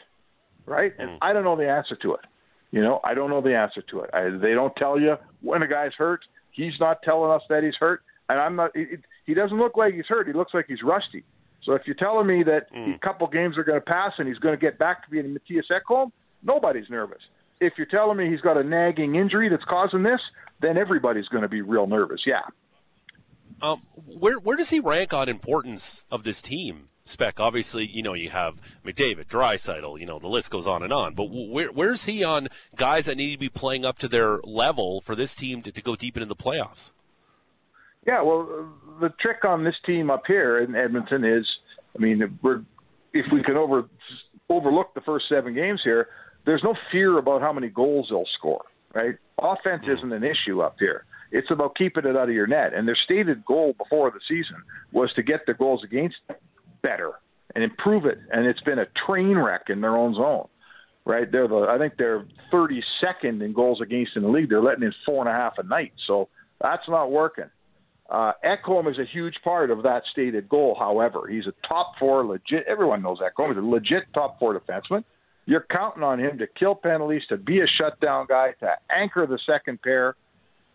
Right? 0.66 0.93
And 0.97 1.11
mm. 1.11 1.18
I 1.22 1.34
don't 1.34 1.43
know 1.43 1.55
the 1.55 1.70
answer 1.70 1.95
to 1.97 2.13
it. 2.13 2.22
You 2.72 2.82
know, 2.82 2.99
I 3.03 3.13
don't 3.13 3.30
know 3.30 3.41
the 3.41 3.55
answer 3.55 3.82
to 3.91 3.99
it. 4.01 4.09
I, 4.13 4.30
they 4.30 4.53
don't 4.53 4.76
tell 4.76 4.99
you 4.99 5.16
when 5.41 5.61
a 5.61 5.68
guy's 5.68 5.93
hurt. 5.97 6.22
He's 6.51 6.74
not 6.80 7.01
telling 7.03 7.32
us 7.32 7.41
that 7.49 7.63
he's 7.63 7.76
hurt, 7.76 8.01
and 8.28 8.39
I'm 8.39 8.55
not. 8.55 8.72
It, 8.76 9.01
he 9.26 9.34
doesn't 9.34 9.57
look 9.57 9.78
like 9.78 9.93
he's 9.93 10.07
hurt. 10.07 10.28
He 10.28 10.34
looks 10.34 10.53
like 10.53 10.66
he's 10.68 10.84
rusty. 10.84 11.24
So 11.63 11.74
if 11.74 11.82
you're 11.86 11.95
telling 11.95 12.28
me 12.28 12.43
that 12.43 12.72
mm. 12.74 12.95
a 12.95 12.99
couple 12.99 13.28
games 13.28 13.57
are 13.57 13.63
going 13.63 13.80
to 13.80 13.86
pass 13.86 14.13
and 14.18 14.28
he's 14.28 14.38
going 14.38 14.57
to 14.57 14.61
get 14.61 14.78
back 14.78 15.03
to 15.05 15.09
being 15.09 15.36
Mattias 15.36 15.63
Ekholm, 15.72 16.11
nobody's 16.43 16.89
nervous. 16.89 17.22
If 17.59 17.74
you're 17.78 17.88
telling 17.88 18.18
me 18.18 18.30
he's 18.30 18.41
got 18.41 18.57
a 18.57 18.63
nagging 18.63 19.16
injury 19.16 19.49
that's 19.49 19.63
causing 19.63 20.03
this, 20.03 20.20
then 20.61 20.78
everybody's 20.78 21.28
going 21.28 21.41
to 21.41 21.49
be 21.49 21.61
real 21.61 21.88
nervous. 21.88 22.22
Yeah. 22.26 22.41
Um, 23.61 23.82
where 24.05 24.38
where 24.38 24.57
does 24.57 24.70
he 24.70 24.80
rank 24.80 25.13
on 25.13 25.30
importance 25.30 26.03
of 26.11 26.24
this 26.24 26.41
team? 26.41 26.89
Spec. 27.06 27.39
Obviously, 27.39 27.86
you 27.86 28.01
know, 28.01 28.14
you 28.14 28.30
have 28.30 28.62
McDavid, 28.84 29.28
Draisaitl, 29.28 29.99
you 29.99 30.06
know, 30.06 30.20
the 30.20 30.28
list 30.28 30.51
goes 30.51 30.68
on 30.68 30.84
and 30.84 30.91
on. 30.91 31.14
But 31.14 31.26
where, 31.26 31.72
where's 31.72 32.06
he 32.06 32.24
on 32.24 32.49
guys 32.76 33.06
that 33.06 33.16
need 33.16 33.32
to 33.32 33.38
be 33.38 33.49
playing 33.49 33.86
up 33.86 33.97
to 33.99 34.08
their 34.08 34.39
level 34.43 35.01
for 35.01 35.16
this 35.16 35.36
team 35.36 35.62
to, 35.62 35.72
to 35.72 35.82
go 35.82 35.95
deep 35.95 36.18
into 36.18 36.28
the 36.28 36.36
playoffs? 36.36 36.91
Yeah, 38.06 38.22
well, 38.22 38.47
uh, 38.51 38.99
the 38.99 39.10
trick 39.20 39.45
on 39.45 39.64
this 39.64 39.76
team 39.86 40.12
up 40.12 40.24
here 40.28 40.60
in 40.60 40.76
Edmonton 40.76 41.24
is, 41.24 41.45
I 41.95 41.99
mean, 41.99 42.39
we're 42.41 42.62
if 43.14 43.26
we 43.32 43.41
can 43.41 43.56
over 43.56 43.86
overlook 44.49 44.93
the 44.93 45.01
first 45.01 45.26
seven 45.30 45.53
games 45.56 45.82
here, 45.84 46.10
there's 46.45 46.62
no 46.64 46.76
fear 46.91 47.18
about 47.18 47.41
how 47.41 47.53
many 47.53 47.70
goals 47.70 48.08
they'll 48.10 48.28
score. 48.38 48.64
Right? 48.93 49.16
Offense 49.39 49.84
isn't 49.88 50.12
an 50.12 50.24
issue 50.24 50.62
up 50.62 50.76
here. 50.80 51.06
It's 51.32 51.49
about 51.49 51.76
keeping 51.76 52.06
it 52.06 52.16
out 52.16 52.30
of 52.30 52.36
your 52.36 52.47
net. 52.47 52.74
And 52.74 52.88
their 52.88 52.97
stated 53.03 53.43
goal 53.43 53.74
before 53.78 54.12
the 54.12 54.20
season 54.28 54.64
was 54.91 55.12
to 55.14 55.24
get 55.24 55.45
their 55.45 55.56
goals 55.56 55.84
against 55.84 56.18
better 56.86 57.14
and 57.56 57.64
improve 57.64 58.06
it. 58.06 58.20
And 58.32 58.46
it's 58.46 58.62
been 58.62 58.80
a 58.80 58.86
train 59.08 59.38
wreck 59.38 59.64
in 59.70 59.82
their 59.82 59.98
own 59.98 60.14
zone. 60.14 60.48
Right, 61.08 61.32
they're 61.32 61.48
the 61.48 61.68
I 61.70 61.78
think 61.78 61.94
they're 62.00 62.26
32nd 62.52 63.44
in 63.44 63.54
goals 63.54 63.80
against 63.80 64.16
in 64.16 64.24
the 64.24 64.28
league. 64.28 64.50
They're 64.50 64.62
letting 64.62 64.84
in 64.84 64.94
four 65.06 65.20
and 65.20 65.30
a 65.30 65.38
half 65.40 65.54
a 65.60 65.64
night, 65.64 65.94
so 66.08 66.30
that's 66.60 66.82
not 66.88 67.12
working. 67.12 67.46
Uh, 68.10 68.32
Ekholm 68.44 68.90
is 68.90 68.98
a 68.98 69.06
huge 69.14 69.36
part 69.44 69.70
of 69.70 69.84
that 69.84 70.02
stated 70.12 70.50
goal. 70.50 70.76
However, 70.80 71.28
he's 71.30 71.46
a 71.46 71.54
top 71.68 71.94
four 72.00 72.26
legit. 72.26 72.66
Everyone 72.68 73.04
knows 73.04 73.20
Ekholm 73.20 73.52
is 73.52 73.58
a 73.58 73.62
legit 73.62 74.06
top 74.16 74.40
four 74.40 74.60
defenseman. 74.60 75.04
You're 75.46 75.68
counting 75.70 76.02
on 76.02 76.20
him 76.20 76.40
to 76.40 76.48
kill 76.48 76.74
penalties, 76.74 77.22
to 77.30 77.38
be 77.38 77.60
a 77.62 77.68
shutdown 77.68 78.26
guy, 78.28 78.54
to 78.60 78.72
anchor 78.90 79.28
the 79.28 79.38
second 79.46 79.84
pair, 79.84 80.16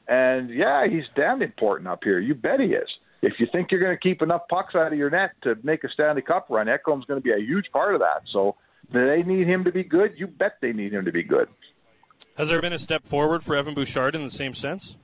and 0.06 0.48
yeah, 0.50 0.86
he's 0.88 1.04
damn 1.16 1.42
important 1.42 1.88
up 1.88 2.00
here. 2.04 2.20
You 2.20 2.36
bet 2.36 2.60
he 2.60 2.66
is 2.66 2.88
if 3.22 3.34
you 3.38 3.46
think 3.52 3.70
you're 3.70 3.80
going 3.80 3.96
to 3.96 4.00
keep 4.00 4.22
enough 4.22 4.42
pucks 4.48 4.74
out 4.74 4.92
of 4.92 4.98
your 4.98 5.10
net 5.10 5.32
to 5.42 5.56
make 5.62 5.84
a 5.84 5.88
Stanley 5.88 6.22
Cup 6.22 6.46
run, 6.48 6.66
Ekholm's 6.66 7.04
going 7.04 7.20
to 7.20 7.24
be 7.24 7.32
a 7.32 7.38
huge 7.38 7.66
part 7.72 7.94
of 7.94 8.00
that. 8.00 8.22
So 8.32 8.56
they 8.92 9.22
need 9.22 9.46
him 9.48 9.64
to 9.64 9.72
be 9.72 9.84
good. 9.84 10.14
You 10.16 10.26
bet 10.26 10.56
they 10.60 10.72
need 10.72 10.92
him 10.92 11.04
to 11.04 11.12
be 11.12 11.22
good. 11.22 11.48
Has 12.36 12.48
there 12.48 12.60
been 12.60 12.72
a 12.72 12.78
step 12.78 13.06
forward 13.06 13.42
for 13.42 13.54
Evan 13.54 13.74
Bouchard 13.74 14.14
in 14.14 14.22
the 14.24 14.30
same 14.30 14.54
sense? 14.54 14.96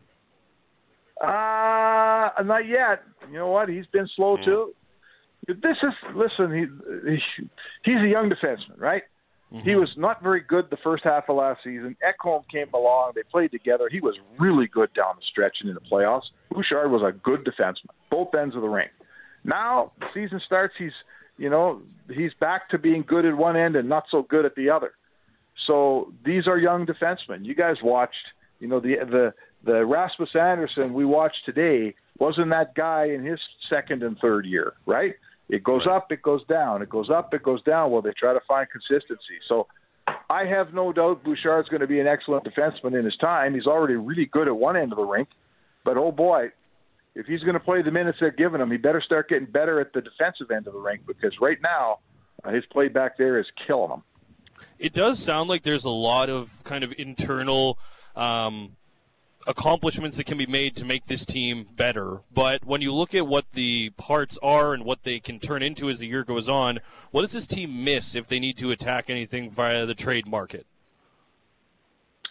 Uh, 1.21 2.31
not 2.45 2.67
yet. 2.67 3.03
You 3.31 3.39
know 3.39 3.51
what? 3.51 3.69
He's 3.69 3.87
been 3.87 4.09
slow 4.17 4.37
mm. 4.37 4.45
too. 4.45 4.75
This 5.49 5.77
is 5.83 5.93
listen. 6.15 6.53
He, 6.53 7.11
he 7.11 7.19
he's 7.85 8.01
a 8.03 8.09
young 8.09 8.31
defenseman, 8.31 8.79
right? 8.79 9.03
Mm-hmm. 9.53 9.69
He 9.69 9.77
was 9.77 9.91
not 9.97 10.23
very 10.23 10.41
good 10.41 10.71
the 10.71 10.77
first 10.83 11.05
half 11.05 11.29
of 11.29 11.37
last 11.37 11.61
season. 11.63 11.97
Ekholm 12.03 12.43
came 12.51 12.67
along. 12.75 13.13
They 13.15 13.23
played 13.23 13.53
together. 13.53 13.89
He 13.91 14.01
was 14.01 14.17
really 14.39 14.67
good 14.67 14.93
down 14.95 15.15
the 15.17 15.23
stretch 15.31 15.59
and 15.61 15.69
in 15.69 15.75
the 15.75 15.81
playoffs. 15.81 16.25
Bouchard 16.51 16.91
was 16.91 17.03
a 17.03 17.13
good 17.13 17.45
defenseman, 17.45 17.91
both 18.11 18.35
ends 18.35 18.57
of 18.57 18.63
the 18.63 18.69
ring. 18.69 18.89
Now 19.45 19.93
the 20.01 20.07
season 20.13 20.41
starts. 20.45 20.75
He's 20.77 20.93
you 21.39 21.49
know 21.49 21.83
he's 22.09 22.33
back 22.41 22.71
to 22.71 22.79
being 22.79 23.05
good 23.07 23.25
at 23.25 23.37
one 23.37 23.57
end 23.57 23.77
and 23.77 23.89
not 23.89 24.05
so 24.11 24.23
good 24.23 24.45
at 24.45 24.57
the 24.57 24.71
other. 24.71 24.93
So 25.67 26.13
these 26.25 26.47
are 26.47 26.59
young 26.59 26.87
defensemen. 26.87 27.45
You 27.45 27.55
guys 27.55 27.77
watched, 27.83 28.15
you 28.59 28.67
know, 28.67 28.81
the 28.81 28.97
the 29.09 29.35
the 29.65 29.87
Rasmus 29.87 30.31
Andersson 30.35 30.93
we 30.93 31.05
watched 31.05 31.45
today 31.45 31.95
wasn't 32.19 32.51
that 32.51 32.75
guy 32.75 33.07
in 33.07 33.25
his 33.25 33.39
second 33.69 34.03
and 34.03 34.19
third 34.19 34.47
year, 34.47 34.75
right? 34.87 35.15
It 35.49 35.63
goes 35.63 35.83
right. 35.87 35.97
up, 35.97 36.11
it 36.11 36.23
goes 36.23 36.45
down. 36.47 36.83
It 36.83 36.89
goes 36.89 37.11
up, 37.11 37.33
it 37.33 37.43
goes 37.43 37.63
down. 37.63 37.91
Well, 37.91 38.03
they 38.03 38.13
try 38.19 38.33
to 38.33 38.41
find 38.49 38.67
consistency. 38.69 39.39
So 39.49 39.69
I 40.29 40.45
have 40.45 40.75
no 40.75 40.93
doubt 40.93 41.25
Bouchard's 41.25 41.69
going 41.69 41.81
to 41.81 41.87
be 41.87 42.01
an 42.01 42.07
excellent 42.07 42.45
defenseman 42.45 42.99
in 42.99 43.05
his 43.05 43.17
time. 43.17 43.55
He's 43.55 43.67
already 43.67 43.95
really 43.95 44.27
good 44.27 44.49
at 44.49 44.57
one 44.57 44.77
end 44.77 44.93
of 44.93 44.99
the 44.99 45.05
rink. 45.05 45.29
But 45.85 45.97
oh 45.97 46.11
boy, 46.11 46.51
if 47.15 47.27
he's 47.27 47.41
going 47.41 47.55
to 47.55 47.61
play 47.61 47.83
the 47.83 47.91
minutes 47.91 48.19
they're 48.21 48.31
giving 48.31 48.61
him, 48.61 48.71
he 48.71 48.77
better 48.77 49.01
start 49.01 49.29
getting 49.29 49.47
better 49.47 49.81
at 49.81 49.93
the 49.93 50.01
defensive 50.01 50.51
end 50.51 50.67
of 50.67 50.73
the 50.73 50.81
rink 50.81 51.03
because 51.07 51.33
right 51.41 51.59
now 51.63 52.01
uh, 52.45 52.51
his 52.51 52.65
play 52.67 52.89
back 52.89 53.17
there 53.17 53.39
is 53.39 53.47
killing 53.67 53.91
him. 53.91 54.03
It 54.79 54.93
does 54.93 55.19
sound 55.19 55.49
like 55.49 55.63
there's 55.63 55.85
a 55.85 55.91
lot 55.91 56.29
of 56.29 56.63
kind 56.65 56.83
of 56.83 56.93
internal 56.99 57.79
um, 58.15 58.77
accomplishments 59.47 60.17
that 60.17 60.25
can 60.25 60.39
be 60.39 60.47
made 60.47 60.77
to 60.77 60.85
make 60.85 61.07
this 61.07 61.25
team 61.25 61.67
better. 61.77 62.21
But 62.33 62.65
when 62.65 62.81
you 62.81 62.93
look 62.93 63.15
at 63.15 63.27
what 63.27 63.45
the 63.53 63.91
parts 63.91 64.39
are 64.43 64.75
and 64.75 64.85
what 64.85 65.05
they 65.05 65.21
can 65.21 65.39
turn 65.39 65.63
into 65.63 65.89
as 65.89 66.01
the 66.01 66.07
year 66.07 66.25
goes 66.25 66.49
on, 66.49 66.81
what 67.11 67.23
does 67.23 67.33
this 67.33 67.47
team 67.47 67.85
miss 67.85 68.15
if 68.15 68.27
they 68.27 68.39
need 68.39 68.57
to 68.59 68.71
attack 68.71 69.09
anything 69.09 69.51
via 69.51 69.87
the 69.87 69.95
trade 69.95 70.27
market? 70.27 70.67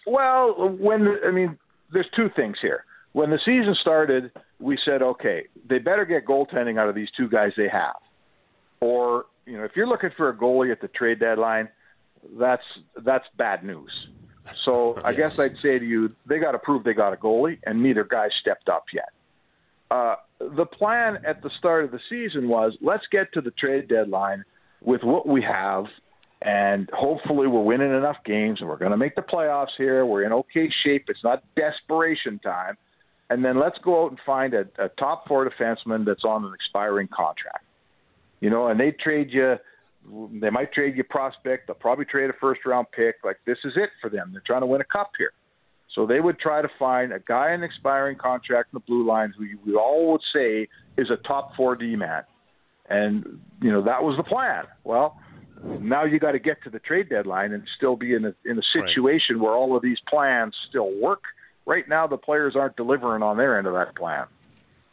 Well, 0.06 0.54
when 0.78 1.18
I 1.26 1.30
mean, 1.30 1.58
there's 1.92 2.08
two 2.14 2.30
things 2.36 2.56
here. 2.60 2.84
When 3.12 3.30
the 3.30 3.40
season 3.44 3.74
started, 3.80 4.30
we 4.60 4.78
said, 4.84 5.02
okay, 5.02 5.46
they 5.68 5.78
better 5.78 6.04
get 6.04 6.26
goaltending 6.26 6.78
out 6.78 6.88
of 6.88 6.94
these 6.94 7.08
two 7.16 7.28
guys 7.28 7.52
they 7.56 7.68
have, 7.68 7.96
or 8.80 9.26
you 9.46 9.56
know, 9.56 9.64
if 9.64 9.72
you're 9.74 9.86
looking 9.88 10.10
for 10.16 10.28
a 10.28 10.36
goalie 10.36 10.70
at 10.70 10.80
the 10.80 10.88
trade 10.88 11.18
deadline, 11.18 11.68
that's 12.38 12.62
that's 13.04 13.24
bad 13.36 13.64
news. 13.64 13.90
So 14.54 15.00
I 15.04 15.12
guess 15.12 15.38
I'd 15.38 15.58
say 15.58 15.78
to 15.78 15.84
you, 15.84 16.14
they 16.26 16.38
got 16.38 16.52
to 16.52 16.58
prove 16.58 16.84
they 16.84 16.94
got 16.94 17.12
a 17.12 17.16
goalie, 17.16 17.58
and 17.64 17.82
neither 17.82 18.04
guy 18.04 18.28
stepped 18.40 18.68
up 18.68 18.84
yet. 18.92 19.10
Uh, 19.90 20.16
the 20.38 20.66
plan 20.66 21.18
at 21.24 21.42
the 21.42 21.50
start 21.58 21.84
of 21.84 21.90
the 21.90 22.00
season 22.08 22.48
was 22.48 22.76
let's 22.80 23.06
get 23.10 23.32
to 23.32 23.40
the 23.40 23.52
trade 23.52 23.88
deadline 23.88 24.44
with 24.82 25.02
what 25.02 25.26
we 25.26 25.42
have, 25.42 25.86
and 26.42 26.90
hopefully 26.92 27.46
we're 27.46 27.62
winning 27.62 27.90
enough 27.90 28.18
games, 28.24 28.60
and 28.60 28.68
we're 28.68 28.78
going 28.78 28.90
to 28.90 28.96
make 28.96 29.14
the 29.14 29.22
playoffs 29.22 29.74
here. 29.78 30.04
We're 30.04 30.24
in 30.24 30.32
okay 30.32 30.70
shape. 30.84 31.04
It's 31.08 31.22
not 31.22 31.42
desperation 31.54 32.38
time, 32.40 32.76
and 33.30 33.44
then 33.44 33.58
let's 33.58 33.78
go 33.78 34.04
out 34.04 34.10
and 34.10 34.20
find 34.26 34.54
a, 34.54 34.66
a 34.78 34.88
top 34.90 35.26
four 35.28 35.48
defenseman 35.48 36.04
that's 36.04 36.24
on 36.24 36.44
an 36.44 36.52
expiring 36.52 37.08
contract. 37.08 37.64
You 38.40 38.50
know, 38.50 38.68
and 38.68 38.78
they 38.78 38.90
trade 38.90 39.30
you 39.30 39.56
they 40.40 40.50
might 40.50 40.72
trade 40.72 40.96
you 40.96 41.04
prospect. 41.04 41.66
They'll 41.66 41.76
probably 41.76 42.04
trade 42.04 42.30
a 42.30 42.34
first 42.40 42.64
round 42.64 42.86
pick. 42.94 43.16
Like 43.24 43.38
this 43.46 43.58
is 43.64 43.72
it 43.76 43.90
for 44.00 44.08
them. 44.10 44.30
They're 44.32 44.42
trying 44.46 44.62
to 44.62 44.66
win 44.66 44.80
a 44.80 44.84
cup 44.84 45.10
here. 45.18 45.32
So 45.94 46.06
they 46.06 46.20
would 46.20 46.38
try 46.38 46.60
to 46.60 46.68
find 46.78 47.12
a 47.12 47.20
guy 47.20 47.54
in 47.54 47.62
expiring 47.62 48.18
contract 48.18 48.68
in 48.72 48.76
the 48.76 48.84
blue 48.86 49.06
lines 49.06 49.34
who 49.38 49.46
we 49.64 49.74
all 49.74 50.12
would 50.12 50.20
say 50.34 50.68
is 50.98 51.10
a 51.10 51.16
top 51.26 51.56
four 51.56 51.74
D 51.74 51.96
man. 51.96 52.22
And, 52.88 53.40
you 53.60 53.72
know, 53.72 53.82
that 53.82 54.02
was 54.02 54.16
the 54.16 54.22
plan. 54.22 54.64
Well, 54.84 55.18
now 55.80 56.04
you 56.04 56.20
got 56.20 56.32
to 56.32 56.38
get 56.38 56.62
to 56.64 56.70
the 56.70 56.78
trade 56.78 57.08
deadline 57.08 57.52
and 57.52 57.64
still 57.76 57.96
be 57.96 58.14
in 58.14 58.26
a, 58.26 58.34
in 58.44 58.58
a 58.58 58.62
situation 58.72 59.36
right. 59.36 59.42
where 59.42 59.52
all 59.54 59.76
of 59.76 59.82
these 59.82 59.98
plans 60.08 60.54
still 60.68 60.92
work. 61.00 61.22
Right 61.64 61.88
now, 61.88 62.06
the 62.06 62.16
players 62.16 62.54
aren't 62.54 62.76
delivering 62.76 63.22
on 63.22 63.38
their 63.38 63.58
end 63.58 63.66
of 63.66 63.74
that 63.74 63.96
plan. 63.96 64.26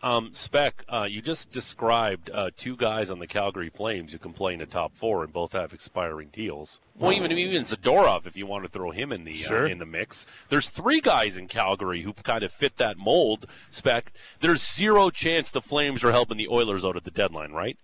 Um, 0.03 0.31
Spec, 0.33 0.83
uh, 0.89 1.07
you 1.09 1.21
just 1.21 1.53
described 1.53 2.29
uh, 2.29 2.49
two 2.57 2.75
guys 2.75 3.09
on 3.09 3.19
the 3.19 3.27
Calgary 3.27 3.69
Flames 3.69 4.11
who 4.11 4.17
can 4.17 4.33
play 4.33 4.51
in 4.51 4.59
the 4.59 4.65
top 4.65 4.93
four 4.93 5.23
and 5.23 5.31
both 5.31 5.53
have 5.53 5.73
expiring 5.73 6.27
deals. 6.27 6.81
Well, 6.99 7.13
even 7.13 7.31
even 7.31 7.63
Zadorov, 7.63 8.27
if 8.27 8.35
you 8.35 8.45
want 8.45 8.65
to 8.65 8.69
throw 8.69 8.91
him 8.91 9.13
in 9.13 9.23
the 9.23 9.31
sure. 9.31 9.65
uh, 9.65 9.69
in 9.69 9.79
the 9.79 9.85
mix, 9.85 10.27
there's 10.49 10.67
three 10.67 10.99
guys 10.99 11.37
in 11.37 11.47
Calgary 11.47 12.01
who 12.01 12.11
kind 12.11 12.43
of 12.43 12.51
fit 12.51 12.75
that 12.77 12.97
mold. 12.97 13.45
Spec, 13.69 14.11
there's 14.41 14.61
zero 14.61 15.09
chance 15.09 15.49
the 15.49 15.61
Flames 15.61 16.03
are 16.03 16.11
helping 16.11 16.35
the 16.35 16.49
Oilers 16.49 16.83
out 16.83 16.97
at 16.97 17.05
the 17.05 17.11
deadline, 17.11 17.53
right? 17.53 17.77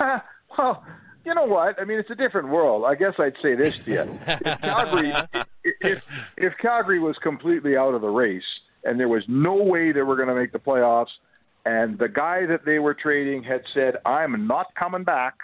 well, 0.00 0.82
you 1.26 1.34
know 1.34 1.44
what? 1.44 1.78
I 1.78 1.84
mean, 1.84 1.98
it's 1.98 2.10
a 2.10 2.14
different 2.14 2.48
world. 2.48 2.86
I 2.86 2.94
guess 2.94 3.12
I'd 3.18 3.36
say 3.42 3.54
this 3.54 3.76
to 3.84 3.90
you: 3.90 4.18
if 4.26 4.60
Calgary, 4.62 5.12
if 5.82 6.02
if 6.38 6.56
Calgary 6.56 6.98
was 6.98 7.18
completely 7.18 7.76
out 7.76 7.92
of 7.92 8.00
the 8.00 8.08
race 8.08 8.42
and 8.84 8.98
there 8.98 9.08
was 9.08 9.22
no 9.28 9.54
way 9.54 9.92
they 9.92 10.02
were 10.02 10.16
going 10.16 10.28
to 10.28 10.34
make 10.34 10.52
the 10.52 10.58
playoffs. 10.58 11.12
And 11.64 11.98
the 11.98 12.08
guy 12.08 12.46
that 12.46 12.64
they 12.66 12.78
were 12.78 12.94
trading 12.94 13.42
had 13.42 13.62
said, 13.72 13.96
"I'm 14.04 14.46
not 14.46 14.74
coming 14.74 15.04
back." 15.04 15.34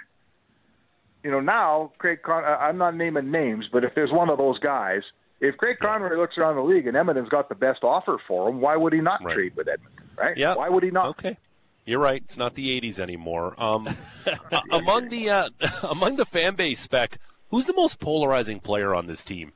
You 1.25 1.31
know, 1.31 1.41
now 1.41 1.93
Craig, 1.99 2.23
Con- 2.23 2.45
I'm 2.45 2.79
not 2.79 2.95
naming 2.95 3.31
names, 3.31 3.67
but 3.73 3.85
if 3.85 3.95
there's 3.95 4.13
one 4.13 4.29
of 4.29 4.39
those 4.39 4.59
guys, 4.59 5.03
if 5.41 5.57
Craig 5.57 5.79
Conroy 5.81 6.19
looks 6.19 6.37
around 6.37 6.57
the 6.57 6.63
league 6.63 6.87
and 6.87 6.97
Edmonton's 6.97 7.31
got 7.31 7.49
the 7.49 7.55
best 7.55 7.83
offer 7.83 8.19
for 8.29 8.51
him, 8.51 8.61
why 8.61 8.77
would 8.77 8.93
he 8.93 9.01
not 9.01 9.25
right. 9.25 9.35
trade 9.35 9.57
with 9.57 9.69
Edmonton? 9.69 10.05
Right? 10.17 10.37
Yeah. 10.37 10.55
Why 10.55 10.69
would 10.69 10.83
he 10.83 10.91
not? 10.91 11.07
Okay. 11.09 11.39
You're 11.87 11.99
right. 11.99 12.23
It's 12.23 12.37
not 12.37 12.55
the 12.55 12.79
'80s 12.81 13.01
anymore. 13.01 13.55
Um, 13.61 13.97
among 14.71 15.09
the 15.09 15.31
uh, 15.31 15.49
among 15.83 16.17
the 16.17 16.27
fan 16.27 16.55
base 16.55 16.81
spec, 16.81 17.19
who's 17.49 17.67
the 17.67 17.73
most 17.73 17.99
polarizing 17.99 18.61
player 18.61 18.95
on 18.95 19.07
this 19.07 19.25
team? 19.25 19.53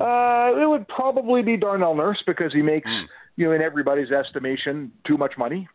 Uh, 0.00 0.52
it 0.60 0.68
would 0.68 0.86
probably 0.88 1.42
be 1.42 1.56
Darnell 1.56 1.94
Nurse 1.94 2.22
because 2.26 2.52
he 2.52 2.62
makes, 2.62 2.88
mm. 2.88 3.04
you 3.36 3.46
know, 3.46 3.52
in 3.52 3.62
everybody's 3.62 4.10
estimation, 4.10 4.92
too 5.06 5.16
much 5.16 5.34
money. 5.38 5.68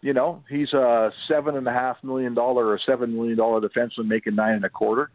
You 0.00 0.12
know, 0.12 0.42
he's 0.50 0.72
a 0.72 1.10
seven 1.28 1.56
and 1.56 1.66
a 1.66 1.72
half 1.72 1.96
million 2.02 2.34
dollar 2.34 2.66
or 2.66 2.78
seven 2.84 3.14
million 3.14 3.36
dollar 3.36 3.60
defenseman 3.60 4.06
making 4.06 4.34
nine 4.34 4.54
and 4.54 4.64
a 4.64 4.68
quarter. 4.68 5.10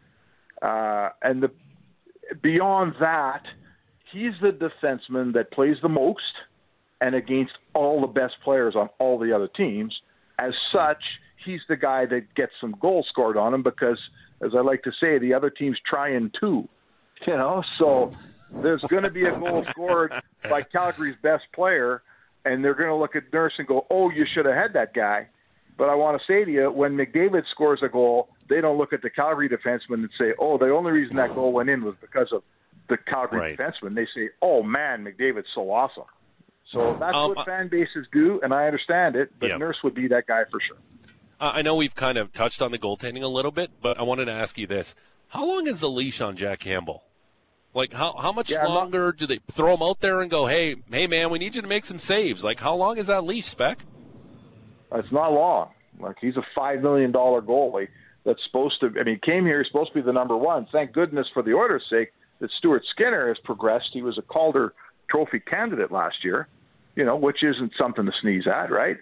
Uh, 0.62 1.10
and 1.22 1.42
the 1.42 1.50
beyond 2.42 2.94
that, 3.00 3.42
he's 4.12 4.32
the 4.40 4.50
defenseman 4.50 5.34
that 5.34 5.52
plays 5.52 5.76
the 5.82 5.88
most 5.88 6.22
and 7.00 7.14
against 7.14 7.52
all 7.74 8.00
the 8.00 8.06
best 8.06 8.34
players 8.42 8.74
on 8.74 8.88
all 8.98 9.18
the 9.18 9.32
other 9.32 9.48
teams. 9.48 9.94
As 10.38 10.52
such, 10.72 11.02
he's 11.44 11.60
the 11.68 11.76
guy 11.76 12.06
that 12.06 12.34
gets 12.34 12.52
some 12.60 12.74
goals 12.80 13.06
scored 13.10 13.36
on 13.36 13.54
him 13.54 13.62
because, 13.62 13.98
as 14.42 14.52
I 14.56 14.60
like 14.60 14.82
to 14.84 14.92
say, 15.00 15.18
the 15.18 15.34
other 15.34 15.50
team's 15.50 15.78
trying 15.88 16.30
too. 16.38 16.68
You 17.26 17.36
know, 17.36 17.62
so 17.78 18.12
there's 18.50 18.82
going 18.82 19.02
to 19.02 19.10
be 19.10 19.24
a 19.24 19.36
goal 19.38 19.64
scored 19.70 20.12
by 20.48 20.62
Calgary's 20.62 21.16
best 21.22 21.44
player, 21.52 22.02
and 22.44 22.64
they're 22.64 22.74
going 22.74 22.88
to 22.88 22.94
look 22.94 23.16
at 23.16 23.32
Nurse 23.32 23.54
and 23.58 23.66
go, 23.66 23.86
"Oh, 23.90 24.10
you 24.10 24.26
should 24.32 24.46
have 24.46 24.54
had 24.54 24.72
that 24.74 24.94
guy." 24.94 25.28
But 25.76 25.88
I 25.88 25.94
want 25.94 26.20
to 26.20 26.26
say 26.26 26.44
to 26.44 26.50
you, 26.50 26.70
when 26.70 26.96
McDavid 26.96 27.44
scores 27.52 27.80
a 27.82 27.88
goal, 27.88 28.30
they 28.48 28.60
don't 28.60 28.78
look 28.78 28.92
at 28.92 29.02
the 29.02 29.10
Calgary 29.10 29.48
defenseman 29.48 29.94
and 29.94 30.10
say, 30.18 30.34
"Oh, 30.38 30.58
the 30.58 30.70
only 30.70 30.92
reason 30.92 31.16
that 31.16 31.34
goal 31.34 31.52
went 31.52 31.70
in 31.70 31.84
was 31.84 31.94
because 32.00 32.32
of 32.32 32.42
the 32.88 32.96
Calgary 32.96 33.40
right. 33.40 33.58
defenseman." 33.58 33.94
They 33.94 34.06
say, 34.14 34.30
"Oh 34.42 34.62
man, 34.62 35.04
McDavid's 35.04 35.48
so 35.54 35.70
awesome." 35.70 36.04
So 36.72 36.94
that's 36.98 37.16
um, 37.16 37.34
what 37.34 37.46
fan 37.46 37.68
bases 37.68 38.06
do, 38.12 38.40
and 38.42 38.52
I 38.52 38.66
understand 38.66 39.16
it. 39.16 39.32
But 39.38 39.50
yeah. 39.50 39.56
Nurse 39.56 39.78
would 39.82 39.94
be 39.94 40.08
that 40.08 40.26
guy 40.26 40.44
for 40.50 40.60
sure. 40.60 40.76
Uh, 41.40 41.52
I 41.54 41.62
know 41.62 41.76
we've 41.76 41.94
kind 41.94 42.18
of 42.18 42.32
touched 42.32 42.60
on 42.60 42.72
the 42.72 42.78
goaltending 42.78 43.22
a 43.22 43.28
little 43.28 43.52
bit, 43.52 43.70
but 43.80 43.98
I 43.98 44.02
wanted 44.02 44.26
to 44.26 44.32
ask 44.32 44.58
you 44.58 44.66
this: 44.66 44.94
How 45.28 45.46
long 45.46 45.66
is 45.66 45.80
the 45.80 45.90
leash 45.90 46.20
on 46.20 46.36
Jack 46.36 46.60
Campbell? 46.60 47.04
Like 47.74 47.92
how 47.92 48.14
how 48.16 48.32
much 48.32 48.50
Yeah, 48.50 48.60
I'm 48.60 48.68
not- 48.68 48.74
longer 48.74 49.12
do 49.12 49.26
they 49.26 49.38
throw 49.50 49.74
him 49.74 49.82
out 49.82 50.00
there 50.00 50.20
and 50.20 50.30
go, 50.30 50.46
hey 50.46 50.76
hey 50.90 51.06
man, 51.06 51.30
we 51.30 51.38
need 51.38 51.54
you 51.54 51.62
to 51.62 51.68
make 51.68 51.84
some 51.84 51.98
saves? 51.98 52.42
Like 52.44 52.58
how 52.60 52.74
long 52.74 52.98
is 52.98 53.06
that 53.08 53.24
leash, 53.24 53.46
Spec? 53.46 53.78
It's 54.94 55.12
not 55.12 55.32
long. 55.32 55.70
Like 56.00 56.16
he's 56.20 56.36
a 56.36 56.46
five 56.54 56.80
million 56.82 57.12
dollar 57.12 57.42
goalie 57.42 57.88
that's 58.24 58.42
supposed 58.46 58.80
to. 58.80 58.86
I 58.98 59.04
mean, 59.04 59.18
he 59.22 59.30
came 59.30 59.44
here. 59.44 59.58
He's 59.62 59.70
supposed 59.70 59.90
to 59.92 59.94
be 59.96 60.02
the 60.02 60.12
number 60.12 60.36
one. 60.36 60.66
Thank 60.72 60.92
goodness 60.92 61.26
for 61.34 61.42
the 61.42 61.52
Oilers' 61.54 61.82
sake 61.90 62.12
that 62.40 62.50
Stuart 62.58 62.84
Skinner 62.90 63.28
has 63.28 63.38
progressed. 63.44 63.90
He 63.92 64.02
was 64.02 64.16
a 64.18 64.22
Calder 64.22 64.72
Trophy 65.10 65.40
candidate 65.40 65.90
last 65.92 66.24
year. 66.24 66.48
You 66.96 67.04
know, 67.04 67.16
which 67.16 67.42
isn't 67.44 67.72
something 67.78 68.06
to 68.06 68.12
sneeze 68.20 68.46
at, 68.46 68.70
right? 68.72 68.96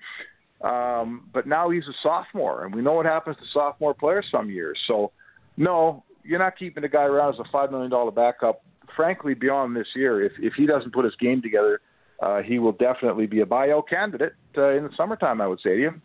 Um, 0.61 1.29
but 1.33 1.47
now 1.47 1.71
he's 1.71 1.85
a 1.85 1.95
sophomore, 2.03 2.65
and 2.65 2.75
we 2.75 2.83
know 2.83 2.93
what 2.95 3.07
happens 3.07 3.37
to 3.37 3.43
sophomore 3.53 3.95
players 3.95 4.27
some 4.31 4.51
years. 4.51 4.79
So, 4.87 5.13
no, 5.57 6.03
you're 6.27 6.39
not 6.39 6.59
keeping 6.59 6.83
the 6.83 6.89
guy 6.89 7.05
around 7.05 7.35
as 7.35 7.41
a 7.41 7.45
five 7.51 7.71
million 7.71 7.91
dollar 7.91 8.11
backup. 8.11 8.63
Frankly, 8.95 9.35
beyond 9.35 9.77
this 9.77 9.89
year, 9.95 10.23
if 10.23 10.33
if 10.39 10.55
he 10.55 10.67
doesn't 10.67 10.93
put 10.93 11.05
his 11.05 11.15
game 11.17 11.43
together, 11.43 11.81
uh, 12.21 12.43
he 12.43 12.59
will 12.59 12.73
definitely 12.73 13.27
be 13.27 13.41
a 13.41 13.47
buyout 13.47 13.89
candidate 13.89 14.35
uh, 14.57 14.71
in 14.71 14.85
the 14.85 14.91
summertime. 14.97 15.41
I 15.41 15.47
would 15.47 15.61
say 15.61 15.77
to 15.77 15.81
you. 15.81 16.01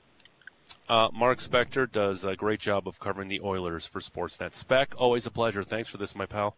Uh, 0.88 1.10
Mark 1.14 1.40
Spector 1.40 1.90
does 1.90 2.24
a 2.24 2.36
great 2.36 2.60
job 2.60 2.88
of 2.88 3.00
covering 3.00 3.28
the 3.28 3.42
Oilers 3.42 3.86
for 3.86 4.00
Sportsnet. 4.00 4.56
Spec, 4.56 4.94
always 4.98 5.26
a 5.26 5.32
pleasure. 5.32 5.64
Thanks 5.64 5.90
for 5.90 5.98
this, 5.98 6.16
my 6.16 6.26
pal. 6.26 6.56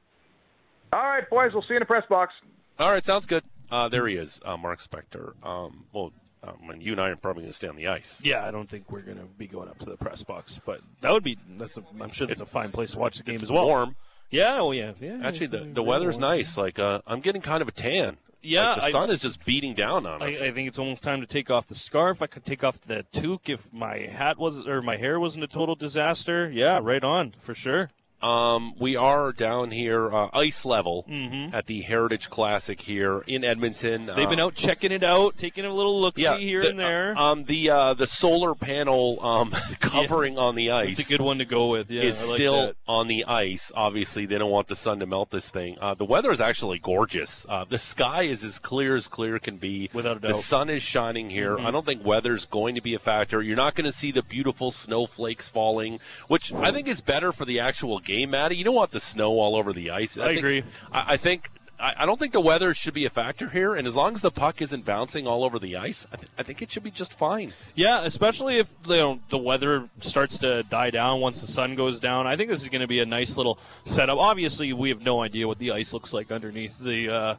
All 0.91 1.03
right, 1.03 1.27
boys, 1.29 1.53
we'll 1.53 1.63
see 1.63 1.69
you 1.69 1.77
in 1.77 1.81
the 1.81 1.85
press 1.85 2.03
box. 2.09 2.33
All 2.79 2.91
right, 2.91 3.03
sounds 3.03 3.25
good. 3.25 3.43
Uh, 3.71 3.89
there 3.89 4.07
he 4.07 4.15
is, 4.15 4.39
uh, 4.45 4.57
Mark 4.57 4.79
Spector. 4.79 5.33
Um, 5.43 5.85
well, 5.93 6.11
um, 6.43 6.69
and 6.69 6.83
you 6.83 6.91
and 6.91 7.01
I 7.01 7.09
are 7.09 7.15
probably 7.15 7.43
going 7.43 7.51
to 7.51 7.55
stay 7.55 7.67
on 7.67 7.75
the 7.75 7.87
ice. 7.87 8.21
Yeah, 8.23 8.45
I 8.45 8.51
don't 8.51 8.69
think 8.69 8.91
we're 8.91 9.01
going 9.01 9.17
to 9.17 9.25
be 9.25 9.47
going 9.47 9.69
up 9.69 9.79
to 9.79 9.85
the 9.85 9.97
press 9.97 10.23
box, 10.23 10.59
but 10.65 10.81
that 11.01 11.11
would 11.11 11.23
be. 11.23 11.37
That's. 11.57 11.77
A, 11.77 11.83
I'm 12.01 12.11
sure 12.11 12.27
that's 12.27 12.41
a 12.41 12.45
fine 12.45 12.71
place 12.71 12.91
to 12.91 12.99
watch 12.99 13.17
the 13.17 13.23
game 13.23 13.39
as 13.41 13.51
well. 13.51 13.65
warm. 13.65 13.95
Yeah. 14.29 14.57
Oh 14.59 14.71
yeah. 14.71 14.93
Yeah. 14.99 15.19
Actually, 15.23 15.47
the, 15.47 15.59
the 15.59 15.83
weather's 15.83 16.15
warm. 16.15 16.35
nice. 16.37 16.57
Like 16.57 16.79
uh, 16.79 17.01
I'm 17.07 17.19
getting 17.21 17.41
kind 17.41 17.61
of 17.61 17.67
a 17.67 17.71
tan. 17.71 18.17
Yeah, 18.45 18.71
Like, 18.71 18.79
the 18.79 18.83
I- 18.87 18.91
sun 18.91 19.09
is 19.09 19.21
just 19.21 19.45
beating 19.45 19.73
down 19.73 20.05
on 20.05 20.21
I, 20.21 20.27
us. 20.27 20.41
I 20.41 20.51
think 20.51 20.67
it's 20.67 20.77
almost 20.77 21.01
time 21.01 21.21
to 21.21 21.27
take 21.27 21.49
off 21.49 21.67
the 21.67 21.75
scarf. 21.75 22.21
I 22.21 22.27
could 22.27 22.43
take 22.43 22.61
off 22.61 22.81
the 22.81 23.05
toque 23.13 23.47
if 23.47 23.71
my 23.71 23.99
hat 23.99 24.37
was 24.37 24.67
or 24.67 24.81
my 24.81 24.97
hair 24.97 25.17
wasn't 25.17 25.45
a 25.45 25.47
total 25.47 25.75
disaster. 25.75 26.51
Yeah, 26.51 26.79
right 26.81 27.03
on 27.03 27.31
for 27.39 27.53
sure. 27.53 27.89
Um, 28.23 28.73
we 28.79 28.95
are 28.95 29.33
down 29.33 29.71
here, 29.71 30.11
uh, 30.13 30.29
ice 30.33 30.63
level, 30.63 31.05
Mhm. 31.09 31.53
at 31.53 31.65
the 31.67 31.81
Heritage 31.81 32.29
Classic 32.29 32.79
here 32.79 33.19
in 33.27 33.43
Edmonton. 33.43 34.05
They've 34.05 34.29
been 34.29 34.39
Uh, 34.39 34.45
out 34.45 34.55
checking 34.55 34.93
it 34.93 35.03
out, 35.03 35.35
taking 35.37 35.65
a 35.65 35.73
little 35.73 35.99
look 35.99 36.15
see 36.15 36.23
yeah, 36.23 36.37
here 36.37 36.61
the, 36.61 36.69
and 36.69 36.79
there. 36.79 37.17
Um, 37.17 37.43
the 37.43 37.69
uh, 37.69 37.93
the 37.95 38.07
solar 38.07 38.55
panel 38.55 39.19
um, 39.21 39.51
covering 39.81 40.39
on 40.39 40.55
the 40.55 40.71
ice. 40.71 40.97
It's 40.99 41.09
a 41.09 41.11
good 41.11 41.19
one 41.21 41.37
to 41.39 41.45
go 41.45 41.67
with. 41.67 41.91
Yeah, 41.91 42.03
is 42.03 42.25
like 42.29 42.37
still 42.37 42.67
that. 42.67 42.75
on 42.87 43.07
the 43.07 43.25
ice. 43.25 43.73
Obviously, 43.75 44.25
they 44.25 44.37
don't 44.37 44.51
want 44.51 44.69
the 44.69 44.75
sun 44.77 44.99
to 44.99 45.05
melt 45.05 45.29
this 45.31 45.49
thing. 45.49 45.77
Uh, 45.81 45.93
the 45.93 46.05
weather 46.05 46.31
is 46.31 46.39
actually 46.39 46.79
gorgeous. 46.79 47.45
Uh, 47.49 47.65
the 47.67 47.77
sky 47.77 48.21
is 48.23 48.43
as 48.45 48.57
clear 48.57 48.95
as 48.95 49.09
clear 49.09 49.37
can 49.37 49.57
be. 49.57 49.89
Without 49.91 50.15
a 50.17 50.19
doubt, 50.21 50.27
The 50.29 50.33
sun 50.37 50.69
is 50.69 50.81
shining 50.81 51.29
here. 51.29 51.57
Mhm. 51.57 51.65
I 51.65 51.71
don't 51.71 51.85
think 51.85 52.05
weather's 52.05 52.45
going 52.45 52.75
to 52.75 52.81
be 52.81 52.93
a 52.93 52.99
factor. 52.99 53.41
You're 53.41 53.57
not 53.57 53.75
going 53.75 53.85
to 53.85 53.91
see 53.91 54.11
the 54.11 54.23
beautiful 54.23 54.71
snowflakes 54.71 55.49
falling, 55.49 55.99
which 56.29 56.53
I 56.53 56.71
think 56.71 56.87
is 56.87 57.01
better 57.01 57.33
for 57.33 57.43
the 57.43 57.59
actual 57.59 57.99
game, 57.99 58.12
Maddie. 58.25 58.55
You 58.55 58.63
don't 58.63 58.75
want 58.75 58.91
the 58.91 58.99
snow 58.99 59.31
all 59.31 59.55
over 59.55 59.73
the 59.73 59.91
ice. 59.91 60.17
I 60.17 60.27
think- 60.27 60.39
agree. 60.39 60.63
I, 60.91 61.13
I 61.13 61.17
think 61.17 61.49
I, 61.79 61.93
I 61.97 62.05
don't 62.05 62.17
think 62.19 62.31
the 62.33 62.39
weather 62.39 62.73
should 62.73 62.93
be 62.93 63.05
a 63.05 63.09
factor 63.09 63.49
here, 63.49 63.75
and 63.75 63.85
as 63.85 63.95
long 63.95 64.13
as 64.13 64.21
the 64.21 64.31
puck 64.31 64.61
isn't 64.61 64.85
bouncing 64.85 65.27
all 65.27 65.43
over 65.43 65.59
the 65.59 65.75
ice, 65.75 66.07
I, 66.13 66.15
th- 66.15 66.29
I 66.37 66.43
think 66.43 66.61
it 66.61 66.71
should 66.71 66.83
be 66.83 66.91
just 66.91 67.13
fine. 67.13 67.53
Yeah, 67.75 68.01
especially 68.03 68.57
if 68.57 68.69
you 68.87 68.95
know, 68.95 69.19
the 69.29 69.37
weather 69.37 69.89
starts 69.99 70.37
to 70.39 70.63
die 70.63 70.91
down 70.91 71.19
once 71.19 71.41
the 71.41 71.47
sun 71.47 71.75
goes 71.75 71.99
down. 71.99 72.25
I 72.25 72.37
think 72.37 72.49
this 72.49 72.61
is 72.61 72.69
going 72.69 72.81
to 72.81 72.87
be 72.87 72.99
a 72.99 73.05
nice 73.05 73.35
little 73.37 73.59
setup. 73.85 74.17
Obviously, 74.17 74.71
we 74.71 74.89
have 74.89 75.01
no 75.01 75.21
idea 75.21 75.47
what 75.47 75.57
the 75.59 75.71
ice 75.71 75.93
looks 75.93 76.13
like 76.13 76.31
underneath 76.31 76.79
the 76.79 77.09
uh, 77.09 77.35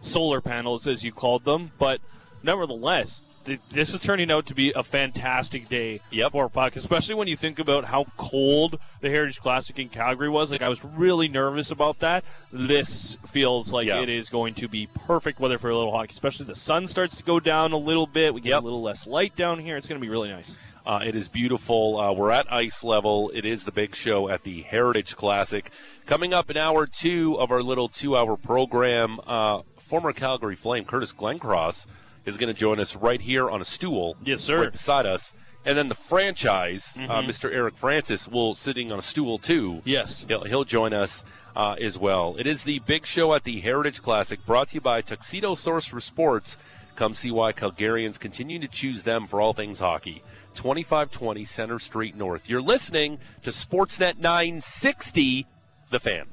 solar 0.00 0.40
panels, 0.40 0.88
as 0.88 1.04
you 1.04 1.12
called 1.12 1.44
them, 1.44 1.70
but 1.78 2.00
nevertheless, 2.42 3.22
th- 3.44 3.60
this 3.70 3.92
is 3.94 4.00
turning 4.00 4.30
out 4.30 4.46
to 4.46 4.54
be 4.54 4.72
a 4.74 4.82
fantastic 4.82 5.68
day 5.68 6.00
Yep. 6.10 6.32
for 6.32 6.48
puck, 6.48 6.76
especially 6.76 7.14
when 7.14 7.28
you 7.28 7.36
think 7.36 7.58
about 7.58 7.84
how 7.86 8.04
cold 8.16 8.78
the 9.00 9.10
Heritage 9.10 9.40
Classic 9.40 9.78
in 9.78 9.88
Calgary 9.88 10.28
was. 10.28 10.50
Like 10.50 10.62
I 10.62 10.68
was 10.68 10.84
really 10.84 11.28
nervous 11.28 11.70
about 11.70 11.98
that. 12.00 12.24
This 12.52 13.18
feels 13.30 13.72
like 13.72 13.86
Yeah. 13.88 14.00
it 14.02 14.08
is 14.08 14.28
going 14.30 14.54
to 14.54 14.68
be 14.68 14.88
perfect 15.06 15.40
weather 15.40 15.58
for 15.58 15.70
a 15.70 15.76
little 15.76 15.92
hockey, 15.92 16.10
especially 16.12 16.46
the 16.46 16.54
sun 16.54 16.86
starts 16.86 17.16
to 17.16 17.22
go 17.24 17.40
down 17.40 17.72
a 17.72 17.76
little 17.78 18.06
bit. 18.06 18.32
We 18.34 18.40
get 18.40 18.50
Yep. 18.50 18.62
a 18.62 18.64
little 18.64 18.82
less 18.82 19.06
light 19.06 19.36
down 19.36 19.58
here. 19.58 19.76
It's 19.76 19.88
going 19.88 20.00
to 20.00 20.04
be 20.04 20.10
really 20.10 20.28
nice. 20.30 20.56
Uh, 20.86 21.00
it 21.02 21.16
is 21.16 21.28
beautiful. 21.28 21.98
Uh, 21.98 22.12
we're 22.12 22.30
at 22.30 22.52
ice 22.52 22.84
level. 22.84 23.30
It 23.34 23.46
is 23.46 23.64
the 23.64 23.72
big 23.72 23.94
show 23.94 24.28
at 24.28 24.42
the 24.42 24.60
Heritage 24.62 25.16
Classic. 25.16 25.70
Coming 26.04 26.34
up 26.34 26.50
in 26.50 26.58
hour 26.58 26.86
two 26.86 27.38
of 27.40 27.50
our 27.50 27.62
little 27.62 27.88
two 27.88 28.14
hour 28.16 28.36
program, 28.36 29.18
uh, 29.26 29.62
former 29.78 30.12
Calgary 30.12 30.56
Flame 30.56 30.84
Curtis 30.84 31.12
Glencross 31.12 31.86
is 32.24 32.36
going 32.36 32.52
to 32.52 32.58
join 32.58 32.80
us 32.80 32.96
right 32.96 33.20
here 33.20 33.50
on 33.50 33.60
a 33.60 33.64
stool. 33.64 34.16
Yes, 34.24 34.40
sir. 34.40 34.62
Right 34.62 34.72
beside 34.72 35.06
us. 35.06 35.34
And 35.66 35.78
then 35.78 35.88
the 35.88 35.94
franchise, 35.94 36.98
uh, 37.00 37.22
Mr. 37.22 37.50
Eric 37.50 37.76
Francis, 37.76 38.28
will 38.28 38.54
sitting 38.54 38.92
on 38.92 38.98
a 38.98 39.02
stool 39.02 39.38
too. 39.38 39.80
Yes. 39.84 40.26
He'll, 40.28 40.44
he'll 40.44 40.64
join 40.64 40.92
us 40.92 41.24
uh, 41.56 41.76
as 41.80 41.98
well. 41.98 42.36
It 42.38 42.46
is 42.46 42.64
the 42.64 42.80
big 42.80 43.06
show 43.06 43.32
at 43.34 43.44
the 43.44 43.60
Heritage 43.60 44.02
Classic, 44.02 44.44
brought 44.44 44.68
to 44.68 44.74
you 44.74 44.80
by 44.80 45.00
Tuxedo 45.00 45.54
Source 45.54 45.86
for 45.86 46.00
Sports. 46.00 46.58
Come 46.96 47.14
see 47.14 47.30
why 47.30 47.52
Calgarians 47.52 48.20
continue 48.20 48.58
to 48.60 48.68
choose 48.68 49.02
them 49.02 49.26
for 49.26 49.40
all 49.40 49.52
things 49.52 49.80
hockey. 49.80 50.22
2520 50.54 51.44
Center 51.44 51.78
Street 51.78 52.14
North. 52.14 52.48
You're 52.48 52.62
listening 52.62 53.18
to 53.42 53.50
Sportsnet 53.50 54.18
960, 54.18 55.46
The 55.90 56.00
Fan. 56.00 56.26